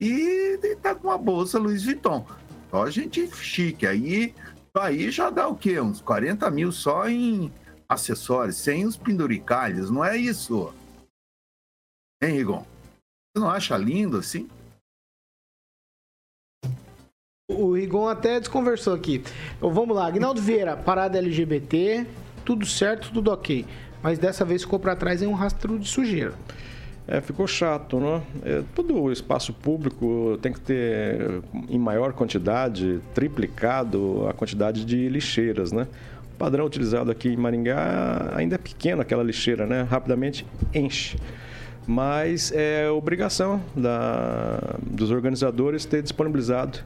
e 0.01 0.59
tá 0.83 0.95
com 0.95 1.09
uma 1.09 1.19
bolsa 1.19 1.59
Louis 1.59 1.85
Vuitton. 1.85 2.27
Só 2.71 2.89
gente 2.91 3.27
chique. 3.37 3.87
Aí, 3.87 4.35
aí 4.75 5.11
já 5.11 5.31
dá 5.31 5.49
o 5.49 5.57
quê? 5.57 5.81
Uns 5.81 6.01
40 6.01 6.51
mil 6.51 6.71
só 6.71 7.09
em 7.09 7.53
acessórios, 7.91 8.57
sem 8.57 8.87
os 8.87 8.97
penduricalhos, 8.97 9.91
não 9.91 10.05
é 10.05 10.17
isso? 10.17 10.73
Hein, 12.23 12.37
Rigon? 12.37 12.61
Você 12.61 13.43
não 13.43 13.51
acha 13.51 13.77
lindo 13.77 14.17
assim? 14.17 14.49
O 17.51 17.73
Rigon 17.75 18.07
até 18.07 18.39
desconversou 18.39 18.95
aqui. 18.95 19.25
Então, 19.57 19.73
vamos 19.73 19.97
lá, 19.97 20.07
Agnaldo 20.07 20.41
Vieira, 20.41 20.77
parada 20.77 21.19
LGBT, 21.19 22.07
tudo 22.45 22.65
certo, 22.65 23.11
tudo 23.13 23.33
ok. 23.33 23.67
Mas 24.01 24.21
dessa 24.21 24.45
vez 24.45 24.63
ficou 24.63 24.79
para 24.79 24.95
trás 24.95 25.21
em 25.21 25.27
um 25.27 25.35
rastro 25.35 25.77
de 25.77 25.89
sujeira. 25.89 26.35
É, 27.09 27.21
ficou 27.21 27.45
chato, 27.49 27.99
né? 27.99 28.23
É, 28.45 28.63
todo 28.73 28.95
o 28.95 29.11
espaço 29.11 29.53
público 29.53 30.39
tem 30.41 30.53
que 30.53 30.61
ter, 30.61 31.43
em 31.69 31.79
maior 31.79 32.13
quantidade, 32.13 33.01
triplicado 33.13 34.29
a 34.29 34.33
quantidade 34.33 34.85
de 34.85 35.09
lixeiras, 35.09 35.73
né? 35.73 35.89
Padrão 36.41 36.65
utilizado 36.65 37.11
aqui 37.11 37.29
em 37.29 37.37
Maringá 37.37 38.33
ainda 38.35 38.55
é 38.55 38.59
pequeno, 38.59 39.03
aquela 39.03 39.23
lixeira, 39.23 39.67
né? 39.67 39.83
Rapidamente 39.83 40.47
enche. 40.73 41.19
Mas 41.87 42.51
é 42.51 42.89
obrigação 42.89 43.63
da, 43.77 44.59
dos 44.83 45.11
organizadores 45.11 45.85
ter 45.85 46.03
disponibilizado 46.03 46.79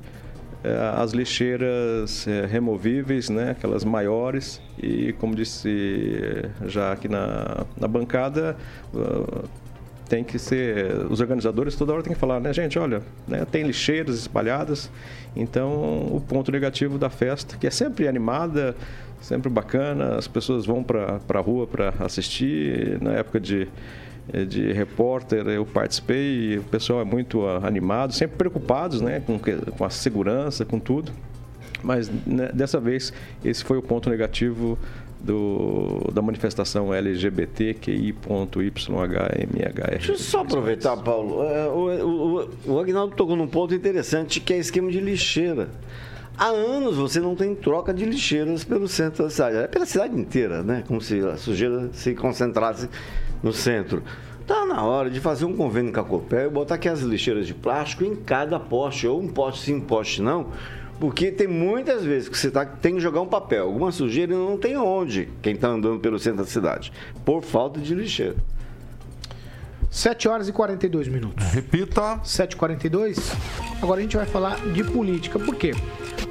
é, 0.65 0.77
as 0.97 1.13
lixeiras 1.13 2.27
é, 2.27 2.47
removíveis, 2.47 3.31
né, 3.31 3.51
aquelas 3.53 3.85
maiores, 3.85 4.61
e 4.77 5.13
como 5.21 5.37
disse 5.37 6.51
já 6.67 6.91
aqui 6.91 7.07
na, 7.07 7.65
na 7.79 7.87
bancada, 7.87 8.57
uh, 8.93 9.45
tem 10.09 10.25
que 10.25 10.39
ser, 10.39 11.07
os 11.11 11.21
organizadores 11.21 11.77
toda 11.77 11.93
hora 11.93 12.03
tem 12.03 12.13
que 12.13 12.19
falar, 12.19 12.41
né, 12.41 12.53
gente, 12.53 12.79
olha, 12.79 13.03
né, 13.29 13.45
tem 13.45 13.63
lixeiras 13.65 14.17
espalhadas, 14.19 14.91
então 15.37 16.09
o 16.11 16.23
ponto 16.27 16.51
negativo 16.51 16.99
da 16.99 17.11
festa, 17.11 17.57
que 17.57 17.67
é 17.67 17.71
sempre 17.71 18.09
animada, 18.09 18.75
sempre 19.25 19.51
bacana, 19.51 20.17
as 20.17 20.29
pessoas 20.29 20.67
vão 20.67 20.83
para 20.83 21.21
a 21.29 21.41
rua 21.41 21.67
para 21.67 21.95
assistir, 22.01 22.99
na 23.01 23.13
época 23.13 23.41
de 23.41 23.69
de 24.49 24.73
repórter, 24.73 25.47
eu 25.49 25.67
participei 25.67 26.55
e 26.55 26.59
o 26.59 26.63
pessoal 26.63 27.03
é 27.03 27.05
muito 27.05 27.47
animado, 27.47 28.15
sempre 28.15 28.39
preocupados 28.39 29.03
né, 29.03 29.21
com, 29.21 29.39
com 29.39 29.85
a 29.85 29.91
segurança, 29.91 30.65
com 30.65 30.81
tudo. 30.81 31.13
Mas 31.83 32.11
né, 32.27 32.51
dessa 32.55 32.81
vez, 32.81 33.13
esse 33.45 33.63
foi 33.63 33.77
o 33.77 33.83
ponto 33.83 34.09
negativo 34.09 34.79
do, 35.21 36.11
da 36.13 36.23
manifestação 36.23 36.93
LGBTQI.YHMHR. 36.93 39.91
Deixa 39.91 40.13
eu 40.13 40.19
só 40.19 40.41
aproveitar, 40.41 40.97
Paulo. 40.97 41.43
É, 41.43 41.69
o, 41.69 42.49
o, 42.67 42.73
o 42.73 42.79
Agnaldo 42.79 43.15
tocou 43.15 43.37
num 43.37 43.47
ponto 43.47 43.75
interessante 43.75 44.41
que 44.41 44.55
é 44.55 44.59
esquema 44.59 44.91
de 44.91 45.01
lixeira. 45.01 45.69
Há 46.37 46.47
anos 46.47 46.97
você 46.97 47.21
não 47.21 47.37
tem 47.37 47.55
troca 47.55 47.95
de 47.95 48.05
lixeiras 48.05 48.65
pelo 48.65 48.89
centro 48.89 49.23
da 49.23 49.31
cidade. 49.31 49.57
É 49.57 49.67
pela 49.69 49.87
cidade 49.87 50.19
inteira, 50.19 50.65
né? 50.65 50.83
Como 50.87 51.01
se 51.01 51.21
a 51.21 51.37
sujeira 51.37 51.91
se 51.93 52.13
concentrasse 52.13 52.89
no 53.41 53.53
centro. 53.53 54.03
Tá 54.45 54.67
na 54.67 54.83
hora 54.83 55.09
de 55.09 55.21
fazer 55.21 55.45
um 55.45 55.57
convênio 55.57 55.93
com 55.93 56.01
a 56.01 56.05
Copel 56.05 56.49
e 56.49 56.51
botar 56.51 56.75
aqui 56.75 56.89
as 56.89 57.01
lixeiras 57.01 57.47
de 57.47 57.55
plástico 57.55 58.05
em 58.05 58.17
cada 58.17 58.59
poste, 58.59 59.07
ou 59.07 59.21
um 59.21 59.29
poste 59.29 59.65
sim, 59.65 59.81
poste 59.81 60.21
não, 60.21 60.49
porque 60.99 61.31
tem 61.31 61.47
muitas 61.47 62.05
vezes 62.05 62.29
que 62.29 62.37
você 62.37 62.51
tá, 62.51 62.67
tem 62.67 62.95
que 62.97 63.01
jogar 63.01 63.21
um 63.21 63.27
papel, 63.27 63.65
alguma 63.65 63.91
sujeira 63.93 64.35
e 64.35 64.37
não 64.37 64.59
tem 64.59 64.77
onde 64.77 65.31
quem 65.41 65.55
está 65.55 65.69
andando 65.69 66.01
pelo 66.01 66.19
centro 66.19 66.45
da 66.45 66.51
cidade, 66.51 66.93
por 67.25 67.43
falta 67.43 67.81
de 67.81 67.95
lixeira. 67.95 68.37
7 69.95 70.27
horas 70.27 70.49
e 70.49 70.53
42 70.53 71.07
minutos. 71.07 71.47
Repita. 71.53 72.19
7h42. 72.25 73.17
Agora 73.81 74.01
a 74.01 74.03
gente 74.03 74.17
vai 74.17 74.27
falar 74.27 74.57
de 74.73 74.83
política. 74.83 75.39
Por 75.39 75.55
quê? 75.55 75.71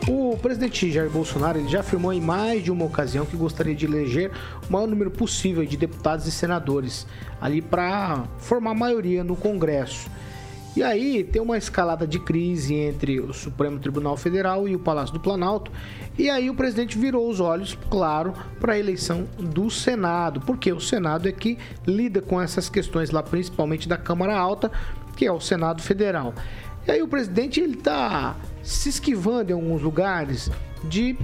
O 0.06 0.38
presidente 0.38 0.92
Jair 0.92 1.10
Bolsonaro 1.10 1.58
ele 1.58 1.70
já 1.70 1.80
afirmou 1.80 2.12
em 2.12 2.20
mais 2.20 2.62
de 2.62 2.70
uma 2.70 2.84
ocasião 2.84 3.26
que 3.26 3.38
gostaria 3.38 3.74
de 3.74 3.86
eleger 3.86 4.32
o 4.68 4.74
maior 4.74 4.86
número 4.86 5.10
possível 5.10 5.66
de 5.66 5.78
deputados 5.78 6.28
e 6.28 6.32
senadores 6.32 7.08
ali 7.40 7.62
para 7.62 8.26
formar 8.38 8.74
maioria 8.74 9.24
no 9.24 9.38
Congresso. 9.38 10.12
E 10.76 10.82
aí 10.82 11.24
tem 11.24 11.40
uma 11.40 11.58
escalada 11.58 12.08
de 12.08 12.20
crise 12.20 12.74
entre 12.74 13.20
o 13.20 13.32
Supremo 13.32 13.80
Tribunal 13.80 14.18
Federal 14.18 14.68
e 14.68 14.76
o 14.76 14.80
Palácio 14.80 15.14
do 15.14 15.20
Planalto. 15.20 15.72
E 16.18 16.30
aí 16.30 16.50
o 16.50 16.56
presidente 16.56 16.98
virou 16.98 17.30
os 17.30 17.40
olhos, 17.40 17.78
claro, 17.92 18.34
para 18.60 18.74
a 18.74 18.80
eleição 18.80 19.26
do 19.38 19.70
Senado, 19.70 20.42
porque 20.42 20.74
o 20.74 20.80
Senado 20.80 21.30
é 21.30 21.32
que 21.32 21.60
lida 21.86 22.22
com 22.22 22.42
essas 22.42 22.70
questões 22.70 23.12
lá, 23.12 23.22
principalmente 23.22 23.88
da 23.88 23.98
Câmara 23.98 24.36
Alta, 24.36 24.72
que 25.16 25.28
é 25.28 25.32
o 25.32 25.40
Senado 25.40 25.82
Federal. 25.82 26.34
E 26.88 26.92
aí 26.92 27.02
o 27.04 27.08
presidente 27.08 27.60
ele 27.60 27.78
está 27.78 28.36
se 28.64 28.90
esquivando 28.90 29.52
em 29.52 29.54
alguns 29.54 29.82
lugares 29.82 30.50
de 30.84 31.16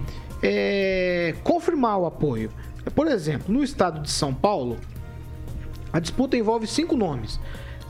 é, 0.43 1.33
confirmar 1.43 1.97
o 1.97 2.05
apoio. 2.05 2.51
Por 2.93 3.07
exemplo, 3.07 3.53
no 3.53 3.63
estado 3.63 4.01
de 4.01 4.11
São 4.11 4.33
Paulo, 4.33 4.77
a 5.91 5.99
disputa 5.99 6.37
envolve 6.37 6.67
cinco 6.67 6.95
nomes. 6.95 7.39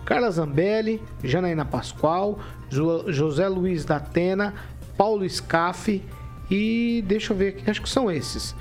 Carla 0.09 0.31
Zambelli, 0.31 0.99
Janaína 1.23 1.63
Pascoal, 1.65 2.39
jo 2.67 3.11
José 3.11 3.47
Luiz 3.47 3.85
da 3.85 3.97
Atena, 3.97 4.55
Paulo 4.97 5.29
Scaff 5.29 6.03
e 6.49 7.03
deixa 7.05 7.31
eu 7.31 7.37
ver 7.37 7.49
aqui, 7.49 7.69
acho 7.69 7.79
que 7.79 7.87
são 7.87 8.09
esses. 8.09 8.55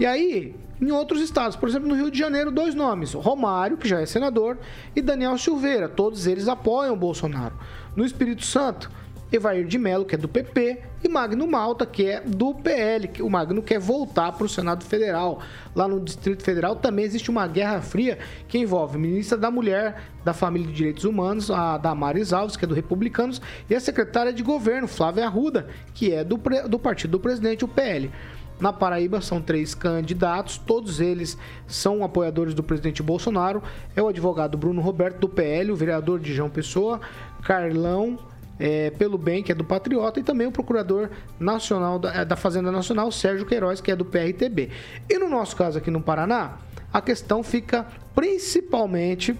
E 0.00 0.06
aí, 0.06 0.56
em 0.80 0.90
outros 0.90 1.20
estados, 1.20 1.54
por 1.54 1.68
exemplo, 1.68 1.86
no 1.86 1.94
Rio 1.94 2.10
de 2.10 2.18
Janeiro, 2.18 2.50
dois 2.50 2.74
nomes: 2.74 3.12
Romário, 3.12 3.76
que 3.76 3.86
já 3.86 4.00
é 4.00 4.06
senador, 4.06 4.56
e 4.96 5.02
Daniel 5.02 5.36
Silveira. 5.36 5.86
Todos 5.86 6.26
eles 6.26 6.48
apoiam 6.48 6.94
o 6.94 6.98
Bolsonaro. 6.98 7.54
No 7.94 8.02
Espírito 8.02 8.46
Santo, 8.46 8.90
Evair 9.30 9.66
de 9.66 9.76
Mello, 9.78 10.04
que 10.04 10.14
é 10.14 10.18
do 10.18 10.28
PP, 10.28 10.82
e 11.02 11.08
Magno 11.08 11.46
Malta, 11.46 11.84
que 11.84 12.06
é 12.06 12.20
do 12.20 12.54
PL. 12.54 13.10
O 13.20 13.28
Magno 13.28 13.62
quer 13.62 13.78
voltar 13.78 14.32
para 14.32 14.46
o 14.46 14.48
Senado 14.48 14.84
Federal. 14.84 15.40
Lá 15.74 15.88
no 15.88 16.00
Distrito 16.00 16.42
Federal 16.42 16.76
também 16.76 17.04
existe 17.04 17.30
uma 17.30 17.46
guerra 17.46 17.80
fria 17.80 18.18
que 18.48 18.58
envolve 18.58 18.98
ministra 18.98 19.36
da 19.36 19.50
Mulher, 19.50 20.02
da 20.24 20.32
Família 20.32 20.68
e 20.70 20.72
Direitos 20.72 21.04
Humanos, 21.04 21.50
a 21.50 21.76
Damares 21.76 22.32
Alves, 22.32 22.56
que 22.56 22.64
é 22.64 22.68
do 22.68 22.74
Republicanos, 22.74 23.42
e 23.68 23.74
a 23.74 23.80
secretária 23.80 24.32
de 24.32 24.42
Governo, 24.42 24.86
Flávia 24.86 25.26
Arruda, 25.26 25.68
que 25.92 26.12
é 26.12 26.22
do, 26.22 26.40
do 26.68 26.78
partido 26.78 27.12
do 27.12 27.20
presidente, 27.20 27.64
o 27.64 27.68
PL. 27.68 28.10
Na 28.58 28.72
Paraíba 28.72 29.20
são 29.20 29.42
três 29.42 29.74
candidatos, 29.74 30.56
todos 30.56 30.98
eles 30.98 31.36
são 31.66 32.02
apoiadores 32.02 32.54
do 32.54 32.62
presidente 32.62 33.02
Bolsonaro. 33.02 33.62
É 33.94 34.00
o 34.00 34.08
advogado 34.08 34.56
Bruno 34.56 34.80
Roberto 34.80 35.18
do 35.18 35.28
PL, 35.28 35.72
o 35.72 35.76
vereador 35.76 36.18
de 36.18 36.32
João 36.32 36.48
Pessoa, 36.48 37.00
Carlão 37.42 38.18
é, 38.58 38.90
pelo 38.90 39.18
Bem, 39.18 39.42
que 39.42 39.52
é 39.52 39.54
do 39.54 39.64
Patriota, 39.64 40.20
e 40.20 40.22
também 40.22 40.46
o 40.46 40.52
Procurador 40.52 41.10
Nacional 41.38 41.98
da, 41.98 42.14
é, 42.14 42.24
da 42.24 42.36
Fazenda 42.36 42.72
Nacional, 42.72 43.10
Sérgio 43.12 43.46
Queiroz, 43.46 43.80
que 43.80 43.90
é 43.90 43.96
do 43.96 44.04
PRTB. 44.04 44.70
E 45.08 45.18
no 45.18 45.28
nosso 45.28 45.56
caso 45.56 45.78
aqui 45.78 45.90
no 45.90 46.00
Paraná, 46.00 46.58
a 46.92 47.00
questão 47.00 47.42
fica 47.42 47.86
principalmente 48.14 49.38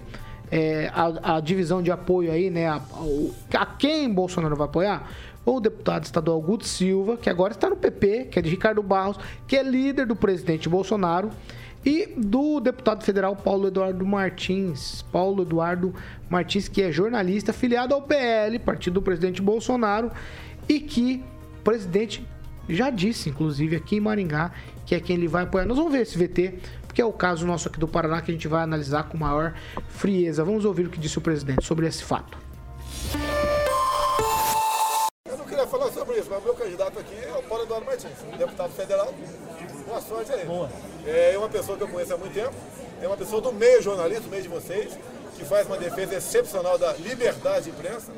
é, 0.51 0.91
a, 0.93 1.37
a, 1.37 1.39
divisão 1.39 1.81
de 1.81 1.91
apoio 1.91 2.31
aí, 2.31 2.49
né? 2.49 2.67
A, 2.67 2.81
a, 3.55 3.65
quem 3.65 4.11
Bolsonaro 4.13 4.55
vai 4.55 4.65
apoiar? 4.65 5.09
O 5.45 5.59
deputado 5.59 6.03
estadual 6.03 6.41
Guto 6.41 6.67
Silva, 6.67 7.17
que 7.17 7.29
agora 7.29 7.53
está 7.53 7.69
no 7.69 7.77
PP, 7.77 8.25
que 8.25 8.39
é 8.39 8.41
de 8.41 8.49
Ricardo 8.49 8.83
Barros, 8.83 9.17
que 9.47 9.55
é 9.55 9.63
líder 9.63 10.05
do 10.05 10.15
presidente 10.15 10.67
Bolsonaro, 10.67 11.29
e 11.87 12.05
do 12.17 12.59
deputado 12.59 13.01
federal 13.01 13.33
Paulo 13.33 13.69
Eduardo 13.69 14.05
Martins. 14.05 15.03
Paulo 15.03 15.43
Eduardo 15.43 15.95
Martins, 16.29 16.67
que 16.67 16.81
é 16.81 16.91
jornalista, 16.91 17.53
filiado 17.53 17.93
ao 17.93 18.01
PL, 18.01 18.59
partido 18.59 18.95
do 18.95 19.01
presidente 19.01 19.41
Bolsonaro, 19.41 20.11
e 20.67 20.81
que 20.81 21.23
o 21.59 21.63
presidente 21.63 22.27
já 22.67 22.89
disse, 22.89 23.29
inclusive, 23.29 23.77
aqui 23.77 23.95
em 23.95 23.99
Maringá, 24.01 24.51
que 24.85 24.95
é 24.95 24.99
quem 24.99 25.15
ele 25.15 25.29
vai 25.29 25.43
apoiar. 25.43 25.65
Nós 25.65 25.77
vamos 25.77 25.93
ver 25.93 26.01
esse 26.01 26.17
VT, 26.17 26.55
porque 26.85 27.01
é 27.01 27.05
o 27.05 27.13
caso 27.13 27.47
nosso 27.47 27.69
aqui 27.69 27.79
do 27.79 27.87
Paraná 27.87 28.21
que 28.21 28.31
a 28.31 28.33
gente 28.33 28.49
vai 28.49 28.63
analisar 28.63 29.03
com 29.03 29.17
maior 29.17 29.53
frieza. 29.87 30.43
Vamos 30.43 30.65
ouvir 30.65 30.87
o 30.87 30.89
que 30.89 30.99
disse 30.99 31.17
o 31.17 31.21
presidente 31.21 31.65
sobre 31.65 31.87
esse 31.87 32.03
fato. 32.03 32.37
Isso, 36.27 36.29
mas 36.29 36.41
o 36.41 36.45
meu 36.45 36.55
candidato 36.55 36.99
aqui 36.99 37.15
é 37.25 37.37
o 37.37 37.43
Paulo 37.43 37.63
Eduardo 37.63 37.85
Martins, 37.85 38.11
deputado 38.37 38.73
federal. 38.73 39.13
Boa 39.87 40.01
sorte 40.01 40.33
aí. 40.33 40.45
Boa. 40.45 40.69
É 41.05 41.37
uma 41.37 41.47
pessoa 41.47 41.77
que 41.77 41.83
eu 41.85 41.87
conheço 41.87 42.13
há 42.13 42.17
muito 42.17 42.33
tempo, 42.33 42.53
é 43.01 43.07
uma 43.07 43.15
pessoa 43.15 43.41
do 43.41 43.53
meio 43.53 43.81
jornalista, 43.81 44.23
do 44.23 44.29
meio 44.29 44.43
de 44.43 44.49
vocês, 44.49 44.91
que 45.37 45.45
faz 45.45 45.65
uma 45.67 45.77
defesa 45.77 46.15
excepcional 46.15 46.77
da 46.77 46.91
liberdade 46.93 47.65
de 47.65 47.69
imprensa 47.69 48.11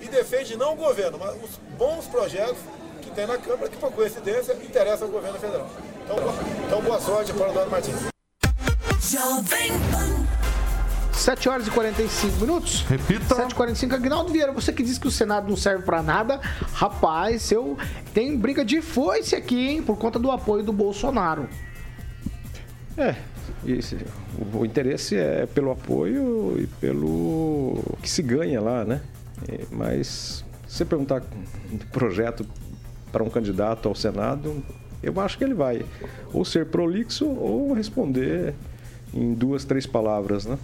e 0.00 0.08
defende 0.08 0.56
não 0.56 0.72
o 0.72 0.76
governo, 0.76 1.18
mas 1.20 1.36
os 1.40 1.56
bons 1.78 2.06
projetos 2.06 2.58
que 3.00 3.10
tem 3.12 3.28
na 3.28 3.38
Câmara, 3.38 3.68
que 3.68 3.76
por 3.76 3.92
coincidência 3.92 4.54
interessa 4.54 5.04
ao 5.04 5.10
governo 5.10 5.38
federal. 5.38 5.70
Então, 6.04 6.16
então 6.66 6.82
boa 6.82 7.00
sorte 7.00 7.32
para 7.32 7.46
o 7.46 7.50
Eduardo 7.50 7.70
Martins. 7.70 7.94
7 11.22 11.48
horas 11.48 11.66
e 11.68 11.70
45 11.70 12.40
minutos. 12.40 12.82
Repita. 12.82 13.36
7 13.36 13.52
e 13.52 13.54
45 13.54 13.94
Aguinaldo 13.94 14.32
Vieira, 14.32 14.50
você 14.50 14.72
que 14.72 14.82
diz 14.82 14.98
que 14.98 15.06
o 15.06 15.10
Senado 15.10 15.48
não 15.48 15.56
serve 15.56 15.84
para 15.84 16.02
nada, 16.02 16.40
rapaz, 16.72 17.52
eu 17.52 17.78
tem 18.12 18.36
briga 18.36 18.64
de 18.64 18.82
foice 18.82 19.36
aqui, 19.36 19.68
hein, 19.68 19.82
por 19.82 19.96
conta 19.96 20.18
do 20.18 20.32
apoio 20.32 20.64
do 20.64 20.72
Bolsonaro. 20.72 21.48
É, 22.98 23.14
isso, 23.64 23.96
o, 24.36 24.58
o 24.58 24.66
interesse 24.66 25.16
é 25.16 25.46
pelo 25.46 25.70
apoio 25.70 26.56
e 26.58 26.66
pelo 26.66 27.80
que 28.02 28.10
se 28.10 28.20
ganha 28.20 28.60
lá, 28.60 28.84
né? 28.84 29.00
Mas 29.70 30.44
se 30.66 30.78
você 30.78 30.84
perguntar 30.84 31.22
projeto 31.92 32.44
para 33.12 33.22
um 33.22 33.30
candidato 33.30 33.88
ao 33.88 33.94
Senado, 33.94 34.60
eu 35.00 35.20
acho 35.20 35.38
que 35.38 35.44
ele 35.44 35.54
vai 35.54 35.86
ou 36.32 36.44
ser 36.44 36.66
prolixo 36.66 37.26
ou 37.26 37.72
responder 37.72 38.54
em 39.14 39.34
duas, 39.34 39.64
três 39.64 39.86
palavras, 39.86 40.46
né? 40.46 40.58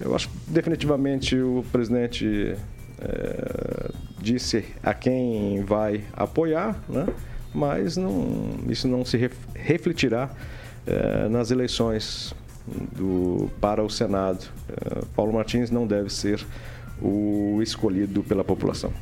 Eu 0.00 0.14
acho 0.14 0.28
que 0.28 0.34
definitivamente 0.48 1.36
o 1.36 1.64
presidente 1.72 2.54
é, 3.00 3.90
disse 4.20 4.64
a 4.82 4.94
quem 4.94 5.62
vai 5.64 6.04
apoiar, 6.12 6.78
né? 6.88 7.06
mas 7.54 7.96
não, 7.96 8.58
isso 8.68 8.86
não 8.86 9.04
se 9.04 9.30
refletirá 9.54 10.30
é, 10.86 11.28
nas 11.28 11.50
eleições 11.50 12.34
do, 12.96 13.50
para 13.60 13.82
o 13.82 13.90
Senado. 13.90 14.46
É, 14.68 15.04
Paulo 15.16 15.32
Martins 15.32 15.70
não 15.70 15.86
deve 15.86 16.10
ser 16.10 16.44
o 17.00 17.60
escolhido 17.62 18.22
pela 18.22 18.44
população. 18.44 18.92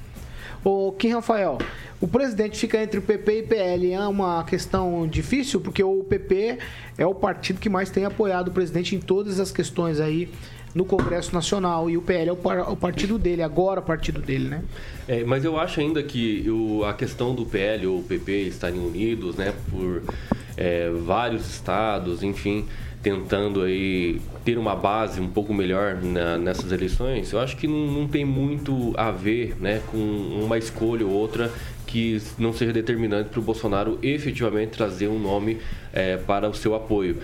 O 0.64 0.90
Kim 0.92 1.12
Rafael, 1.12 1.58
o 2.00 2.08
presidente 2.08 2.58
fica 2.58 2.82
entre 2.82 2.98
o 2.98 3.02
PP 3.02 3.38
e 3.38 3.42
PL. 3.44 3.92
É 3.92 4.00
uma 4.08 4.42
questão 4.42 5.06
difícil, 5.06 5.60
porque 5.60 5.82
o 5.82 6.02
PP 6.02 6.58
é 6.98 7.06
o 7.06 7.14
partido 7.14 7.60
que 7.60 7.68
mais 7.68 7.88
tem 7.88 8.04
apoiado 8.04 8.48
o 8.48 8.50
presidente 8.50 8.96
em 8.96 8.98
todas 8.98 9.38
as 9.38 9.52
questões 9.52 10.00
aí 10.00 10.28
no 10.76 10.84
Congresso 10.84 11.34
Nacional 11.34 11.88
e 11.88 11.96
o 11.96 12.02
PL 12.02 12.28
é 12.28 12.32
o, 12.32 12.36
par, 12.36 12.70
o 12.70 12.76
partido 12.76 13.18
dele, 13.18 13.42
agora 13.42 13.80
o 13.80 13.82
partido 13.82 14.20
dele, 14.20 14.46
né? 14.46 14.62
É, 15.08 15.24
mas 15.24 15.42
eu 15.42 15.58
acho 15.58 15.80
ainda 15.80 16.02
que 16.02 16.44
o, 16.50 16.84
a 16.84 16.92
questão 16.92 17.34
do 17.34 17.46
PL 17.46 17.86
ou 17.86 18.02
PP 18.02 18.42
estarem 18.42 18.78
unidos, 18.78 19.36
né, 19.36 19.54
por 19.70 20.02
é, 20.54 20.90
vários 20.90 21.48
estados, 21.48 22.22
enfim, 22.22 22.66
tentando 23.02 23.62
aí 23.62 24.20
ter 24.44 24.58
uma 24.58 24.76
base 24.76 25.18
um 25.18 25.28
pouco 25.28 25.54
melhor 25.54 25.96
na, 26.02 26.36
nessas 26.36 26.70
eleições, 26.70 27.32
eu 27.32 27.40
acho 27.40 27.56
que 27.56 27.66
não, 27.66 27.86
não, 27.86 28.06
tem 28.06 28.26
muito 28.26 28.92
a 28.98 29.10
ver 29.10 29.56
né, 29.58 29.80
com 29.90 29.96
uma 29.96 30.58
escolha 30.58 31.06
ou 31.06 31.12
outra 31.12 31.50
que 31.86 32.20
não 32.36 32.52
seja 32.52 32.72
determinante 32.72 33.30
para 33.30 33.40
o 33.40 33.42
Bolsonaro 33.42 33.98
efetivamente 34.02 34.72
trazer 34.72 35.08
um 35.08 35.18
nome 35.18 35.58
é, 35.92 36.18
para 36.18 36.50
o 36.50 36.54
seu 36.54 36.74
apoio. 36.74 37.16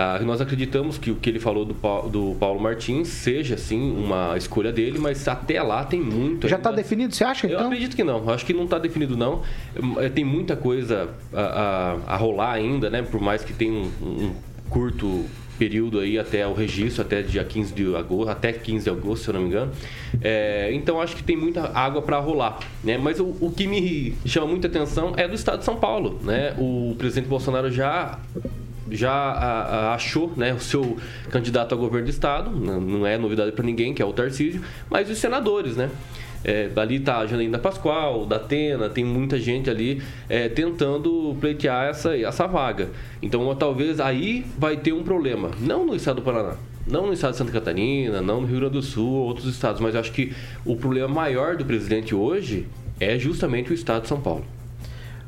Ah, 0.00 0.16
nós 0.20 0.40
acreditamos 0.40 0.96
que 0.96 1.10
o 1.10 1.16
que 1.16 1.28
ele 1.28 1.40
falou 1.40 1.64
do, 1.64 1.74
do 2.08 2.36
Paulo 2.38 2.60
Martins 2.60 3.08
seja, 3.08 3.56
sim, 3.56 3.90
uma 3.90 4.36
escolha 4.36 4.70
dele, 4.70 4.96
mas 4.96 5.26
até 5.26 5.60
lá 5.60 5.84
tem 5.84 6.00
muito. 6.00 6.46
Já 6.46 6.54
está 6.54 6.70
definido, 6.70 7.12
você 7.12 7.24
acha? 7.24 7.48
Então? 7.48 7.58
Eu 7.58 7.66
acredito 7.66 7.96
que 7.96 8.04
não. 8.04 8.18
Eu 8.18 8.30
acho 8.30 8.46
que 8.46 8.54
não 8.54 8.62
está 8.62 8.78
definido, 8.78 9.16
não. 9.16 9.42
É, 9.96 10.08
tem 10.08 10.24
muita 10.24 10.54
coisa 10.54 11.08
a, 11.34 11.40
a, 11.40 12.14
a, 12.14 12.16
rolar 12.16 12.52
ainda, 12.52 12.88
né? 12.88 13.02
Por 13.02 13.20
mais 13.20 13.42
que 13.42 13.52
tenha 13.52 13.72
um, 13.72 13.90
um 14.00 14.34
curto 14.70 15.24
período 15.58 15.98
aí 15.98 16.16
até 16.16 16.46
o 16.46 16.54
registro, 16.54 17.02
até 17.02 17.20
dia 17.20 17.42
15 17.42 17.74
de 17.74 17.96
agosto, 17.96 18.30
até 18.30 18.52
15 18.52 18.84
de 18.84 18.90
agosto, 18.90 19.24
se 19.24 19.30
eu 19.30 19.34
não 19.34 19.40
me 19.40 19.48
engano. 19.48 19.72
É, 20.22 20.70
então 20.74 21.00
acho 21.00 21.16
que 21.16 21.24
tem 21.24 21.36
muita 21.36 21.76
água 21.76 22.00
para 22.02 22.20
rolar, 22.20 22.60
né? 22.84 22.96
Mas 22.96 23.18
o, 23.18 23.34
o, 23.40 23.50
que 23.50 23.66
me 23.66 24.14
chama 24.24 24.46
muita 24.46 24.68
atenção 24.68 25.14
é 25.16 25.26
do 25.26 25.34
estado 25.34 25.58
de 25.58 25.64
São 25.64 25.74
Paulo, 25.74 26.20
né? 26.22 26.54
O 26.56 26.94
presidente 26.96 27.26
Bolsonaro 27.26 27.68
já 27.68 28.16
já 28.90 29.12
a, 29.12 29.62
a, 29.62 29.94
achou 29.94 30.32
né, 30.36 30.52
o 30.54 30.60
seu 30.60 30.96
candidato 31.30 31.74
a 31.74 31.78
governo 31.78 32.06
do 32.06 32.10
estado, 32.10 32.50
não 32.50 33.06
é 33.06 33.16
novidade 33.18 33.52
para 33.52 33.64
ninguém, 33.64 33.94
que 33.94 34.02
é 34.02 34.04
o 34.04 34.12
Tarcísio, 34.12 34.62
mas 34.90 35.10
os 35.10 35.18
senadores, 35.18 35.76
né? 35.76 35.90
É, 36.44 36.70
ali 36.76 36.96
está 36.96 37.18
a 37.18 37.26
Janaína 37.26 37.58
Pascoal, 37.58 38.24
da 38.24 38.36
Atena, 38.36 38.88
tem 38.88 39.04
muita 39.04 39.38
gente 39.38 39.68
ali 39.68 40.00
é, 40.28 40.48
tentando 40.48 41.36
pleitear 41.40 41.88
essa, 41.88 42.16
essa 42.16 42.46
vaga. 42.46 42.90
Então, 43.20 43.54
talvez 43.56 43.98
aí 43.98 44.46
vai 44.56 44.76
ter 44.76 44.92
um 44.92 45.02
problema. 45.02 45.50
Não 45.60 45.84
no 45.84 45.96
estado 45.96 46.16
do 46.16 46.22
Paraná, 46.22 46.54
não 46.86 47.06
no 47.06 47.12
estado 47.12 47.32
de 47.32 47.38
Santa 47.38 47.52
Catarina, 47.52 48.22
não 48.22 48.40
no 48.40 48.46
Rio 48.46 48.60
Grande 48.60 48.74
do 48.74 48.82
Sul, 48.82 49.10
outros 49.24 49.46
estados, 49.46 49.80
mas 49.80 49.96
acho 49.96 50.12
que 50.12 50.32
o 50.64 50.76
problema 50.76 51.08
maior 51.08 51.56
do 51.56 51.64
presidente 51.64 52.14
hoje 52.14 52.68
é 53.00 53.18
justamente 53.18 53.72
o 53.72 53.74
estado 53.74 54.02
de 54.02 54.08
São 54.08 54.20
Paulo. 54.20 54.44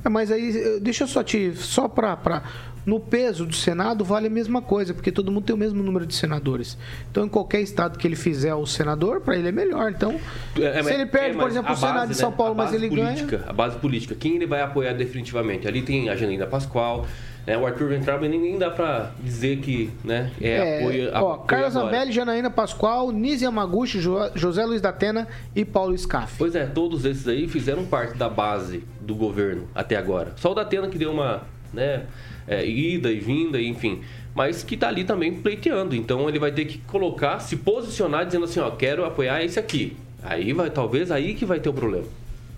É, 0.05 0.09
mas 0.09 0.31
aí, 0.31 0.81
deixa 0.81 1.05
eu 1.05 1.09
só 1.09 1.23
te. 1.23 1.53
Só 1.55 1.87
para 1.89 2.43
no 2.85 2.99
peso 2.99 3.47
do 3.47 3.55
Senado 3.55 4.05
vale 4.05 4.27
a 4.27 4.31
mesma 4.31 4.63
coisa, 4.63 4.95
porque 4.95 5.13
todo 5.13 5.31
mundo 5.31 5.45
tem 5.45 5.55
o 5.55 5.59
mesmo 5.59 5.83
número 5.83 6.07
de 6.07 6.15
senadores. 6.15 6.77
Então, 7.11 7.25
em 7.25 7.29
qualquer 7.29 7.61
estado 7.61 7.99
que 7.99 8.07
ele 8.07 8.17
fizer 8.17 8.55
o 8.55 8.67
senador, 8.67 9.21
para 9.21 9.37
ele 9.37 9.49
é 9.49 9.53
melhor. 9.53 9.91
Então, 9.91 10.19
é, 10.57 10.83
se 10.83 10.93
ele 10.93 11.07
perde, 11.07 11.37
é, 11.37 11.41
por 11.41 11.49
exemplo, 11.49 11.73
o 11.73 11.77
Senado 11.77 11.95
base, 11.95 12.13
de 12.13 12.19
São 12.19 12.31
né? 12.31 12.37
Paulo, 12.37 12.55
mas 12.55 12.73
ele 12.73 12.89
política, 12.89 13.37
ganha. 13.39 13.51
A 13.51 13.53
base 13.53 13.77
política, 13.79 14.15
quem 14.15 14.37
ele 14.37 14.47
vai 14.47 14.63
apoiar 14.63 14.93
definitivamente? 14.93 15.69
Ali 15.69 15.83
tem 15.83 16.09
a 16.09 16.17
Janaína 16.17 16.47
Pascoal, 16.47 17.07
né? 17.47 17.57
O 17.57 17.67
Arthur 17.67 17.89
Ventraba 17.89 18.29
nem 18.29 18.59
dá 18.59 18.71
para 18.71 19.13
dizer 19.23 19.59
que 19.59 19.91
né, 20.05 20.31
é, 20.41 20.51
é 20.51 20.79
apoio. 20.79 21.11
Ó, 21.15 21.37
Carlos 21.39 21.73
Zambelli, 21.73 22.13
Janaína 22.13 22.51
Pascoal, 22.51 23.11
Nise 23.11 23.45
Yamaguchi, 23.45 24.01
jo, 24.01 24.17
José 24.35 24.65
Luiz 24.65 24.81
da 24.81 24.91
Atena 24.91 25.27
e 25.55 25.65
Paulo 25.65 25.97
Scaff. 25.97 26.35
Pois 26.39 26.55
é, 26.55 26.67
todos 26.67 27.05
esses 27.05 27.27
aí 27.27 27.49
fizeram 27.49 27.85
parte 27.85 28.17
da 28.17 28.29
base 28.29 28.85
do 29.01 29.15
governo 29.15 29.69
até 29.75 29.97
agora. 29.97 30.33
Só 30.37 30.53
o 30.53 30.55
da 30.55 30.63
Atena 30.63 30.89
que 30.89 30.99
deu 30.99 31.11
uma. 31.11 31.43
Né, 31.73 32.05
é, 32.51 32.67
ida 32.67 33.11
e 33.13 33.21
vinda, 33.21 33.63
enfim. 33.63 34.01
Mas 34.35 34.65
que 34.65 34.75
está 34.75 34.89
ali 34.89 35.05
também 35.05 35.33
pleiteando. 35.33 35.95
Então 35.95 36.29
ele 36.29 36.39
vai 36.39 36.51
ter 36.51 36.65
que 36.65 36.79
colocar, 36.79 37.39
se 37.39 37.57
posicionar 37.57 38.27
dizendo 38.27 38.45
assim, 38.45 38.59
ó, 38.59 38.71
quero 38.73 39.05
apoiar 39.05 39.43
esse 39.45 39.59
aqui. 39.59 39.97
Aí 40.23 40.53
vai, 40.53 40.69
talvez 40.69 41.13
aí 41.13 41.35
que 41.35 41.47
vai 41.47 41.61
ter 41.61 41.69
o 41.69 41.73
problema. 41.73 42.07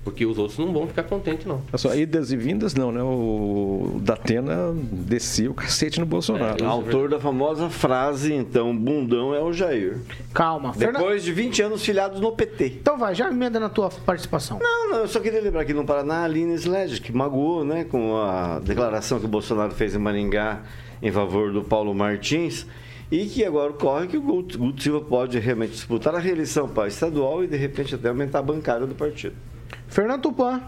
Porque 0.05 0.27
os 0.27 0.37
outros 0.37 0.59
não 0.59 0.73
vão 0.73 0.89
ficar 0.89 1.05
contentes, 1.05 1.47
não. 1.47 1.63
Só 1.75 1.95
idas 1.95 2.33
e 2.33 2.37
vindas, 2.37 2.75
não, 2.75 2.91
né? 2.91 3.01
O 3.03 4.01
Datena 4.03 4.75
descia 4.75 5.49
o 5.49 5.55
cacete 5.55 6.01
no 6.01 6.07
Bolsonaro. 6.07 6.63
É, 6.63 6.67
autor 6.67 7.09
da 7.09 7.21
famosa 7.21 7.71
frase, 7.71 8.33
então, 8.33 8.77
bundão 8.77 9.33
é 9.33 9.41
o 9.41 9.53
Jair. 9.53 9.99
Calma. 10.35 10.73
Depois 10.77 11.23
de 11.23 11.33
20 11.33 11.63
anos 11.63 11.85
filiados 11.85 12.21
no 12.21 12.33
PT. 12.33 12.79
Então 12.81 12.99
vai, 12.99 13.15
já 13.15 13.29
emenda 13.29 13.61
na 13.61 13.69
tua 13.69 13.91
participação. 13.91 14.59
Não, 14.61 14.91
não, 14.91 14.99
eu 14.99 15.09
só 15.09 15.21
queria 15.21 15.41
lembrar 15.41 15.65
que 15.65 15.73
no 15.73 15.85
Paraná, 15.85 16.23
a 16.23 16.25
Aline 16.25 16.55
Sledge, 16.55 17.01
que 17.01 17.13
magoou, 17.13 17.65
né, 17.65 17.85
com 17.85 18.17
a 18.17 18.59
declaração 18.59 19.21
que 19.21 19.27
o 19.27 19.29
Bolsonaro 19.29 19.73
fez 19.73 19.95
em 19.95 19.99
Maringá 19.99 20.63
em 21.01 21.13
favor 21.13 21.53
do 21.53 21.63
Paulo 21.63 21.95
Martins 21.95 22.67
e 23.11 23.27
que 23.27 23.45
agora 23.45 23.71
ocorre 23.71 24.07
que 24.07 24.17
o 24.17 24.23
Guto 24.23 24.83
Silva 24.83 25.01
pode 25.01 25.39
realmente 25.39 25.73
disputar 25.73 26.15
a 26.15 26.19
reeleição 26.19 26.67
para 26.67 26.89
estadual 26.89 27.45
e 27.45 27.47
de 27.47 27.57
repente 27.57 27.95
até 27.95 28.09
aumentar 28.09 28.39
a 28.39 28.43
bancada 28.43 28.87
do 28.87 28.95
partido. 28.95 29.35
Fernando 29.93 30.23
Tupan. 30.23 30.63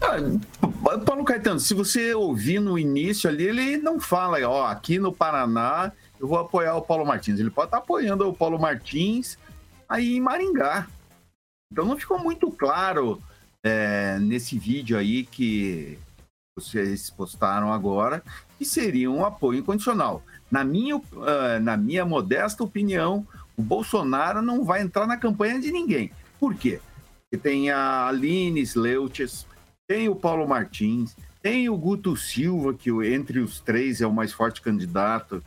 Ah, 0.00 0.98
Paulo 1.06 1.24
Caetano, 1.24 1.60
se 1.60 1.72
você 1.74 2.12
ouvir 2.12 2.58
no 2.58 2.76
início 2.76 3.30
ali, 3.30 3.44
ele 3.44 3.76
não 3.76 4.00
fala, 4.00 4.38
ó, 4.48 4.66
aqui 4.66 4.98
no 4.98 5.12
Paraná 5.12 5.92
eu 6.18 6.26
vou 6.26 6.38
apoiar 6.38 6.74
o 6.74 6.82
Paulo 6.82 7.06
Martins. 7.06 7.38
Ele 7.38 7.50
pode 7.50 7.68
estar 7.68 7.78
apoiando 7.78 8.28
o 8.28 8.34
Paulo 8.34 8.58
Martins 8.58 9.38
aí 9.88 10.16
em 10.16 10.20
Maringá. 10.20 10.88
Então 11.72 11.84
não 11.84 11.96
ficou 11.96 12.18
muito 12.18 12.50
claro 12.50 13.22
é, 13.62 14.18
nesse 14.18 14.58
vídeo 14.58 14.98
aí 14.98 15.24
que 15.24 15.96
vocês 16.56 17.10
postaram 17.10 17.72
agora, 17.72 18.22
que 18.58 18.64
seria 18.64 19.10
um 19.10 19.24
apoio 19.24 19.60
incondicional. 19.60 20.22
Na 20.50 20.64
minha, 20.64 20.96
uh, 20.96 21.60
na 21.62 21.76
minha 21.76 22.04
modesta 22.04 22.62
opinião, 22.62 23.26
o 23.56 23.62
Bolsonaro 23.62 24.42
não 24.42 24.64
vai 24.64 24.82
entrar 24.82 25.06
na 25.06 25.16
campanha 25.16 25.60
de 25.60 25.70
ninguém. 25.70 26.12
Por 26.40 26.54
quê? 26.54 26.80
Tem 27.36 27.70
a 27.70 28.06
Aline 28.08 28.60
Sleuches, 28.60 29.46
tem 29.86 30.08
o 30.08 30.16
Paulo 30.16 30.46
Martins, 30.46 31.16
tem 31.42 31.68
o 31.68 31.76
Guto 31.76 32.16
Silva, 32.16 32.72
que 32.74 32.90
entre 33.06 33.40
os 33.40 33.60
três 33.60 34.00
é 34.00 34.06
o 34.06 34.12
mais 34.12 34.32
forte 34.32 34.62
candidato. 34.62 35.42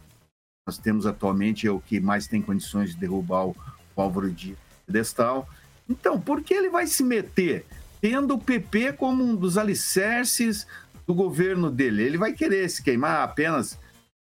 Nós 0.68 0.78
temos 0.78 1.06
atualmente, 1.06 1.66
é 1.66 1.72
o 1.72 1.80
que 1.80 2.00
mais 2.00 2.28
tem 2.28 2.42
condições 2.42 2.92
de 2.92 2.98
derrubar 2.98 3.48
o, 3.48 3.56
o 3.96 4.02
Álvaro 4.02 4.30
de 4.30 4.56
pedestal. 4.86 5.50
Então, 5.90 6.20
por 6.20 6.44
que 6.44 6.54
ele 6.54 6.70
vai 6.70 6.86
se 6.86 7.04
meter? 7.04 7.66
Tendo 8.00 8.36
o 8.36 8.40
PP 8.40 8.94
como 8.94 9.24
um 9.24 9.36
dos 9.36 9.58
alicerces 9.58 10.68
do 11.08 11.14
governo 11.14 11.72
dele. 11.72 12.04
Ele 12.04 12.18
vai 12.18 12.34
querer 12.34 12.70
se 12.70 12.84
queimar 12.84 13.24
apenas 13.24 13.80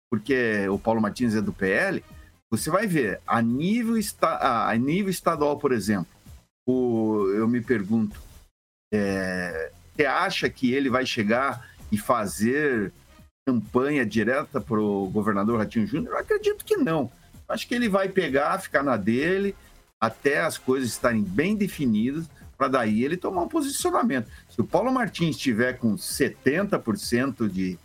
porque 0.10 0.68
o 0.70 0.80
Paulo 0.80 1.02
Martins 1.02 1.36
é 1.36 1.42
do 1.42 1.54
PL. 1.54 2.04
Você 2.52 2.70
vai 2.70 2.88
ver, 2.88 3.22
a 3.28 3.42
nível, 3.42 3.98
esta, 3.98 4.70
a 4.70 4.76
nível 4.76 5.10
estadual, 5.10 5.58
por 5.58 5.72
exemplo, 5.72 6.08
o, 6.70 7.32
eu 7.34 7.48
me 7.48 7.62
pergunto, 7.62 8.20
é, 8.94 9.72
você 9.96 10.06
acha 10.06 10.50
que 10.50 10.74
ele 10.74 10.90
vai 10.90 11.06
chegar 11.06 11.68
e 11.92 11.98
fazer 11.98 12.94
campanha 13.48 14.06
direta 14.06 14.62
para 14.62 14.80
o 14.80 15.10
governador 15.10 15.58
Ratinho 15.58 15.88
Júnior? 15.88 16.14
Eu 16.14 16.20
acredito 16.20 16.64
que 16.64 16.78
não. 16.78 17.12
Acho 17.48 17.68
que 17.68 17.74
ele 17.74 17.90
vai 17.90 18.08
pegar, 18.08 18.60
ficar 18.60 18.84
na 18.84 18.96
dele, 18.96 19.56
até 20.00 20.42
as 20.42 20.58
coisas 20.58 20.90
estarem 20.90 21.24
bem 21.24 21.56
definidas, 21.56 22.30
para 22.56 22.68
daí 22.68 23.04
ele 23.04 23.18
tomar 23.18 23.42
um 23.42 23.48
posicionamento. 23.48 24.30
Se 24.50 24.62
o 24.62 24.66
Paulo 24.66 24.92
Martins 24.92 25.36
estiver 25.36 25.78
com 25.78 25.96
70% 25.96 27.50
de, 27.50 27.80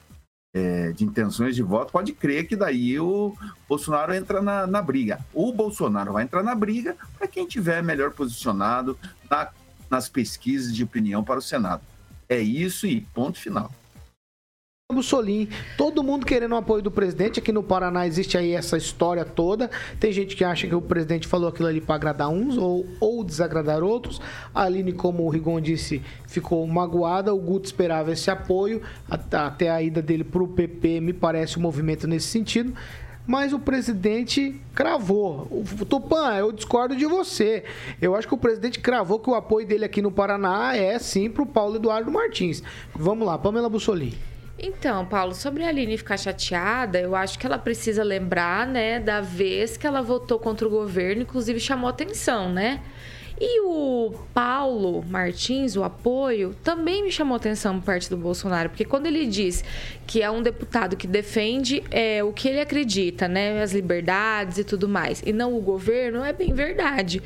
é, 0.54 0.92
de 0.92 1.04
intenções 1.04 1.56
de 1.56 1.62
voto, 1.62 1.90
pode 1.90 2.12
crer 2.12 2.46
que 2.46 2.54
daí 2.54 2.98
o 3.00 3.36
Bolsonaro 3.68 4.14
entra 4.14 4.40
na, 4.40 4.66
na 4.66 4.80
briga. 4.80 5.18
O 5.34 5.52
Bolsonaro 5.52 6.12
vai 6.12 6.22
entrar 6.22 6.44
na 6.44 6.54
briga 6.54 6.96
para 7.18 7.26
quem 7.26 7.44
tiver 7.44 7.82
melhor 7.82 8.12
posicionado 8.12 8.96
na, 9.28 9.50
nas 9.90 10.08
pesquisas 10.08 10.72
de 10.72 10.84
opinião 10.84 11.24
para 11.24 11.40
o 11.40 11.42
Senado. 11.42 11.82
É 12.28 12.38
isso 12.38 12.86
e 12.86 13.00
ponto 13.00 13.38
final. 13.38 13.70
Mussolini, 14.94 15.48
todo 15.76 16.02
mundo 16.02 16.24
querendo 16.24 16.52
o 16.52 16.56
apoio 16.56 16.82
do 16.82 16.90
presidente. 16.90 17.40
Aqui 17.40 17.52
no 17.52 17.62
Paraná 17.62 18.06
existe 18.06 18.38
aí 18.38 18.52
essa 18.52 18.76
história 18.76 19.24
toda. 19.24 19.70
Tem 20.00 20.12
gente 20.12 20.36
que 20.36 20.44
acha 20.44 20.66
que 20.66 20.74
o 20.74 20.80
presidente 20.80 21.26
falou 21.26 21.48
aquilo 21.48 21.68
ali 21.68 21.80
para 21.80 21.96
agradar 21.96 22.28
uns 22.28 22.56
ou, 22.56 22.86
ou 23.00 23.24
desagradar 23.24 23.82
outros. 23.82 24.20
A 24.54 24.62
Aline, 24.62 24.92
como 24.92 25.24
o 25.24 25.28
Rigon 25.28 25.60
disse, 25.60 26.00
ficou 26.26 26.66
magoada. 26.66 27.34
O 27.34 27.38
Guto 27.38 27.66
esperava 27.66 28.12
esse 28.12 28.30
apoio. 28.30 28.80
Até 29.10 29.70
a 29.70 29.82
ida 29.82 30.00
dele 30.00 30.24
para 30.24 30.42
o 30.42 30.48
PP, 30.48 31.00
me 31.00 31.12
parece 31.12 31.58
um 31.58 31.62
movimento 31.62 32.06
nesse 32.06 32.28
sentido. 32.28 32.74
Mas 33.26 33.54
o 33.54 33.58
presidente 33.58 34.60
cravou. 34.74 35.48
O 35.50 35.84
Tupã, 35.84 36.34
eu 36.34 36.52
discordo 36.52 36.94
de 36.94 37.06
você. 37.06 37.64
Eu 38.00 38.14
acho 38.14 38.28
que 38.28 38.34
o 38.34 38.38
presidente 38.38 38.80
cravou 38.80 39.18
que 39.18 39.30
o 39.30 39.34
apoio 39.34 39.66
dele 39.66 39.84
aqui 39.84 40.02
no 40.02 40.10
Paraná 40.10 40.76
é 40.76 40.98
sim 40.98 41.30
para 41.30 41.42
o 41.42 41.46
Paulo 41.46 41.76
Eduardo 41.76 42.10
Martins. 42.10 42.62
Vamos 42.94 43.26
lá, 43.26 43.38
Pamela 43.38 43.68
Bussolini. 43.68 44.33
Então, 44.58 45.04
Paulo, 45.04 45.34
sobre 45.34 45.64
a 45.64 45.68
Aline 45.68 45.98
ficar 45.98 46.16
chateada, 46.16 47.00
eu 47.00 47.16
acho 47.16 47.38
que 47.38 47.46
ela 47.46 47.58
precisa 47.58 48.04
lembrar, 48.04 48.66
né, 48.66 49.00
da 49.00 49.20
vez 49.20 49.76
que 49.76 49.86
ela 49.86 50.00
votou 50.00 50.38
contra 50.38 50.66
o 50.66 50.70
governo, 50.70 51.22
inclusive 51.22 51.58
chamou 51.58 51.90
atenção, 51.90 52.52
né? 52.52 52.80
E 53.40 53.60
o 53.62 54.14
Paulo 54.32 55.04
Martins, 55.08 55.74
o 55.74 55.82
apoio, 55.82 56.54
também 56.62 57.02
me 57.02 57.10
chamou 57.10 57.36
atenção 57.36 57.80
por 57.80 57.86
parte 57.86 58.08
do 58.08 58.16
Bolsonaro, 58.16 58.70
porque 58.70 58.84
quando 58.84 59.06
ele 59.06 59.26
diz 59.26 59.64
que 60.06 60.22
é 60.22 60.30
um 60.30 60.40
deputado 60.40 60.96
que 60.96 61.08
defende 61.08 61.82
é, 61.90 62.22
o 62.22 62.32
que 62.32 62.48
ele 62.48 62.60
acredita, 62.60 63.26
né, 63.26 63.60
as 63.60 63.72
liberdades 63.72 64.58
e 64.58 64.64
tudo 64.64 64.88
mais, 64.88 65.20
e 65.26 65.32
não 65.32 65.56
o 65.56 65.60
governo, 65.60 66.22
é 66.22 66.32
bem 66.32 66.54
verdade 66.54 67.20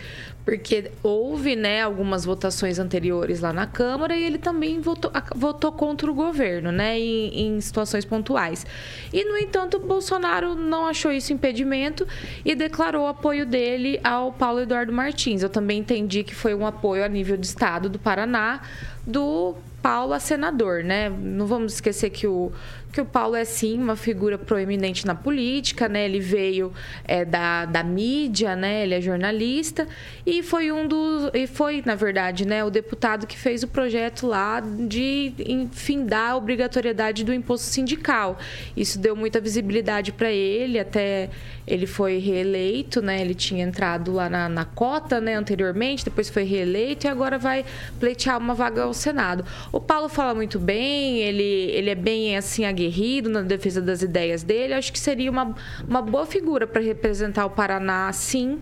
porque 0.48 0.90
houve 1.02 1.54
né, 1.54 1.82
algumas 1.82 2.24
votações 2.24 2.78
anteriores 2.78 3.40
lá 3.40 3.52
na 3.52 3.66
Câmara 3.66 4.16
e 4.16 4.24
ele 4.24 4.38
também 4.38 4.80
votou, 4.80 5.12
votou 5.36 5.70
contra 5.70 6.10
o 6.10 6.14
governo, 6.14 6.72
né, 6.72 6.98
em, 6.98 7.48
em 7.48 7.60
situações 7.60 8.06
pontuais. 8.06 8.64
E, 9.12 9.26
no 9.26 9.36
entanto, 9.36 9.78
Bolsonaro 9.78 10.54
não 10.54 10.86
achou 10.86 11.12
isso 11.12 11.34
impedimento 11.34 12.08
e 12.46 12.54
declarou 12.54 13.04
o 13.04 13.08
apoio 13.08 13.44
dele 13.44 14.00
ao 14.02 14.32
Paulo 14.32 14.60
Eduardo 14.60 14.90
Martins. 14.90 15.42
Eu 15.42 15.50
também 15.50 15.80
entendi 15.80 16.24
que 16.24 16.34
foi 16.34 16.54
um 16.54 16.66
apoio 16.66 17.04
a 17.04 17.08
nível 17.08 17.36
de 17.36 17.46
Estado 17.46 17.90
do 17.90 17.98
Paraná 17.98 18.62
do 19.06 19.54
Paulo 19.82 20.14
a 20.14 20.18
senador, 20.18 20.82
né? 20.82 21.10
Não 21.10 21.46
vamos 21.46 21.74
esquecer 21.74 22.08
que 22.08 22.26
o, 22.26 22.50
que 22.92 23.00
o 23.00 23.04
Paulo 23.04 23.36
é 23.36 23.44
sim 23.44 23.78
uma 23.78 23.96
figura 23.96 24.38
proeminente 24.38 25.06
na 25.06 25.14
política, 25.14 25.88
né? 25.88 26.04
Ele 26.04 26.20
veio 26.20 26.72
é, 27.04 27.24
da, 27.24 27.64
da 27.64 27.82
mídia, 27.82 28.56
né? 28.56 28.82
Ele 28.82 28.94
é 28.94 29.00
jornalista 29.00 29.86
e 30.26 30.42
foi 30.42 30.72
um 30.72 30.88
dos 30.88 31.30
e 31.34 31.46
foi 31.46 31.82
na 31.84 31.94
verdade, 31.94 32.46
né? 32.46 32.64
O 32.64 32.70
deputado 32.70 33.26
que 33.26 33.38
fez 33.38 33.62
o 33.62 33.68
projeto 33.68 34.26
lá 34.26 34.60
de 34.60 35.32
enfindar 35.38 36.30
a 36.30 36.36
obrigatoriedade 36.36 37.24
do 37.24 37.32
imposto 37.32 37.66
sindical. 37.66 38.38
Isso 38.76 38.98
deu 38.98 39.14
muita 39.14 39.40
visibilidade 39.40 40.10
para 40.10 40.30
ele, 40.32 40.78
até 40.78 41.30
ele 41.66 41.86
foi 41.86 42.18
reeleito, 42.18 43.02
né? 43.02 43.20
Ele 43.20 43.34
tinha 43.34 43.62
entrado 43.62 44.12
lá 44.12 44.30
na, 44.30 44.48
na 44.48 44.64
cota, 44.64 45.20
né? 45.20 45.34
Anteriormente, 45.34 46.04
depois 46.04 46.30
foi 46.30 46.44
reeleito 46.44 47.06
e 47.06 47.08
agora 47.08 47.38
vai 47.38 47.64
pleitear 48.00 48.38
uma 48.38 48.54
vaga 48.54 48.84
ao 48.84 48.94
Senado. 48.94 49.44
O 49.70 49.78
Paulo 49.78 50.08
fala 50.08 50.34
muito 50.34 50.58
bem, 50.58 51.18
ele, 51.18 51.42
ele 51.42 51.90
é 51.90 51.94
bem 51.94 52.36
assim 52.36 52.64
aguerrido 52.64 52.87
na 53.28 53.42
defesa 53.42 53.80
das 53.80 54.02
ideias 54.02 54.42
dele. 54.42 54.74
Acho 54.74 54.92
que 54.92 54.98
seria 54.98 55.30
uma, 55.30 55.54
uma 55.86 56.02
boa 56.02 56.26
figura 56.26 56.66
para 56.66 56.80
representar 56.80 57.46
o 57.46 57.50
Paraná, 57.50 58.12
sim. 58.12 58.60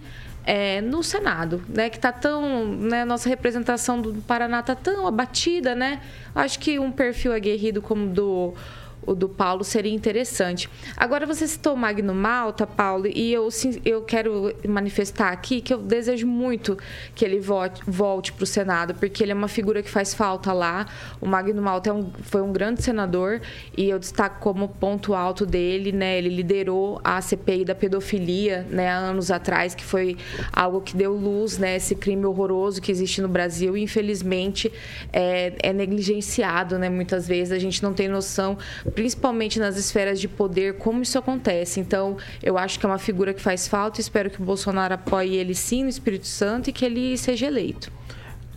É, 0.48 0.80
no 0.80 1.02
Senado, 1.02 1.60
né? 1.68 1.90
Que 1.90 1.98
tá 1.98 2.12
tão, 2.12 2.64
né? 2.64 3.04
Nossa 3.04 3.28
representação 3.28 4.00
do 4.00 4.14
Paraná 4.22 4.62
tá 4.62 4.76
tão 4.76 5.04
abatida, 5.04 5.74
né? 5.74 6.00
Acho 6.32 6.60
que 6.60 6.78
um 6.78 6.92
perfil 6.92 7.32
aguerrido 7.32 7.82
como 7.82 8.06
do 8.06 8.54
o 9.06 9.14
do 9.14 9.28
Paulo 9.28 9.62
seria 9.62 9.94
interessante. 9.94 10.68
Agora, 10.96 11.24
você 11.24 11.46
citou 11.46 11.76
Magno 11.76 12.14
Malta, 12.14 12.66
Paulo, 12.66 13.06
e 13.06 13.32
eu, 13.32 13.48
eu 13.84 14.02
quero 14.02 14.52
manifestar 14.68 15.32
aqui 15.32 15.60
que 15.60 15.72
eu 15.72 15.78
desejo 15.78 16.26
muito 16.26 16.76
que 17.14 17.24
ele 17.24 17.38
volte, 17.38 17.82
volte 17.86 18.32
para 18.32 18.42
o 18.42 18.46
Senado, 18.46 18.94
porque 18.94 19.22
ele 19.22 19.32
é 19.32 19.34
uma 19.34 19.48
figura 19.48 19.82
que 19.82 19.90
faz 19.90 20.12
falta 20.12 20.52
lá. 20.52 20.86
O 21.20 21.26
Magno 21.26 21.62
Malta 21.62 21.90
é 21.90 21.92
um, 21.92 22.10
foi 22.22 22.42
um 22.42 22.52
grande 22.52 22.82
senador 22.82 23.40
e 23.76 23.88
eu 23.88 23.98
destaco 23.98 24.40
como 24.40 24.68
ponto 24.68 25.14
alto 25.14 25.46
dele, 25.46 25.92
né? 25.92 26.18
Ele 26.18 26.28
liderou 26.28 27.00
a 27.04 27.20
CPI 27.20 27.64
da 27.64 27.74
pedofilia, 27.74 28.66
né, 28.68 28.88
há 28.88 28.96
anos 28.96 29.30
atrás, 29.30 29.74
que 29.74 29.84
foi 29.84 30.16
algo 30.52 30.80
que 30.80 30.96
deu 30.96 31.12
luz, 31.12 31.58
né, 31.58 31.76
esse 31.76 31.94
crime 31.94 32.24
horroroso 32.24 32.80
que 32.80 32.90
existe 32.90 33.20
no 33.20 33.28
Brasil 33.28 33.76
e 33.76 33.82
infelizmente 33.82 34.72
é, 35.12 35.52
é 35.62 35.72
negligenciado, 35.72 36.78
né? 36.78 36.88
Muitas 36.88 37.28
vezes 37.28 37.52
a 37.52 37.58
gente 37.58 37.82
não 37.82 37.92
tem 37.92 38.08
noção 38.08 38.58
principalmente 38.96 39.60
nas 39.60 39.76
esferas 39.76 40.18
de 40.18 40.26
poder, 40.26 40.78
como 40.78 41.02
isso 41.02 41.18
acontece. 41.18 41.78
Então, 41.78 42.16
eu 42.42 42.56
acho 42.56 42.80
que 42.80 42.86
é 42.86 42.88
uma 42.88 42.98
figura 42.98 43.34
que 43.34 43.42
faz 43.42 43.68
falta. 43.68 44.00
Espero 44.00 44.30
que 44.30 44.40
o 44.40 44.44
Bolsonaro 44.44 44.94
apoie 44.94 45.36
ele 45.36 45.54
sim 45.54 45.82
no 45.82 45.90
Espírito 45.90 46.26
Santo 46.26 46.70
e 46.70 46.72
que 46.72 46.82
ele 46.82 47.16
seja 47.18 47.46
eleito. 47.46 47.92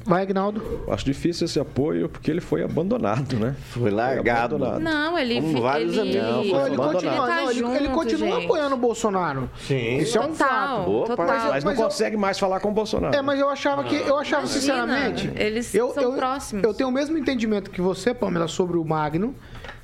Vai, 0.05 0.23
Agnaldo. 0.23 0.85
Acho 0.87 1.03
difícil 1.05 1.45
esse 1.45 1.59
apoio 1.59 2.07
porque 2.07 2.31
ele 2.31 2.39
foi 2.39 2.63
abandonado, 2.63 3.35
né? 3.35 3.53
Foi 3.69 3.91
largado. 3.91 4.57
Foi 4.57 4.67
abandonado. 4.67 4.81
Não, 4.81 5.19
ele... 5.19 5.41
Como 5.41 5.61
vários 5.61 5.97
ele, 5.97 6.17
amigos. 6.17 6.51
Não, 6.51 6.67
ele 6.67 6.77
continua, 6.77 7.15
não, 7.15 7.27
tá 7.27 7.43
ele, 7.43 7.53
junto, 7.59 7.75
ele 7.75 7.89
continua 7.89 8.43
apoiando 8.43 8.75
o 8.75 8.77
Bolsonaro. 8.77 9.49
Sim. 9.67 9.97
Isso 9.97 10.17
é 10.17 10.21
um 10.25 10.33
fato. 10.33 10.85
Boa, 10.85 11.05
total. 11.05 11.27
Mas, 11.27 11.49
mas, 11.49 11.63
não 11.65 11.73
eu, 11.73 11.77
consegue 11.77 12.15
mais 12.15 12.39
falar 12.39 12.61
com 12.61 12.69
o 12.69 12.71
Bolsonaro. 12.71 13.13
É, 13.13 13.21
mas 13.21 13.39
eu 13.39 13.49
achava 13.49 13.83
que... 13.83 13.97
Eu 13.97 14.17
achava, 14.17 14.43
Imagina, 14.43 14.61
sinceramente... 14.61 15.31
Eles 15.35 15.75
eu, 15.75 15.93
são 15.93 16.01
eu, 16.01 16.13
próximos. 16.13 16.63
Eu 16.63 16.73
tenho 16.73 16.89
o 16.89 16.93
mesmo 16.93 17.17
entendimento 17.17 17.69
que 17.69 17.81
você, 17.81 18.13
Pamela, 18.13 18.47
sobre 18.47 18.77
o 18.77 18.85
Magno. 18.85 19.35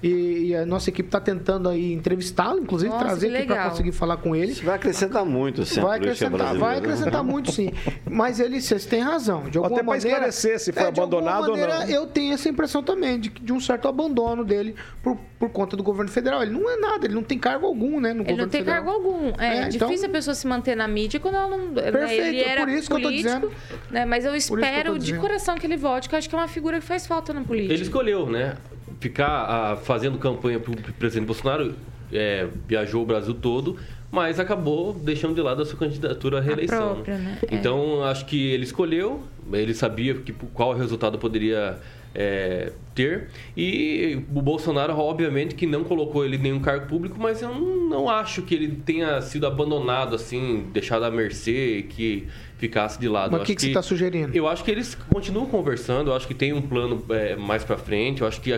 E, 0.04 0.48
e 0.48 0.56
a 0.56 0.66
nossa 0.66 0.90
equipe 0.90 1.08
está 1.08 1.20
tentando 1.20 1.70
aí 1.70 1.94
entrevistá-lo, 1.94 2.60
inclusive 2.60 2.92
nossa, 2.92 3.06
trazer 3.06 3.36
aqui 3.36 3.48
para 3.48 3.70
conseguir 3.70 3.92
falar 3.92 4.18
com 4.18 4.36
ele. 4.36 4.52
Isso 4.52 4.66
vai 4.66 4.76
acrescentar 4.76 5.26
muito, 5.26 5.66
sim. 5.66 5.82
Vai 5.82 5.98
acrescentar, 5.98 6.56
vai 6.56 6.78
acrescentar 6.78 7.24
muito, 7.24 7.52
sim. 7.52 7.72
Mas 8.10 8.40
ele, 8.40 8.62
vocês 8.62 8.86
têm 8.86 9.02
razão. 9.02 9.50
De 9.50 9.58
alguma 9.58 9.78
Até 9.78 9.86
maneira, 9.86 10.10
esclarecer 10.10 10.60
se 10.60 10.72
foi 10.72 10.84
é, 10.84 10.88
abandonado 10.88 11.50
maneira, 11.50 11.74
ou 11.74 11.80
não. 11.80 11.90
Eu 11.90 12.08
tenho 12.08 12.34
essa 12.34 12.50
impressão 12.50 12.84
também 12.84 13.20
de, 13.20 13.30
de 13.30 13.54
um 13.54 13.60
certo 13.60 13.88
abandono 13.88 14.44
dele 14.44 14.76
por, 15.02 15.18
por 15.40 15.50
conta 15.50 15.76
do 15.76 15.84
governo 15.84 16.12
federal. 16.12 16.44
Ele 16.44 16.52
não 16.52 16.70
é 16.70 16.78
nada, 16.78 17.06
ele 17.06 17.16
não 17.16 17.24
tem 17.24 17.40
cargo 17.40 17.66
algum, 17.66 18.00
né? 18.00 18.14
No 18.14 18.24
ele 18.24 18.36
não 18.36 18.48
tem 18.48 18.62
federal. 18.62 18.84
cargo 18.84 18.90
algum. 18.92 19.32
É, 19.40 19.60
é 19.60 19.68
difícil 19.68 19.96
então... 19.96 20.10
a 20.10 20.10
pessoa 20.10 20.36
se 20.36 20.48
manter 20.48 20.76
na 20.76 20.88
mídia 20.88 21.20
quando 21.20 21.36
ela 21.36 21.58
não. 21.58 21.74
Perfeito, 21.74 21.98
né, 21.98 22.28
ele 22.28 22.42
era 22.42 22.62
por 22.62 22.70
isso 22.70 22.90
político, 22.90 22.96
que 22.96 23.02
eu 23.02 23.02
tô 23.02 23.10
dizendo. 23.10 23.52
Né, 23.90 24.06
mas 24.06 24.26
eu 24.26 24.36
espero 24.36 24.94
eu 24.94 24.98
de 24.98 25.18
coração 25.18 25.56
que 25.56 25.66
ele 25.66 25.78
volte, 25.78 26.10
que 26.10 26.16
eu 26.16 26.20
acho 26.20 26.30
que 26.30 26.36
é 26.36 26.38
uma 26.38 26.48
figura 26.48 26.80
que 26.80 26.86
faz 26.86 27.08
falta 27.08 27.34
na 27.34 27.42
política. 27.42 27.74
Ele 27.74 27.84
escolheu, 27.84 28.30
né? 28.30 28.56
Ficar 29.00 29.28
ah, 29.28 29.78
fazendo 29.78 30.18
campanha 30.18 30.60
para 30.60 30.72
o 30.72 30.94
presidente 30.94 31.28
Bolsonaro, 31.28 31.76
é, 32.12 32.48
viajou 32.68 33.04
o 33.04 33.06
Brasil 33.06 33.34
todo, 33.34 33.78
mas 34.12 34.40
acabou 34.40 34.94
deixando 34.94 35.36
de 35.36 35.42
lado 35.42 35.62
a 35.62 35.66
sua 35.66 35.78
candidatura 35.78 36.38
à 36.38 36.42
reeleição. 36.42 36.96
Própria, 36.96 37.18
né? 37.18 37.40
É. 37.50 37.56
Então, 37.56 38.04
acho 38.04 38.26
que 38.26 38.52
ele 38.52 38.64
escolheu, 38.64 39.24
ele 39.52 39.74
sabia 39.74 40.14
que, 40.16 40.32
qual 40.54 40.74
resultado 40.74 41.18
poderia 41.18 41.78
é, 42.16 42.72
ter. 42.96 43.28
E 43.56 44.20
o 44.34 44.42
Bolsonaro, 44.42 44.98
obviamente, 44.98 45.54
que 45.54 45.68
não 45.68 45.84
colocou 45.84 46.24
ele 46.24 46.38
em 46.38 46.40
nenhum 46.40 46.60
cargo 46.62 46.88
público, 46.88 47.18
mas 47.20 47.42
eu 47.42 47.54
não, 47.54 47.90
não 47.90 48.10
acho 48.10 48.42
que 48.42 48.56
ele 48.56 48.70
tenha 48.86 49.22
sido 49.22 49.46
abandonado, 49.46 50.16
assim, 50.16 50.66
deixado 50.72 51.04
à 51.04 51.12
mercê, 51.12 51.86
que 51.90 52.28
ficasse 52.58 53.00
de 53.00 53.10
lado. 53.10 53.34
Mas 53.34 53.42
o 53.42 53.46
que, 53.46 53.56
que 53.56 53.62
você 53.62 53.68
está 53.68 53.82
sugerindo? 53.82 54.36
Eu 54.36 54.48
acho 54.48 54.64
que 54.64 54.72
eles 54.72 54.96
continuam 54.96 55.46
conversando, 55.46 56.10
eu 56.10 56.16
acho 56.16 56.26
que 56.26 56.34
tem 56.34 56.54
um 56.54 56.62
plano 56.62 57.04
é, 57.10 57.36
mais 57.36 57.64
pra 57.64 57.78
frente, 57.78 58.22
eu 58.22 58.28
acho 58.28 58.40
que. 58.42 58.52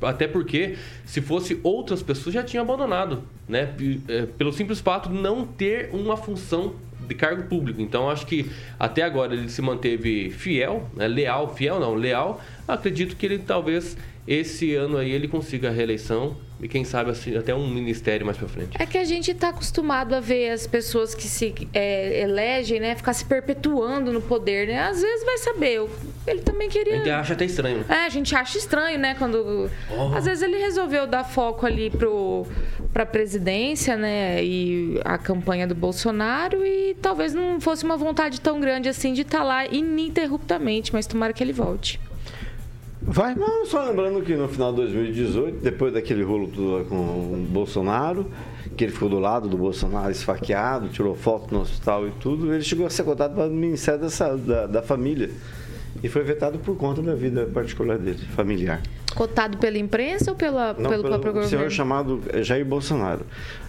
Até 0.00 0.28
porque, 0.28 0.76
se 1.04 1.20
fosse 1.20 1.58
outras 1.62 2.02
pessoas, 2.02 2.32
já 2.32 2.42
tinham 2.44 2.62
abandonado, 2.62 3.24
né? 3.48 3.74
É, 4.06 4.26
Pelo 4.26 4.52
simples 4.52 4.78
fato 4.80 5.08
de 5.08 5.16
não 5.16 5.44
ter 5.44 5.90
uma 5.92 6.16
função 6.16 6.74
de 7.08 7.14
cargo 7.14 7.44
público. 7.44 7.80
Então, 7.80 8.10
acho 8.10 8.26
que 8.26 8.50
até 8.78 9.02
agora 9.02 9.34
ele 9.34 9.48
se 9.48 9.62
manteve 9.62 10.30
fiel, 10.30 10.88
né? 10.94 11.08
leal, 11.08 11.54
fiel 11.54 11.80
não, 11.80 11.94
leal. 11.94 12.40
Acredito 12.66 13.16
que 13.16 13.26
ele 13.26 13.38
talvez 13.38 13.96
esse 14.26 14.74
ano 14.74 14.98
aí 14.98 15.10
ele 15.10 15.26
consiga 15.26 15.68
a 15.68 15.72
reeleição 15.72 16.36
e 16.60 16.66
quem 16.66 16.84
sabe 16.84 17.10
assim, 17.10 17.36
até 17.36 17.54
um 17.54 17.68
ministério 17.68 18.26
mais 18.26 18.36
pra 18.36 18.48
frente. 18.48 18.70
É 18.78 18.84
que 18.84 18.98
a 18.98 19.04
gente 19.04 19.32
tá 19.32 19.50
acostumado 19.50 20.14
a 20.14 20.20
ver 20.20 20.50
as 20.50 20.66
pessoas 20.66 21.14
que 21.14 21.22
se 21.22 21.54
é, 21.72 22.20
elegem, 22.20 22.80
né, 22.80 22.96
ficar 22.96 23.12
se 23.12 23.24
perpetuando 23.24 24.12
no 24.12 24.20
poder, 24.20 24.66
né? 24.66 24.80
Às 24.80 25.00
vezes 25.00 25.24
vai 25.24 25.38
saber. 25.38 25.88
Ele 26.26 26.40
também 26.40 26.66
A 26.66 26.70
queria. 26.70 26.96
gente 26.96 27.10
acha 27.10 27.32
até 27.32 27.44
estranho. 27.44 27.84
É, 27.88 28.04
a 28.04 28.08
gente 28.08 28.34
acha 28.34 28.58
estranho, 28.58 28.98
né? 28.98 29.14
Quando. 29.14 29.70
Oh. 29.90 30.14
Às 30.14 30.24
vezes 30.24 30.42
ele 30.42 30.58
resolveu 30.58 31.06
dar 31.06 31.22
foco 31.24 31.64
ali 31.64 31.90
pro, 31.90 32.44
pra 32.92 33.06
presidência, 33.06 33.96
né? 33.96 34.42
E 34.44 35.00
a 35.04 35.18
campanha 35.18 35.66
do 35.66 35.74
Bolsonaro. 35.74 36.64
E 36.64 36.94
talvez 37.00 37.34
não 37.34 37.60
fosse 37.60 37.84
uma 37.84 37.96
vontade 37.96 38.40
tão 38.40 38.60
grande 38.60 38.88
assim 38.88 39.12
de 39.12 39.22
estar 39.22 39.42
lá 39.42 39.66
ininterruptamente, 39.66 40.92
mas 40.92 41.06
tomara 41.06 41.32
que 41.32 41.42
ele 41.42 41.52
volte. 41.52 42.00
Vai? 43.00 43.34
Não, 43.34 43.64
só 43.64 43.84
lembrando 43.84 44.22
que 44.22 44.34
no 44.34 44.48
final 44.48 44.70
de 44.70 44.78
2018, 44.82 45.60
depois 45.62 45.92
daquele 45.92 46.22
rolo 46.22 46.48
com 46.88 46.96
o 46.96 47.46
Bolsonaro, 47.48 48.30
que 48.76 48.84
ele 48.84 48.92
ficou 48.92 49.08
do 49.08 49.18
lado 49.18 49.48
do 49.48 49.56
Bolsonaro 49.56 50.10
esfaqueado, 50.10 50.88
tirou 50.88 51.14
foto 51.14 51.54
no 51.54 51.60
hospital 51.60 52.06
e 52.08 52.10
tudo, 52.12 52.52
ele 52.52 52.62
chegou 52.62 52.86
a 52.86 52.90
ser 52.90 53.04
cotado 53.04 53.34
para 53.34 53.46
o 53.46 53.50
Ministério 53.50 54.00
da, 54.00 54.36
da, 54.36 54.66
da 54.66 54.82
Família. 54.82 55.30
E 56.02 56.08
foi 56.08 56.22
vetado 56.22 56.58
por 56.58 56.76
conta 56.76 57.00
da 57.00 57.14
vida 57.14 57.46
particular 57.46 57.98
dele, 57.98 58.18
familiar. 58.36 58.82
Cotado 59.14 59.58
pela 59.58 59.78
imprensa 59.78 60.30
ou 60.30 60.36
pela, 60.36 60.74
Não, 60.74 60.90
pelo 60.90 61.02
pelo 61.02 61.18
próprio 61.18 61.32
senhor 61.34 61.44
governo? 61.62 61.70
chamado 61.70 62.22
Jair 62.42 62.64
Bolsonaro. 62.64 63.24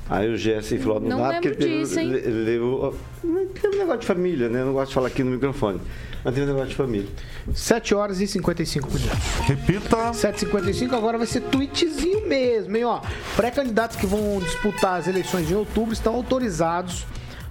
Aí 0.10 0.28
o 0.28 0.36
GS 0.38 0.74
falou, 0.82 1.00
não, 1.00 1.10
Não 1.10 1.18
dá, 1.20 1.28
lembro 1.30 1.50
porque 1.52 1.64
ele, 1.64 1.80
disso, 1.82 2.00
hein? 2.00 2.10
ele, 2.10 2.18
ele 2.18 2.44
levou... 2.44 2.96
Tem 3.22 3.72
um 3.72 3.78
negócio 3.78 4.00
de 4.00 4.06
família, 4.08 4.50
né? 4.50 4.62
Eu 4.62 4.66
não 4.68 4.74
gosto 4.74 4.90
de 4.90 4.96
falar 4.96 5.08
aqui 5.08 5.24
no 5.24 5.32
microfone. 5.32 5.80
Mas 6.24 6.34
tem 6.34 6.44
um 6.44 6.48
negócio 6.48 6.70
de 6.70 6.76
família. 6.76 7.08
7 7.54 7.94
horas 7.96 8.20
e 8.20 8.28
55 8.28 8.88
minutos. 8.92 9.18
Repita. 9.46 9.98
7h55, 10.12 10.94
agora 10.94 11.18
vai 11.18 11.28
ser 11.28 11.42
tweetzinho 11.42 12.28
mesmo, 12.28 12.76
hein? 12.76 12.86
Ó, 12.86 13.02
pré-candidatos 13.36 13.98
que 13.98 14.06
vão 14.06 14.40
disputar 14.40 15.00
as 15.00 15.08
eleições 15.08 15.50
em 15.50 15.56
outubro 15.56 15.94
estão 15.94 16.16
autorizados, 16.16 17.06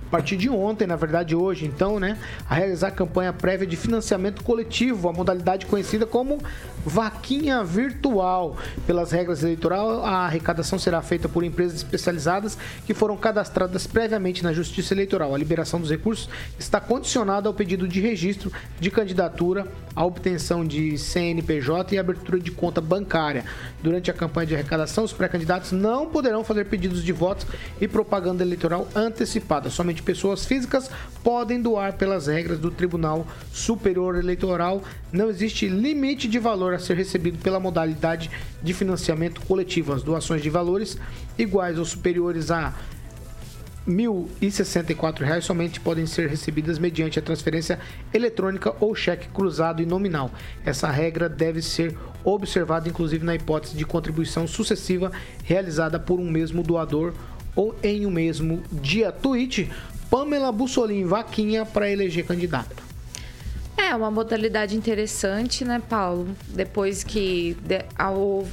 a 0.09 0.11
partir 0.11 0.39
de 0.39 0.49
ontem, 0.49 0.87
na 0.87 0.97
verdade 0.97 1.37
hoje, 1.37 1.67
então, 1.67 2.01
né, 2.01 2.17
a 2.49 2.55
realizar 2.55 2.91
campanha 2.93 3.31
prévia 3.31 3.67
de 3.67 3.77
financiamento 3.77 4.43
coletivo, 4.43 5.07
a 5.07 5.13
modalidade 5.13 5.67
conhecida 5.67 6.07
como 6.07 6.39
vaquinha 6.83 7.63
virtual. 7.63 8.57
Pelas 8.87 9.13
regras 9.13 9.43
eleitorais, 9.43 9.99
a 10.03 10.25
arrecadação 10.25 10.79
será 10.79 11.03
feita 11.03 11.29
por 11.29 11.45
empresas 11.45 11.77
especializadas 11.77 12.57
que 12.87 12.95
foram 12.95 13.19
cadastradas 13.19 13.87
previamente 13.87 14.43
na 14.43 14.51
Justiça 14.51 14.95
Eleitoral. 14.95 15.35
A 15.35 15.39
liberação 15.39 15.79
dos 15.79 15.91
recursos 15.91 16.31
está 16.59 16.81
condicionada 16.81 17.47
ao 17.47 17.53
pedido 17.53 17.87
de 17.87 18.01
registro 18.01 18.51
de 18.81 18.91
candidatura, 18.91 19.67
a 19.95 20.07
obtenção 20.07 20.65
de 20.65 20.97
CNPJ 20.97 21.95
e 21.95 21.99
abertura 21.99 22.41
de 22.41 22.51
conta 22.51 22.81
bancária. 22.81 23.45
Durante 23.83 24.11
a 24.11 24.15
campanha 24.15 24.47
de 24.49 24.55
arrecadação, 24.55 25.05
os 25.05 25.13
pré-candidatos 25.13 25.71
não 25.71 26.07
poderão 26.07 26.43
fazer 26.43 26.65
pedidos 26.65 27.05
de 27.05 27.13
votos 27.13 27.47
e 27.81 27.87
propaganda 27.87 28.43
eleitoral 28.43 28.89
antecipada. 28.95 29.71
Somente 29.71 30.03
pessoas 30.03 30.45
físicas 30.45 30.91
podem 31.23 31.63
doar 31.63 31.93
pelas 31.93 32.27
regras 32.27 32.59
do 32.59 32.71
Tribunal 32.71 33.27
Superior 33.53 34.17
Eleitoral. 34.17 34.83
Não 35.13 35.31
existe 35.31 35.69
limite 35.69 36.27
de 36.27 36.39
valor 36.41 36.75
a 36.75 36.79
ser 36.79 36.97
recebido 36.97 37.39
pela 37.39 37.61
modalidade 37.61 38.31
de 38.61 38.75
financiamento 38.75 39.41
coletivo. 39.43 39.93
As 39.93 40.03
doações 40.03 40.43
de 40.43 40.51
valores 40.51 40.99
iguais 41.39 41.79
ou 41.79 41.85
superiores 41.85 42.51
a 42.51 42.75
1.064 43.89 45.21
reais 45.21 45.45
somente 45.45 45.81
podem 45.81 46.05
ser 46.05 46.29
recebidas 46.29 46.79
mediante 46.79 47.19
a 47.19 47.23
transferência 47.23 47.79
eletrônica 48.13 48.75
ou 48.81 48.95
cheque 48.95 49.29
cruzado 49.29 49.81
e 49.81 49.87
nominal. 49.87 50.31
Essa 50.65 50.91
regra 50.91 51.29
deve 51.29 51.63
ser 51.63 51.97
observada 52.35 52.89
inclusive 52.89 53.25
na 53.25 53.35
hipótese 53.35 53.77
de 53.77 53.85
contribuição 53.85 54.47
sucessiva 54.47 55.13
realizada 55.45 55.99
por 55.99 56.19
um 56.19 56.31
mesmo 56.31 56.63
doador 56.63 57.15
ou 57.55 57.75
em 57.83 58.07
um 58.07 58.11
mesmo 58.11 58.63
dia. 58.71 59.11
Tweet 59.11 59.71
Pamela 60.11 60.51
Bussolini, 60.51 61.05
vaquinha 61.05 61.67
para 61.67 61.91
eleger 61.91 62.25
candidato. 62.25 62.89
É 63.77 63.95
uma 63.95 64.11
modalidade 64.11 64.77
interessante, 64.77 65.65
né, 65.65 65.81
Paulo? 65.89 66.29
Depois 66.49 67.05
que 67.05 67.57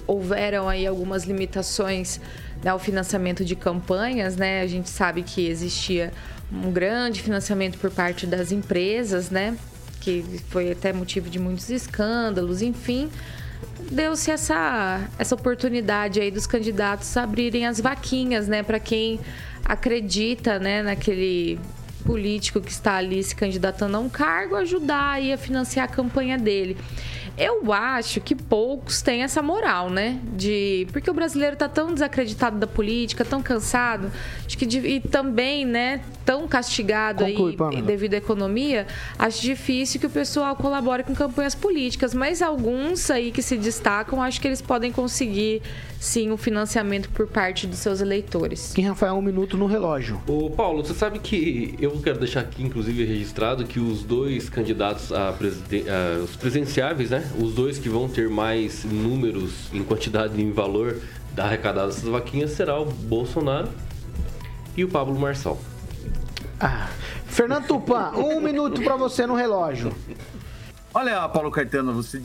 houveram 0.05 0.69
aí 0.69 0.85
algumas 0.85 1.23
limitações 1.23 2.21
né, 2.63 2.69
ao 2.69 2.79
financiamento 2.79 3.43
de 3.43 3.55
campanhas, 3.55 4.35
né? 4.35 4.61
A 4.61 4.67
gente 4.67 4.89
sabe 4.89 5.23
que 5.23 5.47
existia 5.47 6.13
um 6.51 6.71
grande 6.71 7.21
financiamento 7.21 7.77
por 7.79 7.89
parte 7.89 8.27
das 8.27 8.51
empresas, 8.51 9.29
né? 9.29 9.57
Que 9.99 10.23
foi 10.49 10.71
até 10.71 10.93
motivo 10.93 11.29
de 11.29 11.39
muitos 11.39 11.69
escândalos, 11.69 12.61
enfim. 12.61 13.09
Deu-se 13.91 14.31
essa, 14.31 15.07
essa 15.17 15.35
oportunidade 15.35 16.19
aí 16.19 16.31
dos 16.31 16.47
candidatos 16.47 17.15
abrirem 17.15 17.67
as 17.67 17.79
vaquinhas, 17.79 18.47
né? 18.47 18.63
Para 18.63 18.79
quem 18.79 19.19
acredita, 19.63 20.59
né, 20.59 20.83
naquele 20.83 21.59
político 22.05 22.61
que 22.61 22.71
está 22.71 22.95
ali 22.97 23.23
se 23.23 23.35
candidatando 23.35 23.97
a 23.97 23.99
um 23.99 24.07
cargo 24.07 24.55
ajudar 24.55 25.13
aí 25.13 25.33
a 25.33 25.37
financiar 25.37 25.85
a 25.85 25.91
campanha 25.91 26.37
dele. 26.37 26.77
Eu 27.37 27.73
acho 27.73 28.21
que 28.21 28.33
poucos 28.33 29.01
têm 29.01 29.23
essa 29.23 29.41
moral, 29.41 29.89
né? 29.89 30.19
De 30.37 30.87
porque 30.93 31.09
o 31.09 31.13
brasileiro 31.13 31.55
tá 31.57 31.67
tão 31.67 31.93
desacreditado 31.93 32.57
da 32.57 32.65
política, 32.67 33.25
tão 33.25 33.41
cansado, 33.41 34.09
acho 34.45 34.57
que 34.57 34.65
de- 34.65 34.79
e 34.79 34.99
também, 35.01 35.65
né, 35.65 36.01
tão 36.23 36.47
castigado 36.47 37.25
Conclui, 37.25 37.57
aí 37.75 37.81
devido 37.81 38.13
à 38.13 38.17
economia, 38.17 38.87
acho 39.19 39.41
difícil 39.41 39.99
que 39.99 40.07
o 40.07 40.09
pessoal 40.09 40.55
colabore 40.55 41.03
com 41.03 41.13
campanhas 41.13 41.53
políticas, 41.53 42.13
mas 42.13 42.41
alguns 42.41 43.11
aí 43.11 43.31
que 43.31 43.41
se 43.41 43.57
destacam, 43.57 44.21
acho 44.23 44.39
que 44.39 44.47
eles 44.47 44.61
podem 44.61 44.91
conseguir 44.91 45.61
sim 46.05 46.31
o 46.31 46.37
financiamento 46.37 47.09
por 47.09 47.27
parte 47.27 47.65
dos 47.65 47.79
seus 47.79 47.99
eleitores. 47.99 48.71
Quem 48.75 48.85
Rafael, 48.87 49.15
um 49.15 49.21
minuto 49.21 49.57
no 49.57 49.65
relógio. 49.65 50.21
Ô 50.27 50.49
Paulo, 50.51 50.85
você 50.85 50.93
sabe 50.93 51.17
que 51.19 51.75
eu 51.79 51.91
quero 52.01 52.19
deixar 52.19 52.41
aqui, 52.41 52.61
inclusive, 52.63 53.03
registrado 53.03 53.65
que 53.65 53.79
os 53.79 54.03
dois 54.03 54.47
candidatos 54.47 55.11
a, 55.11 55.33
presiden- 55.33 55.85
a- 55.89 56.23
os 56.23 56.35
presidenciáveis, 56.35 57.09
né? 57.09 57.29
Os 57.41 57.53
dois 57.53 57.77
que 57.79 57.89
vão 57.89 58.07
ter 58.07 58.29
mais 58.29 58.83
números 58.85 59.73
em 59.73 59.83
quantidade 59.83 60.39
e 60.39 60.43
em 60.43 60.51
valor 60.51 61.01
da 61.33 61.45
arrecadada 61.45 61.87
dessas 61.87 62.03
vaquinhas 62.07 62.51
será 62.51 62.79
o 62.79 62.85
Bolsonaro 62.85 63.67
e 64.77 64.83
o 64.83 64.87
Pablo 64.87 65.19
Marçal. 65.19 65.59
Ah, 66.59 66.87
Fernando 67.25 67.65
Tupan, 67.67 68.11
um 68.15 68.39
minuto 68.39 68.81
para 68.81 68.95
você 68.95 69.25
no 69.25 69.35
relógio. 69.35 69.91
Olha, 70.93 71.27
Paulo 71.27 71.51
Caetano, 71.51 71.93
você 71.93 72.21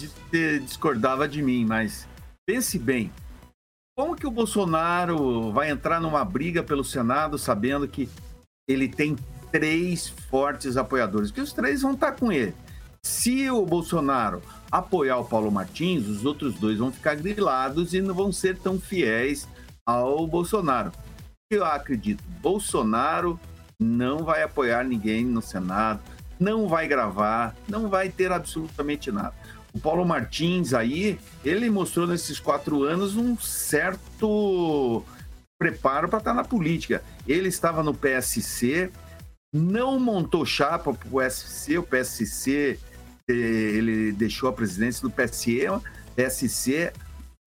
discordava 0.61 1.27
de 1.27 1.43
mim, 1.43 1.65
mas 1.65 2.07
pense 2.47 2.79
bem. 2.79 3.11
Como 4.01 4.17
que 4.17 4.27
o 4.27 4.31
Bolsonaro 4.31 5.53
vai 5.53 5.69
entrar 5.69 6.01
numa 6.01 6.25
briga 6.25 6.63
pelo 6.63 6.83
Senado 6.83 7.37
sabendo 7.37 7.87
que 7.87 8.09
ele 8.67 8.89
tem 8.89 9.15
três 9.53 10.09
fortes 10.09 10.79
apoiadores? 10.79 11.31
Que 11.31 11.43
os 11.43 11.53
três 11.53 11.83
vão 11.83 11.93
estar 11.93 12.13
com 12.13 12.33
ele. 12.33 12.55
Se 13.05 13.51
o 13.51 13.67
Bolsonaro 13.67 14.41
apoiar 14.73 15.19
o 15.19 15.25
Paulo 15.27 15.53
Martins, 15.53 16.07
os 16.07 16.25
outros 16.25 16.55
dois 16.55 16.79
vão 16.79 16.91
ficar 16.91 17.15
grilados 17.15 17.93
e 17.93 18.01
não 18.01 18.15
vão 18.15 18.33
ser 18.33 18.57
tão 18.57 18.81
fiéis 18.81 19.47
ao 19.87 20.27
Bolsonaro. 20.27 20.93
Eu 21.53 21.63
acredito, 21.63 22.25
Bolsonaro 22.41 23.39
não 23.79 24.25
vai 24.25 24.43
apoiar 24.43 24.83
ninguém 24.83 25.27
no 25.27 25.43
Senado, 25.43 26.01
não 26.39 26.67
vai 26.67 26.89
gravar, 26.89 27.55
não 27.69 27.87
vai 27.91 28.09
ter 28.09 28.33
absolutamente 28.33 29.13
nada. 29.13 29.35
O 29.73 29.79
Paulo 29.79 30.05
Martins 30.05 30.75
aí, 30.75 31.19
ele 31.45 31.71
mostrou 31.71 32.07
nesses 32.07 32.41
quatro 32.41 32.83
anos 32.83 33.17
um 33.17 33.39
certo 33.39 35.05
preparo 35.59 36.09
para 36.09 36.19
estar 36.19 36.35
na 36.35 36.43
política. 36.43 37.03
Ele 37.27 37.49
estava 37.49 37.83
no 37.83 37.95
PSC, 37.95 38.91
não 39.53 40.01
montou 40.01 40.45
chapa 40.45 40.93
para 40.93 41.09
o 41.09 41.21
PSC, 41.21 41.79
o 41.79 41.83
PSC 41.83 42.79
eh, 43.29 43.33
ele 43.33 44.13
deixou 44.13 44.49
a 44.49 44.53
presidência 44.53 45.03
do 45.03 45.11
PSC, 45.11 45.67
PSC 46.17 46.93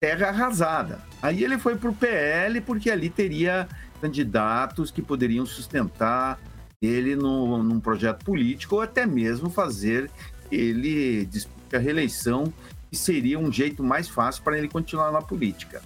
terra 0.00 0.28
arrasada. 0.28 1.00
Aí 1.22 1.42
ele 1.42 1.58
foi 1.58 1.76
para 1.76 1.90
o 1.90 1.94
PL 1.94 2.60
porque 2.60 2.90
ali 2.90 3.08
teria 3.08 3.66
candidatos 4.00 4.90
que 4.90 5.00
poderiam 5.00 5.46
sustentar 5.46 6.38
ele 6.82 7.16
no, 7.16 7.62
num 7.62 7.80
projeto 7.80 8.22
político 8.22 8.76
ou 8.76 8.82
até 8.82 9.06
mesmo 9.06 9.48
fazer 9.48 10.10
ele 10.52 11.24
disputar 11.24 11.53
a 11.76 11.80
reeleição 11.80 12.52
que 12.90 12.96
seria 12.96 13.38
um 13.38 13.52
jeito 13.52 13.82
mais 13.82 14.08
fácil 14.08 14.42
para 14.42 14.56
ele 14.58 14.68
continuar 14.68 15.10
na 15.10 15.20
política. 15.20 15.82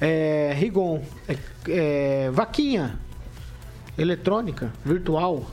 É, 0.00 0.52
Rigon, 0.54 1.02
é, 1.28 1.36
é, 1.68 2.30
vaquinha 2.30 2.98
eletrônica, 3.98 4.72
virtual. 4.84 5.50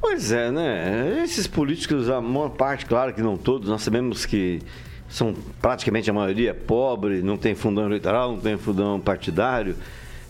Pois 0.00 0.30
é, 0.30 0.50
né? 0.50 1.22
Esses 1.24 1.46
políticos, 1.46 2.08
a 2.08 2.20
maior 2.20 2.50
parte, 2.50 2.86
claro 2.86 3.12
que 3.12 3.20
não 3.20 3.36
todos, 3.36 3.68
nós 3.68 3.82
sabemos 3.82 4.24
que 4.24 4.62
são 5.08 5.34
praticamente 5.60 6.08
a 6.08 6.12
maioria 6.12 6.54
pobre, 6.54 7.22
não 7.22 7.36
tem 7.36 7.54
fundão 7.54 7.86
eleitoral, 7.86 8.32
não 8.32 8.40
tem 8.40 8.56
fundão 8.56 9.00
partidário. 9.00 9.74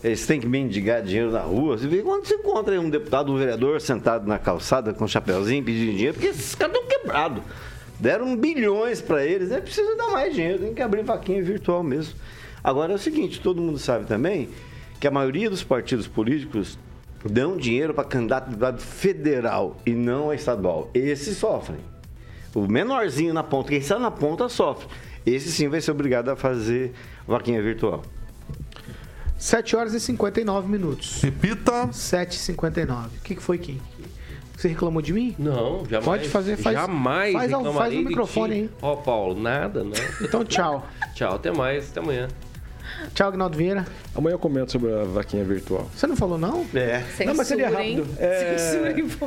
Eles 0.03 0.25
têm 0.25 0.39
que 0.39 0.47
mendigar 0.47 1.03
dinheiro 1.03 1.31
na 1.31 1.41
rua. 1.41 1.77
Você 1.77 1.87
vê 1.87 2.01
quando 2.01 2.25
você 2.25 2.35
encontra 2.35 2.79
um 2.79 2.89
deputado, 2.89 3.33
um 3.33 3.37
vereador 3.37 3.81
sentado 3.81 4.25
na 4.25 4.39
calçada 4.39 4.93
com 4.93 5.03
um 5.03 5.07
chapeuzinho 5.07 5.63
pedindo 5.63 5.91
dinheiro, 5.91 6.13
porque 6.13 6.27
esses 6.27 6.55
caras 6.55 6.75
estão 6.75 6.87
quebrados. 6.87 7.43
Deram 7.99 8.35
bilhões 8.37 9.01
para 9.01 9.25
eles, 9.25 9.51
é 9.51 9.59
preciso 9.59 9.97
dar 9.97 10.07
mais 10.07 10.33
dinheiro, 10.33 10.59
tem 10.59 10.73
que 10.73 10.81
abrir 10.81 11.03
vaquinha 11.03 11.43
virtual 11.43 11.83
mesmo. 11.83 12.15
Agora 12.63 12.93
é 12.93 12.95
o 12.95 12.99
seguinte, 12.99 13.41
todo 13.41 13.61
mundo 13.61 13.77
sabe 13.77 14.05
também 14.05 14.49
que 15.01 15.07
a 15.07 15.11
maioria 15.11 15.49
dos 15.49 15.63
partidos 15.63 16.07
políticos 16.07 16.79
dão 17.25 17.57
dinheiro 17.57 17.93
para 17.93 18.05
candidato 18.05 18.45
a 18.45 18.49
deputado 18.49 18.79
federal 18.79 19.77
e 19.85 19.91
não 19.91 20.29
a 20.29 20.35
estadual. 20.35 20.89
Esses 20.93 21.37
sofrem. 21.37 21.79
O 22.55 22.61
menorzinho 22.61 23.33
na 23.33 23.43
ponta, 23.43 23.69
quem 23.69 23.79
está 23.79 23.99
na 23.99 24.11
ponta 24.11 24.47
sofre. 24.47 24.87
Esse 25.25 25.51
sim 25.51 25.67
vai 25.67 25.81
ser 25.81 25.91
obrigado 25.91 26.29
a 26.29 26.37
fazer 26.37 26.93
vaquinha 27.27 27.61
virtual. 27.61 28.01
7 29.39 29.75
horas 29.77 29.93
e 29.93 29.99
59 30.01 30.67
minutos. 30.67 31.21
Repita. 31.21 31.87
7h59. 31.87 33.05
O 33.05 33.09
que, 33.23 33.35
que 33.35 33.41
foi, 33.41 33.57
Kim? 33.57 33.79
Você 34.55 34.67
reclamou 34.67 35.01
de 35.01 35.13
mim? 35.13 35.33
Não, 35.39 35.85
jamais. 35.85 36.03
Pode 36.03 36.27
fazer, 36.27 36.57
faz. 36.57 36.75
Jamais 36.75 37.33
faz, 37.33 37.51
faz 37.51 37.93
o 37.93 37.97
microfone 37.99 38.53
aí. 38.53 38.69
Ó, 38.81 38.97
Paulo, 38.97 39.39
nada, 39.39 39.85
não. 39.85 39.93
Então, 40.21 40.43
tchau. 40.43 40.85
Tchau, 41.15 41.35
até 41.35 41.51
mais, 41.51 41.89
até 41.89 42.01
amanhã. 42.01 42.27
Tchau, 43.13 43.27
Agnaldo 43.27 43.57
Vieira. 43.57 43.85
Amanhã 44.15 44.35
eu 44.35 44.39
comento 44.39 44.71
sobre 44.71 44.93
a 44.93 45.03
vaquinha 45.03 45.43
virtual. 45.43 45.89
Você 45.95 46.07
não 46.07 46.15
falou 46.15 46.37
não? 46.37 46.65
É. 46.73 47.03
Não, 47.25 47.35
mas 47.35 47.47
seria 47.47 47.69
rápido. 47.69 48.07
É... 48.17 48.55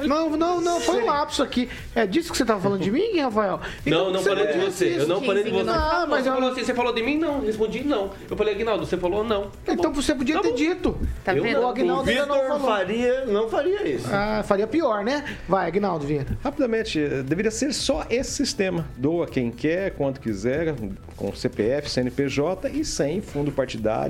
Não, 0.07 0.37
não, 0.37 0.61
não, 0.61 0.81
foi 0.81 1.03
um 1.03 1.07
lapso 1.07 1.43
aqui. 1.43 1.69
É 1.95 2.07
disso 2.07 2.31
que 2.31 2.37
você 2.37 2.45
tava 2.45 2.61
falando 2.61 2.81
de 2.81 2.91
mim, 2.91 3.19
Rafael? 3.19 3.61
Então, 3.87 4.07
não, 4.07 4.13
não 4.15 4.23
falei 4.23 4.47
de 4.47 4.59
você. 4.59 4.89
isso. 4.89 5.01
Eu 5.01 5.09
não 5.09 5.23
falei 5.23 5.45
de 5.45 5.51
você. 5.51 5.71
Ah, 5.71 6.07
mas 6.09 6.25
você 6.25 6.29
eu... 6.29 6.35
falou 6.35 6.51
assim, 6.51 6.65
você 6.65 6.75
falou 6.75 6.93
de 6.93 7.03
mim? 7.03 7.19
Não. 7.19 7.41
Respondi 7.41 7.85
não. 7.85 8.11
Eu 8.29 8.37
falei, 8.37 8.55
Aguinaldo, 8.55 8.87
você 8.87 8.97
falou 8.97 9.25
não. 9.25 9.51
Então 9.67 9.93
você 9.93 10.15
podia 10.15 10.41
ter 10.41 10.53
dito. 10.55 10.97
Tá 11.25 11.35
Eu 11.35 11.43
vendo? 11.43 11.61
não. 11.61 11.65
O 11.65 11.69
Agnaldo 11.69 12.11
ainda 12.11 12.27
não 12.27 12.49
falou. 12.49 12.61
Faria 12.61 13.25
não 13.27 13.49
faria 13.49 13.89
isso. 13.89 14.09
Ah, 14.11 14.43
faria 14.45 14.67
pior, 14.67 15.05
né? 15.05 15.25
Vai, 15.49 15.67
Agnaldo 15.67 16.07
Vieira. 16.07 16.39
Rapidamente, 16.43 16.99
deveria 17.25 17.51
ser 17.51 17.73
só 17.73 18.07
esse 18.11 18.33
sistema. 18.33 18.87
Doa 18.97 19.27
quem 19.27 19.51
quer, 19.51 19.93
quanto 19.93 20.21
quiser, 20.21 20.75
com 21.17 21.35
CPF, 21.35 21.91
CNPJ 21.91 22.69
e 22.71 22.85
sem 22.85 23.21
fundo 23.21 23.51
partidário, 23.51 23.62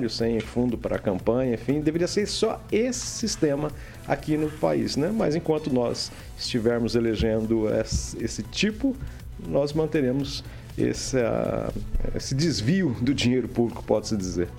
sem 0.09 0.39
fundo 0.39 0.77
para 0.77 0.97
campanha, 0.97 1.53
enfim, 1.53 1.81
deveria 1.81 2.07
ser 2.07 2.25
só 2.25 2.61
esse 2.71 3.05
sistema 3.05 3.71
aqui 4.07 4.37
no 4.37 4.49
país, 4.49 4.95
né? 4.95 5.11
Mas 5.13 5.35
enquanto 5.35 5.71
nós 5.71 6.11
estivermos 6.37 6.95
elegendo 6.95 7.67
esse, 7.69 8.43
tipo, 8.43 8.95
nós 9.47 9.73
manteremos 9.73 10.43
esse, 10.77 11.17
esse 12.15 12.33
desvio 12.35 12.95
do 13.01 13.13
dinheiro 13.13 13.47
público, 13.47 13.83
pode-se 13.83 14.17
dizer. 14.17 14.49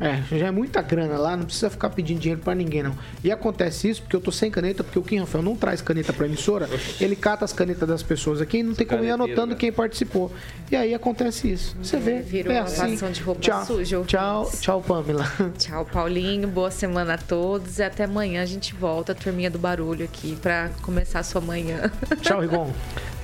É, 0.00 0.22
já 0.38 0.46
é 0.46 0.50
muita 0.50 0.80
grana 0.80 1.18
lá, 1.18 1.36
não 1.36 1.44
precisa 1.44 1.68
ficar 1.68 1.90
pedindo 1.90 2.18
dinheiro 2.18 2.40
pra 2.40 2.54
ninguém, 2.54 2.82
não. 2.82 2.96
E 3.22 3.30
acontece 3.30 3.90
isso 3.90 4.00
porque 4.00 4.16
eu 4.16 4.20
tô 4.20 4.32
sem 4.32 4.50
caneta, 4.50 4.82
porque 4.82 4.98
o 4.98 5.02
Kim 5.02 5.18
Rafael 5.18 5.44
não 5.44 5.54
traz 5.54 5.82
caneta 5.82 6.10
pra 6.10 6.24
emissora, 6.24 6.66
ele 6.98 7.14
cata 7.14 7.44
as 7.44 7.52
canetas 7.52 7.86
das 7.86 8.02
pessoas 8.02 8.40
aqui 8.40 8.58
e 8.58 8.62
não 8.62 8.74
tem 8.74 8.86
como 8.86 9.04
ir 9.04 9.10
anotando 9.10 9.48
né? 9.48 9.56
quem 9.56 9.70
participou. 9.70 10.32
E 10.70 10.76
aí 10.76 10.94
acontece 10.94 11.52
isso. 11.52 11.76
Você 11.82 11.98
vê, 11.98 12.20
Virou 12.20 12.50
é 12.50 12.60
uma 12.60 12.64
assim. 12.64 12.96
de 13.10 13.20
roupa 13.20 13.42
tchau, 13.42 13.66
suja, 13.66 14.02
Tchau, 14.06 14.50
tchau, 14.58 14.80
Pamela. 14.80 15.30
Tchau, 15.58 15.84
Paulinho. 15.84 16.48
Boa 16.48 16.70
semana 16.70 17.14
a 17.14 17.18
todos. 17.18 17.78
E 17.78 17.82
até 17.82 18.04
amanhã 18.04 18.42
a 18.42 18.46
gente 18.46 18.74
volta, 18.74 19.12
a 19.12 19.14
turminha 19.14 19.50
do 19.50 19.58
barulho 19.58 20.04
aqui, 20.04 20.36
pra 20.40 20.70
começar 20.80 21.18
a 21.18 21.22
sua 21.22 21.40
manhã. 21.40 21.90
Tchau, 22.22 22.40
Rigon. 22.40 22.72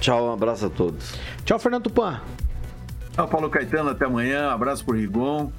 Tchau, 0.00 0.28
um 0.28 0.32
abraço 0.32 0.66
a 0.66 0.70
todos. 0.70 1.14
Tchau, 1.44 1.58
Fernando 1.58 1.84
Tupan. 1.84 2.20
Tchau, 3.12 3.28
Paulo 3.28 3.48
Caetano, 3.48 3.90
até 3.90 4.04
amanhã. 4.04 4.50
Abraço 4.50 4.84
pro 4.84 4.94
Rigon. 4.94 5.50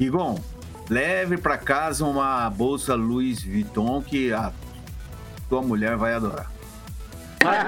Rigon, 0.00 0.40
leve 0.88 1.36
para 1.38 1.56
casa 1.58 2.04
uma 2.04 2.48
bolsa 2.50 2.94
Louis 2.94 3.42
Vuitton 3.42 4.02
que 4.02 4.32
a 4.32 4.52
tua 5.48 5.62
mulher 5.62 5.96
vai 5.96 6.14
adorar. 6.14 6.50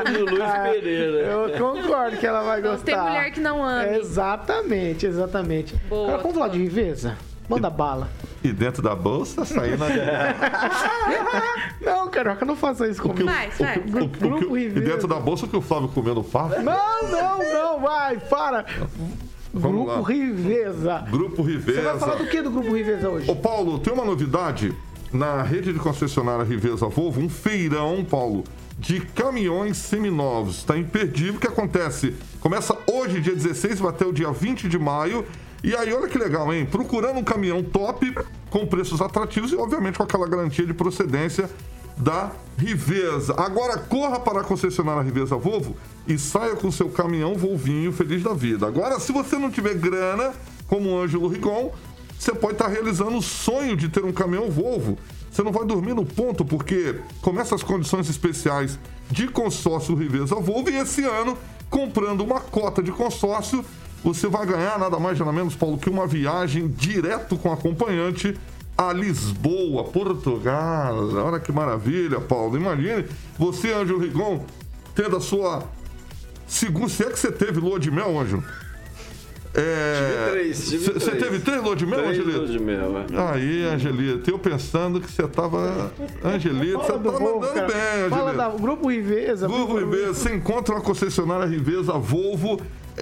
Luiz 0.08 0.40
Pereira. 0.72 1.18
Eu 1.28 1.50
concordo 1.58 2.16
que 2.16 2.26
ela 2.26 2.42
vai 2.42 2.60
Não 2.62 2.70
gostar. 2.70 2.84
tem 2.84 2.98
mulher 2.98 3.30
que 3.30 3.40
não 3.40 3.62
ame. 3.62 3.98
Exatamente, 3.98 5.06
exatamente. 5.06 5.74
Boa, 5.88 6.04
Agora, 6.08 6.22
vamos 6.22 6.36
falar 6.38 6.48
de 6.48 6.58
Riveza? 6.58 7.16
Manda 7.48 7.70
bala. 7.70 8.08
E 8.42 8.52
dentro 8.52 8.82
da 8.82 8.94
bolsa, 8.94 9.44
saindo 9.44 9.84
a... 9.84 9.88
Não, 11.80 12.08
Carioca, 12.08 12.44
não 12.44 12.56
faça 12.56 12.88
isso 12.88 13.00
comigo. 13.00 13.24
Vai, 13.26 13.48
vai. 13.50 13.76
O 13.78 14.08
que- 14.08 14.24
o 14.26 14.38
que- 14.50 14.58
e 14.58 14.68
dentro 14.80 15.06
da 15.06 15.20
bolsa 15.20 15.46
o 15.46 15.48
que 15.48 15.56
o 15.56 15.60
Flávio 15.60 15.88
comeu 15.88 16.14
no 16.14 16.24
papo? 16.24 16.60
Não, 16.60 17.08
não, 17.08 17.38
não, 17.38 17.80
vai, 17.80 18.16
para. 18.18 18.64
Vamos 19.58 19.84
Grupo 19.84 20.00
lá. 20.00 20.08
Riveza. 20.08 21.04
Grupo 21.10 21.42
Riveza. 21.42 21.80
Você 21.80 21.86
vai 21.86 21.98
falar 21.98 22.14
do 22.16 22.26
que 22.26 22.42
do 22.42 22.50
Grupo 22.50 22.74
Riveza 22.74 23.08
hoje? 23.08 23.30
Ô 23.30 23.36
Paulo, 23.36 23.78
tem 23.78 23.92
uma 23.92 24.04
novidade 24.04 24.74
na 25.12 25.42
rede 25.42 25.72
de 25.72 25.78
concessionária 25.78 26.44
Riveza 26.44 26.86
Volvo, 26.88 27.20
um 27.20 27.28
feirão, 27.28 28.04
Paulo, 28.04 28.44
de 28.78 29.00
caminhões 29.00 29.76
seminovos. 29.78 30.58
Está 30.58 30.76
imperdível, 30.76 31.40
que 31.40 31.46
acontece? 31.46 32.14
Começa 32.40 32.76
hoje, 32.86 33.20
dia 33.20 33.34
16, 33.34 33.80
vai 33.80 33.90
até 33.90 34.04
o 34.04 34.12
dia 34.12 34.30
20 34.30 34.68
de 34.68 34.78
maio. 34.78 35.24
E 35.64 35.74
aí, 35.74 35.92
olha 35.92 36.06
que 36.06 36.18
legal, 36.18 36.52
hein? 36.52 36.66
Procurando 36.70 37.18
um 37.18 37.24
caminhão 37.24 37.62
top, 37.62 38.14
com 38.50 38.66
preços 38.66 39.00
atrativos 39.00 39.52
e, 39.52 39.56
obviamente, 39.56 39.96
com 39.96 40.02
aquela 40.02 40.28
garantia 40.28 40.66
de 40.66 40.74
procedência 40.74 41.48
da 41.96 42.30
Riveza. 42.58 43.34
Agora 43.36 43.78
corra 43.78 44.18
para 44.20 44.40
a 44.40 44.44
concessionária 44.44 45.02
Riveza 45.02 45.36
Volvo 45.36 45.76
e 46.06 46.18
saia 46.18 46.56
com 46.56 46.70
seu 46.70 46.88
caminhão 46.88 47.34
Volvinho 47.36 47.92
feliz 47.92 48.22
da 48.22 48.32
vida. 48.32 48.66
Agora, 48.66 48.98
se 49.00 49.12
você 49.12 49.36
não 49.36 49.50
tiver 49.50 49.74
grana, 49.74 50.32
como 50.66 50.90
o 50.90 51.02
Ângelo 51.02 51.28
Rigon, 51.28 51.72
você 52.18 52.34
pode 52.34 52.54
estar 52.54 52.68
realizando 52.68 53.16
o 53.16 53.22
sonho 53.22 53.76
de 53.76 53.88
ter 53.88 54.04
um 54.04 54.12
caminhão 54.12 54.50
Volvo. 54.50 54.98
Você 55.30 55.42
não 55.42 55.52
vai 55.52 55.66
dormir 55.66 55.94
no 55.94 56.06
ponto, 56.06 56.44
porque 56.44 56.96
começa 57.20 57.54
as 57.54 57.62
condições 57.62 58.08
especiais 58.08 58.78
de 59.10 59.28
consórcio 59.28 59.94
Riveza 59.94 60.34
Volvo 60.36 60.70
e 60.70 60.76
esse 60.76 61.04
ano, 61.04 61.36
comprando 61.68 62.22
uma 62.22 62.40
cota 62.40 62.82
de 62.82 62.90
consórcio, 62.90 63.64
você 64.02 64.28
vai 64.28 64.46
ganhar 64.46 64.78
nada 64.78 64.98
mais 64.98 65.18
nada 65.18 65.32
menos, 65.32 65.54
Paulo, 65.54 65.78
que 65.78 65.90
uma 65.90 66.06
viagem 66.06 66.68
direto 66.68 67.36
com 67.36 67.52
acompanhante 67.52 68.36
a 68.76 68.92
Lisboa, 68.92 69.84
Portugal. 69.84 71.08
Olha 71.14 71.40
que 71.40 71.50
maravilha, 71.52 72.20
Paulo. 72.20 72.56
Imagine 72.56 73.06
você, 73.38 73.72
Ângelo 73.72 73.98
Rigon, 73.98 74.44
tendo 74.94 75.16
a 75.16 75.20
sua 75.20 75.62
segunda. 76.46 76.88
Se 76.88 77.04
é 77.04 77.10
que 77.10 77.18
você 77.18 77.32
teve 77.32 77.58
lua 77.60 77.78
de 77.80 77.90
mel, 77.90 78.18
Ângelo? 78.18 78.44
É... 79.54 80.28
Tive 80.28 80.30
três, 80.32 80.68
tive 80.68 80.92
Você 81.00 81.10
teve 81.12 81.38
três 81.38 81.62
lua 81.62 81.74
de 81.74 81.86
mel, 81.86 81.98
Três 82.00 82.10
Angelito? 82.18 82.38
luas 82.38 82.50
de 82.50 82.58
mel, 82.58 82.98
é. 82.98 83.32
Aí, 83.32 83.64
Angelito, 83.64 84.30
eu 84.30 84.38
pensando 84.38 85.00
que 85.00 85.10
você 85.10 85.26
tava. 85.26 85.90
Angelito, 86.22 86.78
você 86.78 86.86
Fala 86.88 87.02
tá 87.02 87.10
Volvo, 87.10 87.40
mandando 87.40 87.54
cara. 87.54 87.66
bem, 87.66 88.10
Fala 88.10 88.30
Angelito. 88.32 88.36
da 88.36 88.48
Grupo 88.50 88.90
Riveza. 88.90 89.48
Volvo 89.48 89.78
Riveza, 89.78 90.12
você 90.14 90.34
encontra 90.34 90.74
uma 90.74 90.82
concessionária 90.82 91.46
Riveza 91.46 91.92
Volvo 91.94 92.60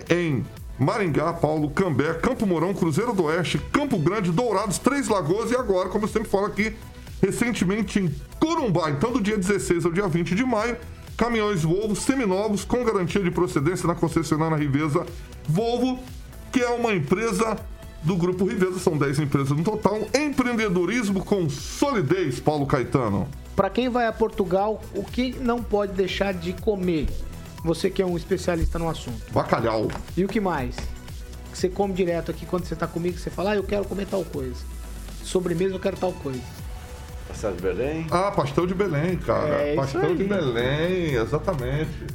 em 0.08 0.44
Maringá, 0.78 1.32
Paulo, 1.32 1.70
Cambé, 1.70 2.14
Campo 2.14 2.46
Mourão, 2.46 2.74
Cruzeiro 2.74 3.12
do 3.12 3.24
Oeste, 3.24 3.58
Campo 3.72 3.98
Grande, 3.98 4.32
Dourados, 4.32 4.78
Três 4.78 5.08
Lagoas 5.08 5.50
e 5.50 5.56
agora, 5.56 5.88
como 5.88 6.04
eu 6.04 6.08
sempre 6.08 6.28
falo 6.28 6.46
aqui, 6.46 6.74
recentemente 7.22 8.00
em 8.00 8.14
Corumbá. 8.40 8.90
Então, 8.90 9.12
do 9.12 9.20
dia 9.20 9.36
16 9.36 9.84
ao 9.86 9.92
dia 9.92 10.08
20 10.08 10.34
de 10.34 10.44
maio, 10.44 10.76
caminhões 11.16 11.62
Volvo 11.62 11.94
seminovos 11.94 12.64
com 12.64 12.84
garantia 12.84 13.22
de 13.22 13.30
procedência 13.30 13.86
na 13.86 13.94
concessionária 13.94 14.56
Riveza 14.56 15.06
Volvo, 15.48 16.00
que 16.52 16.60
é 16.60 16.70
uma 16.70 16.92
empresa 16.92 17.56
do 18.02 18.16
Grupo 18.16 18.44
Riveza, 18.44 18.78
são 18.78 18.98
10 18.98 19.20
empresas 19.20 19.56
no 19.56 19.64
total. 19.64 20.00
Empreendedorismo 20.14 21.24
com 21.24 21.48
solidez, 21.48 22.38
Paulo 22.38 22.66
Caetano. 22.66 23.26
Pra 23.56 23.70
quem 23.70 23.88
vai 23.88 24.06
a 24.06 24.12
Portugal, 24.12 24.82
o 24.94 25.02
que 25.02 25.36
não 25.40 25.62
pode 25.62 25.92
deixar 25.92 26.34
de 26.34 26.52
comer? 26.52 27.06
Você 27.64 27.88
que 27.88 28.02
é 28.02 28.06
um 28.06 28.14
especialista 28.14 28.78
no 28.78 28.90
assunto. 28.90 29.32
Bacalhau. 29.32 29.88
E 30.14 30.22
o 30.22 30.28
que 30.28 30.38
mais? 30.38 30.76
Que 31.50 31.58
você 31.58 31.68
come 31.68 31.94
direto 31.94 32.30
aqui 32.30 32.44
quando 32.44 32.66
você 32.66 32.76
tá 32.76 32.86
comigo, 32.86 33.18
você 33.18 33.30
fala, 33.30 33.52
ah, 33.52 33.56
eu 33.56 33.64
quero 33.64 33.86
comer 33.86 34.06
tal 34.06 34.22
coisa. 34.22 34.62
Sobremesa 35.22 35.74
eu 35.74 35.80
quero 35.80 35.96
tal 35.96 36.12
coisa. 36.12 36.42
Pastel 37.26 37.52
de 37.52 37.62
Belém? 37.62 38.06
Ah, 38.10 38.30
pastel 38.30 38.66
de 38.66 38.74
Belém, 38.74 39.16
cara. 39.16 39.62
É 39.62 39.68
isso 39.68 39.76
pastel 39.76 40.14
de. 40.14 40.24
Belém, 40.24 41.14
exatamente. 41.14 42.06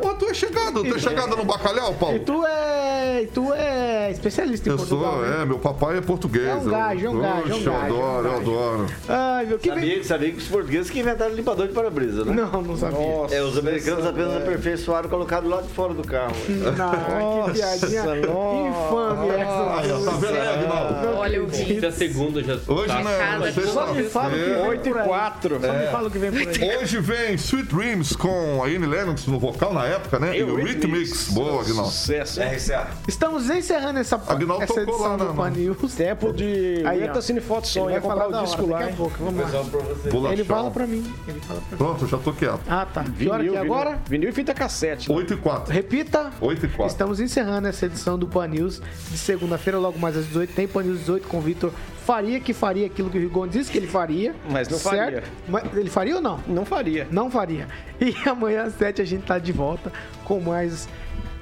Ô, 0.00 0.14
tu 0.14 0.26
é 0.26 0.34
chegado, 0.34 0.82
tu 0.84 0.94
é 0.94 0.98
chegado 0.98 1.36
no 1.36 1.44
bacalhau, 1.44 1.92
E 1.92 1.94
Paulo? 1.94 2.18
tu 2.20 2.44
é. 2.46 3.22
e 3.22 3.26
tu 3.26 3.52
é 3.52 4.10
especialista 4.10 4.68
em 4.68 4.72
Eu 4.72 4.78
Portugal. 4.78 5.12
sou, 5.14 5.22
né? 5.22 5.42
é, 5.42 5.44
meu 5.44 5.58
papai 5.58 5.98
é 5.98 6.00
português. 6.00 6.46
É 6.46 6.54
um 6.54 6.64
gajo, 6.64 7.06
é 7.06 7.10
um 7.10 7.14
Eu- 7.16 7.20
gajo, 7.20 7.36
é 7.50 7.54
um 7.54 7.56
Oxe, 7.56 7.66
eu 7.66 7.72
gajo, 7.72 7.94
é 7.94 7.98
um 7.98 8.06
adoro, 8.06 8.28
eu 8.28 8.36
adoro. 8.36 8.86
Ai, 9.08 9.46
meu, 9.46 9.58
que 9.58 9.68
Sabia, 9.68 10.04
sabia 10.04 10.30
que 10.32 10.38
os 10.38 10.48
portugueses 10.48 10.90
que 10.90 11.00
inventaram 11.00 11.34
limpador 11.34 11.66
de 11.66 11.72
para-brisa, 11.74 12.24
né? 12.24 12.32
Não, 12.34 12.62
não 12.62 12.76
sabia. 12.76 12.98
É, 13.30 13.42
os 13.42 13.58
americanos 13.58 14.06
apenas 14.06 14.36
aperfeiçoaram 14.36 15.08
colocado 15.08 15.48
lá 15.48 15.60
de 15.62 15.68
fora 15.68 15.94
do 15.94 16.02
carro. 16.04 16.32
Não, 16.48 17.44
que 17.46 17.52
piadinha 17.58 18.02
infame 18.02 19.28
essa. 19.30 20.04
Tá 20.04 20.16
vendo 20.18 20.34
aí, 20.36 20.48
Aguinaldo? 20.48 21.16
Olha 21.18 21.42
o 21.42 21.46
vídeo. 21.46 21.80
Da 21.80 21.92
segunda 21.92 22.42
já 22.42 22.54
Hoje 22.66 22.86
tá 22.88 23.02
não, 23.02 23.72
Só 23.72 23.92
me 23.94 24.02
fala 24.04 24.30
que 24.30 24.36
vem 24.44 24.56
8 24.68 24.86
e 24.88 24.92
por 24.92 25.00
aí. 25.00 25.06
4. 25.08 25.60
Só 25.60 25.72
me 25.72 25.86
fala 25.86 26.08
o 26.08 26.10
que 26.10 26.18
vem 26.18 26.30
por 26.30 26.40
aí. 26.40 26.76
Hoje 26.78 27.00
vem 27.00 27.34
Sweet 27.34 27.74
Dreams 27.74 28.16
com 28.16 28.62
a 28.62 28.66
Annie 28.66 28.86
Lennox 28.86 29.26
no 29.26 29.38
vocal 29.38 29.72
na 29.72 29.86
época, 29.88 30.18
né? 30.18 30.38
E 30.38 30.42
o 30.42 30.54
Rick 30.56 30.86
Mix. 30.86 31.28
Boa, 31.30 31.62
Aguinaldo. 31.62 31.90
Sucesso. 31.90 32.40
RCA. 32.40 32.88
Estamos 33.06 33.48
encerrando 33.50 33.98
essa, 33.98 34.16
Aguinaldo 34.28 34.64
essa 34.64 34.74
tocou 34.74 34.94
edição 34.94 35.16
lá, 35.16 35.24
do 35.24 35.34
Pan? 35.34 35.50
News. 35.50 35.94
Tempo 35.96 36.32
de. 36.32 36.82
Aí, 36.86 36.98
Aguenta 37.02 37.18
ó. 37.18 37.22
Cine 37.22 37.40
Foto 37.40 37.66
Som. 37.66 37.84
Ele 37.86 37.94
Ia 37.94 38.00
vai 38.00 38.10
comprar 38.10 38.24
falar 38.26 38.42
o 38.42 38.44
disco 38.44 38.62
hora, 38.62 38.70
lá, 38.72 38.78
daqui 38.78 38.88
a 38.88 38.90
hein? 38.90 38.96
pouco. 38.96 39.16
Vamos 39.18 39.52
lá. 39.52 39.62
Bolachão. 40.10 40.32
Ele 40.32 40.44
fala 40.44 40.70
pra 40.70 40.86
mim. 40.86 41.14
Ele 41.26 41.40
fala 41.40 41.60
pra 41.60 41.70
mim. 41.70 41.76
Pronto, 41.76 42.06
já 42.06 42.18
tô 42.18 42.32
quieto. 42.32 42.60
Ah, 42.68 42.86
tá. 42.86 43.04
Que 43.04 43.28
hora 43.28 43.42
que 43.42 43.48
é 43.48 43.52
vinil, 43.52 43.60
agora? 43.60 43.98
Vinil 44.08 44.28
e 44.28 44.32
fita 44.32 44.54
cassete. 44.54 45.08
né? 45.08 45.16
8 45.16 45.34
e 45.34 45.36
4. 45.36 45.72
Repita. 45.72 46.30
8 46.40 46.66
e 46.66 46.68
4. 46.68 46.86
Estamos 46.86 47.20
encerrando 47.20 47.68
essa 47.68 47.86
edição 47.86 48.18
do 48.18 48.26
Pan 48.26 48.46
News 48.46 48.80
de 49.10 49.18
segunda-feira, 49.18 49.78
logo 49.78 49.98
mais 49.98 50.16
às 50.16 50.26
18. 50.26 50.52
Tem 50.54 50.68
Pan 50.68 50.82
News 50.82 51.00
18 51.00 51.28
com 51.28 51.38
o 51.38 51.40
Vitor 51.40 51.72
Faria, 52.08 52.40
que 52.40 52.54
faria 52.54 52.86
aquilo 52.86 53.10
que 53.10 53.18
o 53.18 53.20
Rigon 53.20 53.46
disse 53.46 53.70
que 53.70 53.76
ele 53.76 53.86
faria. 53.86 54.34
Mas 54.50 54.66
não 54.66 54.78
certo? 54.78 54.96
faria. 54.96 55.24
Mas 55.46 55.76
ele 55.76 55.90
faria 55.90 56.14
ou 56.14 56.22
não? 56.22 56.40
Não 56.48 56.64
faria. 56.64 57.06
Não 57.10 57.30
faria. 57.30 57.68
E 58.00 58.16
amanhã 58.26 58.62
às 58.62 58.72
7 58.76 59.02
a 59.02 59.04
gente 59.04 59.26
tá 59.26 59.38
de 59.38 59.52
volta 59.52 59.92
com 60.24 60.40
mais 60.40 60.88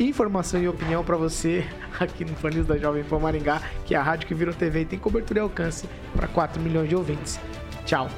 informação 0.00 0.60
e 0.60 0.66
opinião 0.66 1.04
pra 1.04 1.16
você 1.16 1.64
aqui 2.00 2.24
no 2.24 2.50
News 2.50 2.66
da 2.66 2.76
Jovem 2.76 3.04
Pan 3.04 3.20
Maringá, 3.20 3.62
que 3.84 3.94
é 3.94 3.98
a 3.98 4.02
rádio 4.02 4.26
que 4.26 4.34
virou 4.34 4.52
TV 4.52 4.80
e 4.80 4.84
tem 4.86 4.98
cobertura 4.98 5.38
e 5.38 5.42
alcance 5.42 5.88
para 6.16 6.26
4 6.26 6.60
milhões 6.60 6.88
de 6.88 6.96
ouvintes. 6.96 7.38
Tchau. 7.84 8.08